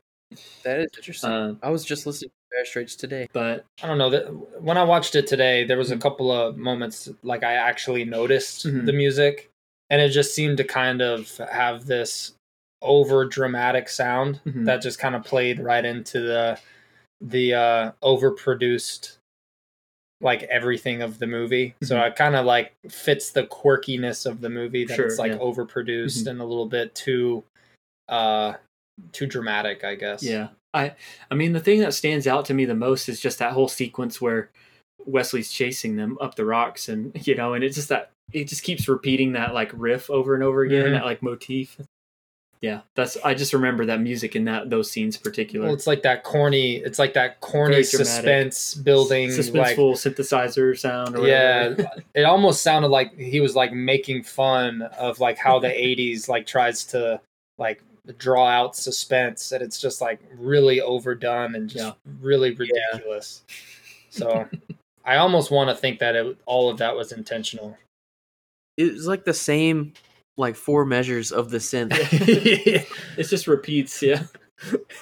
That 0.62 0.82
is 0.82 0.92
interesting. 0.96 1.32
Uh, 1.32 1.56
I 1.64 1.72
was 1.72 1.84
just 1.84 2.06
listening 2.06 2.30
to 2.60 2.64
Dire 2.64 2.66
Straits 2.66 2.96
today. 2.96 3.28
but 3.34 3.66
I 3.82 3.88
don't 3.88 3.98
know 3.98 4.10
that 4.10 4.62
when 4.62 4.78
I 4.78 4.84
watched 4.84 5.16
it 5.16 5.28
today, 5.28 5.64
there 5.64 5.76
Mm-hmm. 5.76 5.80
was 5.80 5.92
a 5.92 5.98
couple 5.98 6.32
of 6.32 6.58
moments 6.58 7.10
like 7.24 7.44
I 7.44 7.54
actually 7.54 8.06
noticed 8.06 8.66
Mhm. 8.66 8.86
the 8.86 8.94
music, 8.94 9.50
and 9.90 10.02
it 10.02 10.10
just 10.10 10.34
seemed 10.36 10.58
to 10.58 10.64
kind 10.64 11.02
of 11.02 11.38
have 11.38 11.86
this 11.86 12.34
over 12.82 13.26
dramatic 13.26 13.90
sound 13.90 14.40
Mhm. 14.46 14.66
that 14.66 14.82
just 14.82 15.00
kind 15.00 15.16
of 15.16 15.24
played 15.24 15.60
right 15.60 15.84
into 15.86 16.20
the 16.22 16.60
the 17.22 17.54
uh 17.54 17.92
overproduced 18.02 19.18
like 20.22 20.44
everything 20.44 21.02
of 21.02 21.20
the 21.20 21.28
movie. 21.28 21.76
So 21.84 21.96
Mhm. 21.98 22.08
it 22.08 22.16
kind 22.16 22.36
of 22.36 22.46
like 22.46 22.74
fits 22.90 23.32
the 23.32 23.44
quirkiness 23.44 24.26
of 24.26 24.42
the 24.42 24.50
movie 24.50 24.84
that 24.86 24.96
Sure, 24.96 25.06
it's 25.06 25.18
like 25.20 25.32
yeah. 25.34 25.38
overproduced 25.38 26.24
Mhm. 26.24 26.28
and 26.32 26.42
a 26.42 26.46
little 26.46 26.66
bit 26.68 26.94
too 26.96 27.44
uh 28.10 28.54
too 29.14 29.26
dramatic, 29.28 29.84
I 29.84 29.96
guess. 29.96 30.24
yeah. 30.24 30.50
I 30.74 30.94
I 31.32 31.36
mean 31.36 31.54
the 31.54 31.60
thing 31.60 31.80
that 31.80 31.94
stands 31.94 32.28
out 32.28 32.46
to 32.46 32.54
me 32.54 32.66
the 32.66 32.76
most 32.76 33.10
is 33.10 33.20
just 33.20 33.40
that 33.40 33.54
whole 33.54 33.68
sequence 33.68 34.22
where 34.22 34.50
Wesley's 35.06 35.52
chasing 35.52 35.96
them 35.96 36.18
up 36.22 36.36
the 36.36 36.46
rocks 36.46 36.90
and 36.90 37.12
you 37.28 37.36
know, 37.36 37.54
and 37.54 37.64
it's 37.64 37.76
just 37.76 37.90
that 37.90 38.12
it 38.32 38.48
just 38.48 38.64
keeps 38.64 38.88
repeating 38.88 39.32
that 39.34 39.54
like 39.54 39.72
riff 39.74 40.10
over 40.10 40.36
and 40.36 40.44
over 40.44 40.62
again, 40.62 40.86
Mhm. 40.88 40.92
that 40.94 41.06
like 41.06 41.24
motif. 41.24 41.78
Yeah, 42.62 42.82
that's 42.94 43.16
I 43.24 43.36
just 43.36 43.54
remember 43.54 43.86
that 43.86 44.02
music 44.02 44.36
in 44.36 44.44
that 44.46 44.70
those 44.70 44.92
scenes 44.92 45.16
particular. 45.16 45.68
Well, 45.68 45.74
it's 45.74 45.88
like 45.88 46.02
that 46.04 46.26
corny. 46.26 46.76
It's 46.76 47.00
like 47.00 47.14
that 47.14 47.40
corny 47.40 47.84
suspense 47.84 48.74
building. 48.74 49.30
Like, 49.30 49.40
suspenseful 49.78 49.94
synthesizer 49.94 50.78
sound 50.78 51.16
or 51.16 51.26
yeah, 51.26 51.74
it 52.14 52.24
almost 52.24 52.62
sounded 52.62 52.90
like 52.90 53.18
he 53.18 53.40
was 53.40 53.56
like 53.56 53.72
making 53.72 54.24
fun 54.24 54.82
of 55.00 55.22
like 55.22 55.38
how 55.38 55.58
the 55.60 55.70
'80s 55.70 56.28
like 56.28 56.46
tries 56.46 56.84
to 56.88 57.22
like 57.58 57.82
draw 58.18 58.46
out 58.48 58.76
suspense, 58.76 59.52
and 59.52 59.62
it's 59.62 59.80
just 59.80 60.02
like 60.02 60.20
really 60.38 60.82
overdone 60.82 61.56
and 61.56 61.70
just 61.70 61.86
Yeah. 61.86 61.94
really 62.22 62.52
ridiculous. 62.56 63.44
So, 64.10 64.48
I 65.06 65.18
almost 65.18 65.52
want 65.52 65.70
to 65.70 65.76
think 65.76 66.00
that 66.00 66.16
it, 66.16 66.38
all 66.46 66.70
of 66.70 66.78
that 66.80 66.96
was 66.96 67.12
intentional. 67.12 67.78
It 68.78 68.94
was 68.94 69.08
like 69.08 69.26
the 69.26 69.34
same, 69.34 69.94
like 70.38 70.56
four 70.56 70.86
measures 70.86 71.32
of 71.32 71.50
the 71.52 71.58
synth. 71.58 71.92
it 73.18 73.24
just 73.24 73.48
repeats, 73.48 74.02
yeah. 74.02 74.24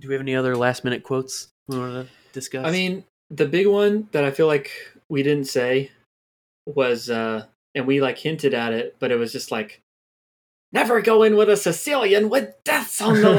Do 0.00 0.08
we 0.08 0.14
have 0.14 0.22
any 0.22 0.34
other 0.34 0.56
last 0.56 0.84
minute 0.84 1.02
quotes 1.02 1.48
we 1.68 1.78
want 1.78 1.92
to 2.06 2.12
discuss? 2.32 2.66
I 2.66 2.70
mean, 2.70 3.04
the 3.30 3.46
big 3.46 3.66
one 3.66 4.08
that 4.12 4.24
I 4.24 4.30
feel 4.30 4.46
like 4.46 4.70
we 5.08 5.22
didn't 5.22 5.46
say 5.46 5.90
was, 6.66 7.10
uh, 7.10 7.44
and 7.74 7.86
we 7.86 8.00
like 8.00 8.18
hinted 8.18 8.54
at 8.54 8.72
it, 8.72 8.96
but 8.98 9.10
it 9.10 9.16
was 9.16 9.32
just 9.32 9.50
like, 9.50 9.80
never 10.72 11.00
go 11.00 11.22
in 11.22 11.36
with 11.36 11.48
a 11.50 11.56
Sicilian 11.56 12.28
with 12.28 12.54
deaths 12.64 13.00
on 13.00 13.20
the 13.20 13.30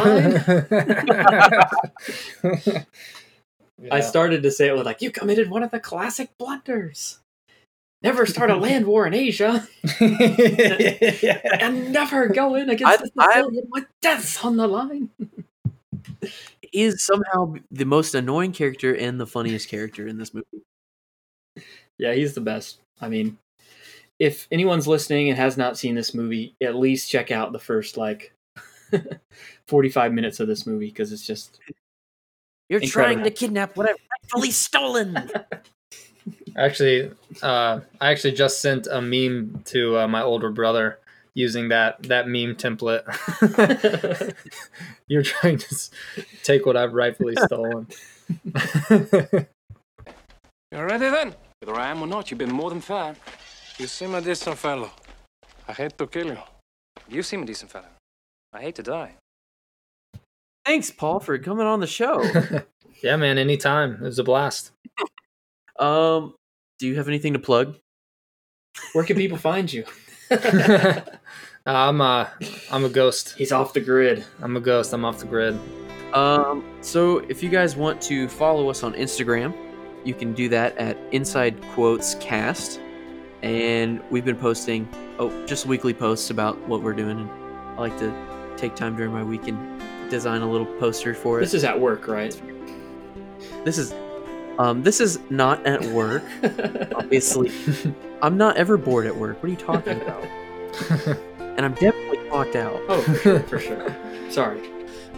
line. 2.72 2.86
I 3.92 4.02
started 4.02 4.44
to 4.44 4.52
say 4.52 4.68
it 4.68 4.76
with 4.76 4.86
like, 4.86 5.02
you 5.02 5.10
committed 5.12 5.50
one 5.50 5.64
of 5.64 5.72
the 5.72 5.80
classic 5.80 6.38
blunders. 6.38 7.20
Never 8.04 8.26
start 8.26 8.50
a 8.50 8.56
land 8.56 8.88
war 8.88 9.06
in 9.06 9.14
Asia 9.14 9.68
and 10.00 11.92
never 11.94 12.28
go 12.30 12.56
in 12.56 12.70
against 12.70 13.02
I- 13.20 13.24
a 13.24 13.28
I- 13.28 13.34
Sicilian 13.34 13.68
with 13.72 13.86
deaths 14.02 14.44
on 14.44 14.58
the 14.58 14.68
line. 14.68 15.10
is 16.74 17.04
somehow 17.06 17.56
the 17.70 17.86
most 17.86 18.16
annoying 18.16 18.54
character 18.54 18.94
and 18.96 19.20
the 19.20 19.28
funniest 19.28 19.70
character 19.70 20.08
in 20.08 20.18
this 20.18 20.34
movie. 20.34 20.48
Yeah, 21.98 22.14
he's 22.14 22.34
the 22.34 22.42
best. 22.42 22.80
I 23.00 23.08
mean, 23.10 23.38
if 24.22 24.48
anyone's 24.52 24.88
listening 24.88 25.30
and 25.30 25.38
has 25.40 25.58
not 25.58 25.80
seen 25.80 25.96
this 25.96 26.14
movie, 26.14 26.54
at 26.62 26.76
least 26.76 27.10
check 27.10 27.32
out 27.32 27.52
the 27.52 27.58
first 27.60 27.98
like 27.98 28.32
45 29.68 30.14
minutes 30.14 30.40
of 30.40 30.48
this 30.48 30.68
movie 30.68 30.86
because 30.90 31.12
it's 31.12 31.26
just 31.26 31.60
You're 32.70 32.82
Incredible. 32.82 33.16
trying 33.16 33.24
to 33.24 33.32
kidnap 33.32 33.76
what 33.76 33.90
I've 33.90 33.96
rightfully 34.22 34.52
stolen. 34.52 35.18
Actually, 36.56 37.10
uh, 37.42 37.80
I 38.00 38.12
actually 38.12 38.34
just 38.34 38.62
sent 38.62 38.86
a 38.86 39.02
meme 39.02 39.64
to 39.66 39.98
uh, 39.98 40.08
my 40.08 40.22
older 40.22 40.52
brother 40.52 41.00
using 41.34 41.70
that 41.70 42.04
that 42.04 42.28
meme 42.28 42.56
template. 42.56 43.02
You're 45.08 45.24
trying 45.24 45.58
to 45.58 45.76
take 46.44 46.68
what 46.68 46.78
I've 46.78 46.94
rightfully 46.94 47.36
stolen. 47.38 47.88
You're 50.72 50.86
ready 50.86 51.10
then? 51.10 51.34
Whether 51.62 51.80
I 51.80 51.90
am 51.90 52.04
or 52.04 52.08
not, 52.08 52.30
you've 52.30 52.38
been 52.38 52.54
more 52.54 52.70
than 52.70 52.82
fair. 52.82 53.16
You 53.82 53.88
seem 53.88 54.14
a 54.14 54.22
decent 54.22 54.60
fellow. 54.60 54.92
I 55.68 55.74
hate 55.74 55.98
to 55.98 56.06
kill 56.06 56.28
you. 56.28 56.38
You 57.10 57.24
seem 57.24 57.42
a 57.42 57.46
decent 57.48 57.72
fellow. 57.72 57.88
I 58.54 58.62
hate 58.62 58.76
to 58.76 58.84
die. 58.84 59.16
Thanks, 60.64 60.92
Paul, 60.92 61.20
for 61.20 61.36
coming 61.40 61.66
on 61.66 61.80
the 61.80 61.88
show. 61.88 62.22
yeah, 63.04 63.16
man. 63.16 63.40
Anytime. 63.40 63.94
It 63.94 64.02
was 64.02 64.20
a 64.20 64.24
blast. 64.24 64.70
um, 65.80 66.36
do 66.78 66.86
you 66.86 66.96
have 66.98 67.08
anything 67.08 67.34
to 67.34 67.40
plug? 67.40 67.76
where 68.94 69.04
can 69.04 69.16
people 69.16 69.40
find 69.40 69.74
you? 69.74 69.84
I'm 71.66 72.02
uh, 72.02 72.28
I'm 72.72 72.86
a 72.86 72.90
ghost. 72.90 73.34
He's 73.36 73.52
off 73.52 73.74
the 73.74 73.82
grid. 73.82 74.24
I'm 74.44 74.56
a 74.58 74.62
ghost. 74.62 74.94
I'm 74.94 75.04
off 75.06 75.18
the 75.18 75.26
grid. 75.26 75.60
Um, 76.14 76.64
so 76.82 77.18
if 77.30 77.42
you 77.42 77.50
guys 77.50 77.76
want 77.76 78.00
to 78.04 78.28
follow 78.28 78.70
us 78.70 78.84
on 78.84 78.94
Instagram, 78.94 79.56
you 80.06 80.14
can 80.14 80.34
do 80.34 80.50
that 80.50 80.78
at 80.78 81.00
Inside 81.12 81.60
Quotes 81.74 82.14
Cast, 82.20 82.80
and 83.42 84.02
we've 84.10 84.26
been 84.26 84.38
posting 84.38 84.88
oh 85.20 85.46
just 85.46 85.66
weekly 85.66 85.94
posts 85.94 86.30
about 86.30 86.58
what 86.68 86.82
we're 86.82 86.94
doing, 86.94 87.20
and 87.20 87.30
I 87.30 87.76
like 87.76 87.98
to 88.00 88.56
take 88.58 88.76
time 88.76 88.96
during 88.96 89.12
my 89.12 89.24
week 89.24 89.48
and 89.48 89.82
design 90.10 90.42
a 90.42 90.50
little 90.50 90.68
poster 90.80 91.14
for 91.14 91.40
it. 91.40 91.42
This 91.42 91.54
is 91.54 91.64
at 91.64 91.80
work, 91.80 92.08
right? 92.08 92.40
this 93.64 93.78
is 93.78 93.94
um 94.60 94.84
this 94.84 95.00
is 95.00 95.20
not 95.30 95.66
at 95.66 95.82
work. 95.86 96.24
Obviously, 96.96 97.52
I'm 98.22 98.38
not 98.38 98.58
ever 98.58 98.78
bored 98.78 99.06
at 99.06 99.16
work. 99.16 99.42
What 99.42 99.48
are 99.48 99.52
you 99.52 99.58
talking 99.58 100.02
about? 100.02 100.24
and 101.40 101.66
I'm 101.66 101.74
definitely 101.76 102.18
clocked 102.30 102.56
out. 102.56 102.80
oh, 102.88 103.02
for 103.02 103.16
sure, 103.16 103.40
for 103.42 103.60
sure. 103.60 103.96
Sorry. 104.30 104.70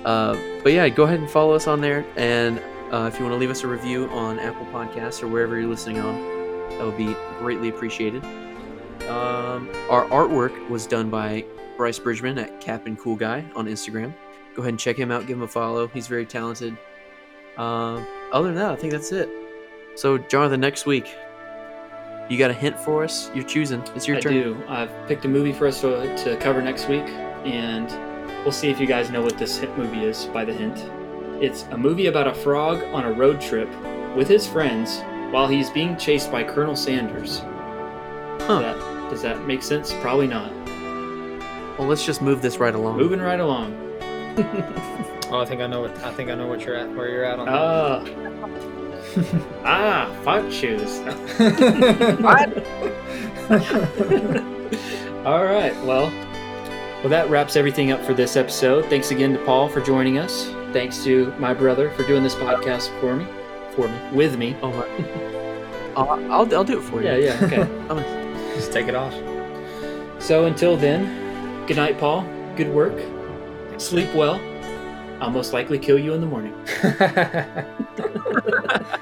Uh, 0.05 0.37
but 0.63 0.73
yeah, 0.73 0.89
go 0.89 1.03
ahead 1.03 1.19
and 1.19 1.29
follow 1.29 1.53
us 1.53 1.67
on 1.67 1.81
there. 1.81 2.05
And 2.17 2.59
uh, 2.91 3.09
if 3.11 3.17
you 3.17 3.25
want 3.25 3.33
to 3.33 3.37
leave 3.37 3.49
us 3.49 3.63
a 3.63 3.67
review 3.67 4.07
on 4.09 4.39
Apple 4.39 4.65
Podcasts 4.67 5.23
or 5.23 5.27
wherever 5.27 5.57
you're 5.57 5.69
listening 5.69 5.99
on, 5.99 6.42
that 6.69 6.85
would 6.85 6.97
be 6.97 7.15
greatly 7.39 7.69
appreciated. 7.69 8.23
Um, 9.09 9.69
our 9.89 10.05
artwork 10.05 10.69
was 10.69 10.87
done 10.87 11.09
by 11.09 11.45
Bryce 11.77 11.99
Bridgman 11.99 12.37
at 12.37 12.61
Cap 12.61 12.85
and 12.87 12.97
Cool 12.97 13.15
Guy 13.15 13.45
on 13.55 13.65
Instagram. 13.67 14.13
Go 14.55 14.61
ahead 14.61 14.69
and 14.69 14.79
check 14.79 14.97
him 14.97 15.11
out. 15.11 15.27
Give 15.27 15.37
him 15.37 15.43
a 15.43 15.47
follow. 15.47 15.87
He's 15.87 16.07
very 16.07 16.25
talented. 16.25 16.77
Um, 17.57 18.05
other 18.31 18.47
than 18.47 18.55
that, 18.55 18.71
I 18.71 18.75
think 18.75 18.93
that's 18.93 19.11
it. 19.11 19.29
So, 19.95 20.17
Jonathan, 20.17 20.59
next 20.59 20.85
week, 20.85 21.13
you 22.29 22.37
got 22.37 22.51
a 22.51 22.53
hint 22.53 22.79
for 22.79 23.03
us? 23.03 23.29
You're 23.35 23.43
choosing. 23.43 23.83
It's 23.95 24.07
your 24.07 24.17
I 24.17 24.21
turn. 24.21 24.33
do. 24.33 24.63
I've 24.67 24.91
picked 25.07 25.25
a 25.25 25.27
movie 25.27 25.51
for 25.51 25.67
us 25.67 25.81
to, 25.81 26.17
to 26.23 26.37
cover 26.37 26.61
next 26.61 26.87
week, 26.87 27.07
and 27.45 27.89
we'll 28.43 28.51
see 28.51 28.69
if 28.69 28.79
you 28.79 28.87
guys 28.87 29.09
know 29.09 29.21
what 29.21 29.37
this 29.37 29.57
hint 29.57 29.77
movie 29.77 30.05
is 30.05 30.25
by 30.25 30.45
the 30.45 30.53
hint. 30.53 30.77
It's 31.43 31.63
a 31.71 31.77
movie 31.77 32.07
about 32.07 32.27
a 32.27 32.33
frog 32.33 32.81
on 32.93 33.05
a 33.05 33.11
road 33.11 33.41
trip 33.41 33.69
with 34.15 34.27
his 34.27 34.47
friends 34.47 35.01
while 35.33 35.47
he's 35.47 35.71
being 35.71 35.97
chased 35.97 36.31
by 36.31 36.43
Colonel 36.43 36.75
Sanders. 36.75 37.39
Huh. 37.39 38.59
Does, 38.59 38.61
that, 38.61 39.09
does 39.09 39.21
that 39.23 39.47
make 39.47 39.63
sense? 39.63 39.91
Probably 39.93 40.27
not. 40.27 40.53
Well, 41.79 41.87
let's 41.87 42.05
just 42.05 42.21
move 42.21 42.43
this 42.43 42.57
right 42.57 42.75
along. 42.75 42.97
Moving 42.97 43.19
right 43.19 43.39
along. 43.39 43.79
Oh, 45.33 45.39
I 45.39 45.45
think 45.45 45.61
I 45.61 45.67
know 45.67 45.81
what 45.81 45.97
I 46.03 46.13
think 46.13 46.29
I 46.29 46.35
know 46.35 46.45
what 46.45 46.61
you're 46.61 46.75
at. 46.75 46.93
Where 46.93 47.09
you're 47.09 47.23
at 47.23 47.39
on 47.39 47.47
that. 47.47 47.55
Ah. 49.65 49.65
ah, 49.65 50.07
fart 50.21 50.53
shoes. 50.53 50.99
All 55.25 55.43
right. 55.43 55.73
Well, 55.83 56.11
well, 56.99 57.09
that 57.09 57.27
wraps 57.31 57.55
everything 57.55 57.91
up 57.91 58.05
for 58.05 58.13
this 58.13 58.35
episode. 58.35 58.85
Thanks 58.91 59.09
again 59.09 59.33
to 59.33 59.39
Paul 59.43 59.69
for 59.69 59.81
joining 59.81 60.19
us. 60.19 60.45
Thanks 60.71 61.03
to 61.05 61.33
my 61.39 61.55
brother 61.55 61.89
for 61.91 62.03
doing 62.03 62.21
this 62.21 62.35
podcast 62.35 62.91
for 62.99 63.15
me, 63.15 63.25
for 63.73 63.87
me, 63.87 63.97
with 64.13 64.37
me. 64.37 64.55
Oh 64.61 64.71
my. 64.71 64.87
I'll, 65.95 66.09
I'll, 66.31 66.55
I'll 66.55 66.63
do 66.63 66.79
it 66.79 66.83
for 66.83 67.01
you. 67.01 67.07
Yeah, 67.07 67.17
yeah. 67.17 67.39
Okay. 67.45 67.61
I'm 67.89 67.99
a- 67.99 68.55
Just 68.55 68.71
take 68.71 68.87
it 68.87 68.95
off. 68.95 69.13
so 70.21 70.45
until 70.45 70.75
then, 70.77 71.65
good 71.67 71.77
night, 71.77 71.99
Paul. 71.99 72.25
Good 72.55 72.69
work. 72.73 72.97
Sleep 73.79 74.13
well. 74.15 74.39
I'll 75.21 75.29
most 75.31 75.53
likely 75.53 75.77
kill 75.79 75.97
you 75.99 76.13
in 76.13 76.21
the 76.21 76.27
morning. 76.27 76.53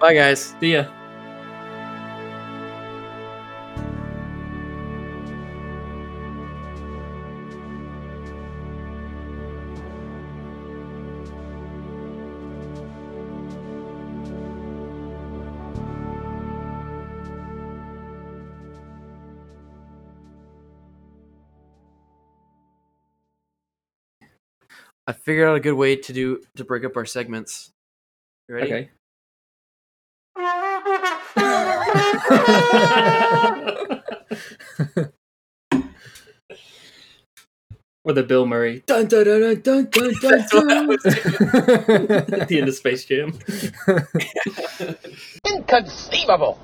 Bye, 0.00 0.14
guys. 0.14 0.54
See 0.60 0.72
ya. 0.74 0.86
I 25.06 25.12
figured 25.12 25.48
out 25.48 25.56
a 25.56 25.60
good 25.60 25.74
way 25.74 25.96
to 25.96 26.12
do 26.12 26.40
to 26.56 26.64
break 26.64 26.84
up 26.84 26.96
our 26.96 27.04
segments. 27.04 27.70
You 28.48 28.54
ready? 28.54 28.72
Okay. 28.72 28.90
or 38.04 38.12
the 38.12 38.22
Bill 38.22 38.46
Murray 38.46 38.82
dun 38.86 39.06
dun 39.06 39.24
dun 39.24 39.40
dun 39.40 39.60
dun 39.62 39.88
dun 39.90 40.14
dun, 40.20 40.20
That's 40.22 40.52
what 40.54 40.70
I 40.70 40.74
dun. 40.74 40.86
was 40.88 41.04
at 41.06 42.48
the 42.48 42.58
end 42.58 42.68
of 42.68 42.74
Space 42.74 43.04
Jam. 43.04 43.38
Inconceivable. 45.48 46.58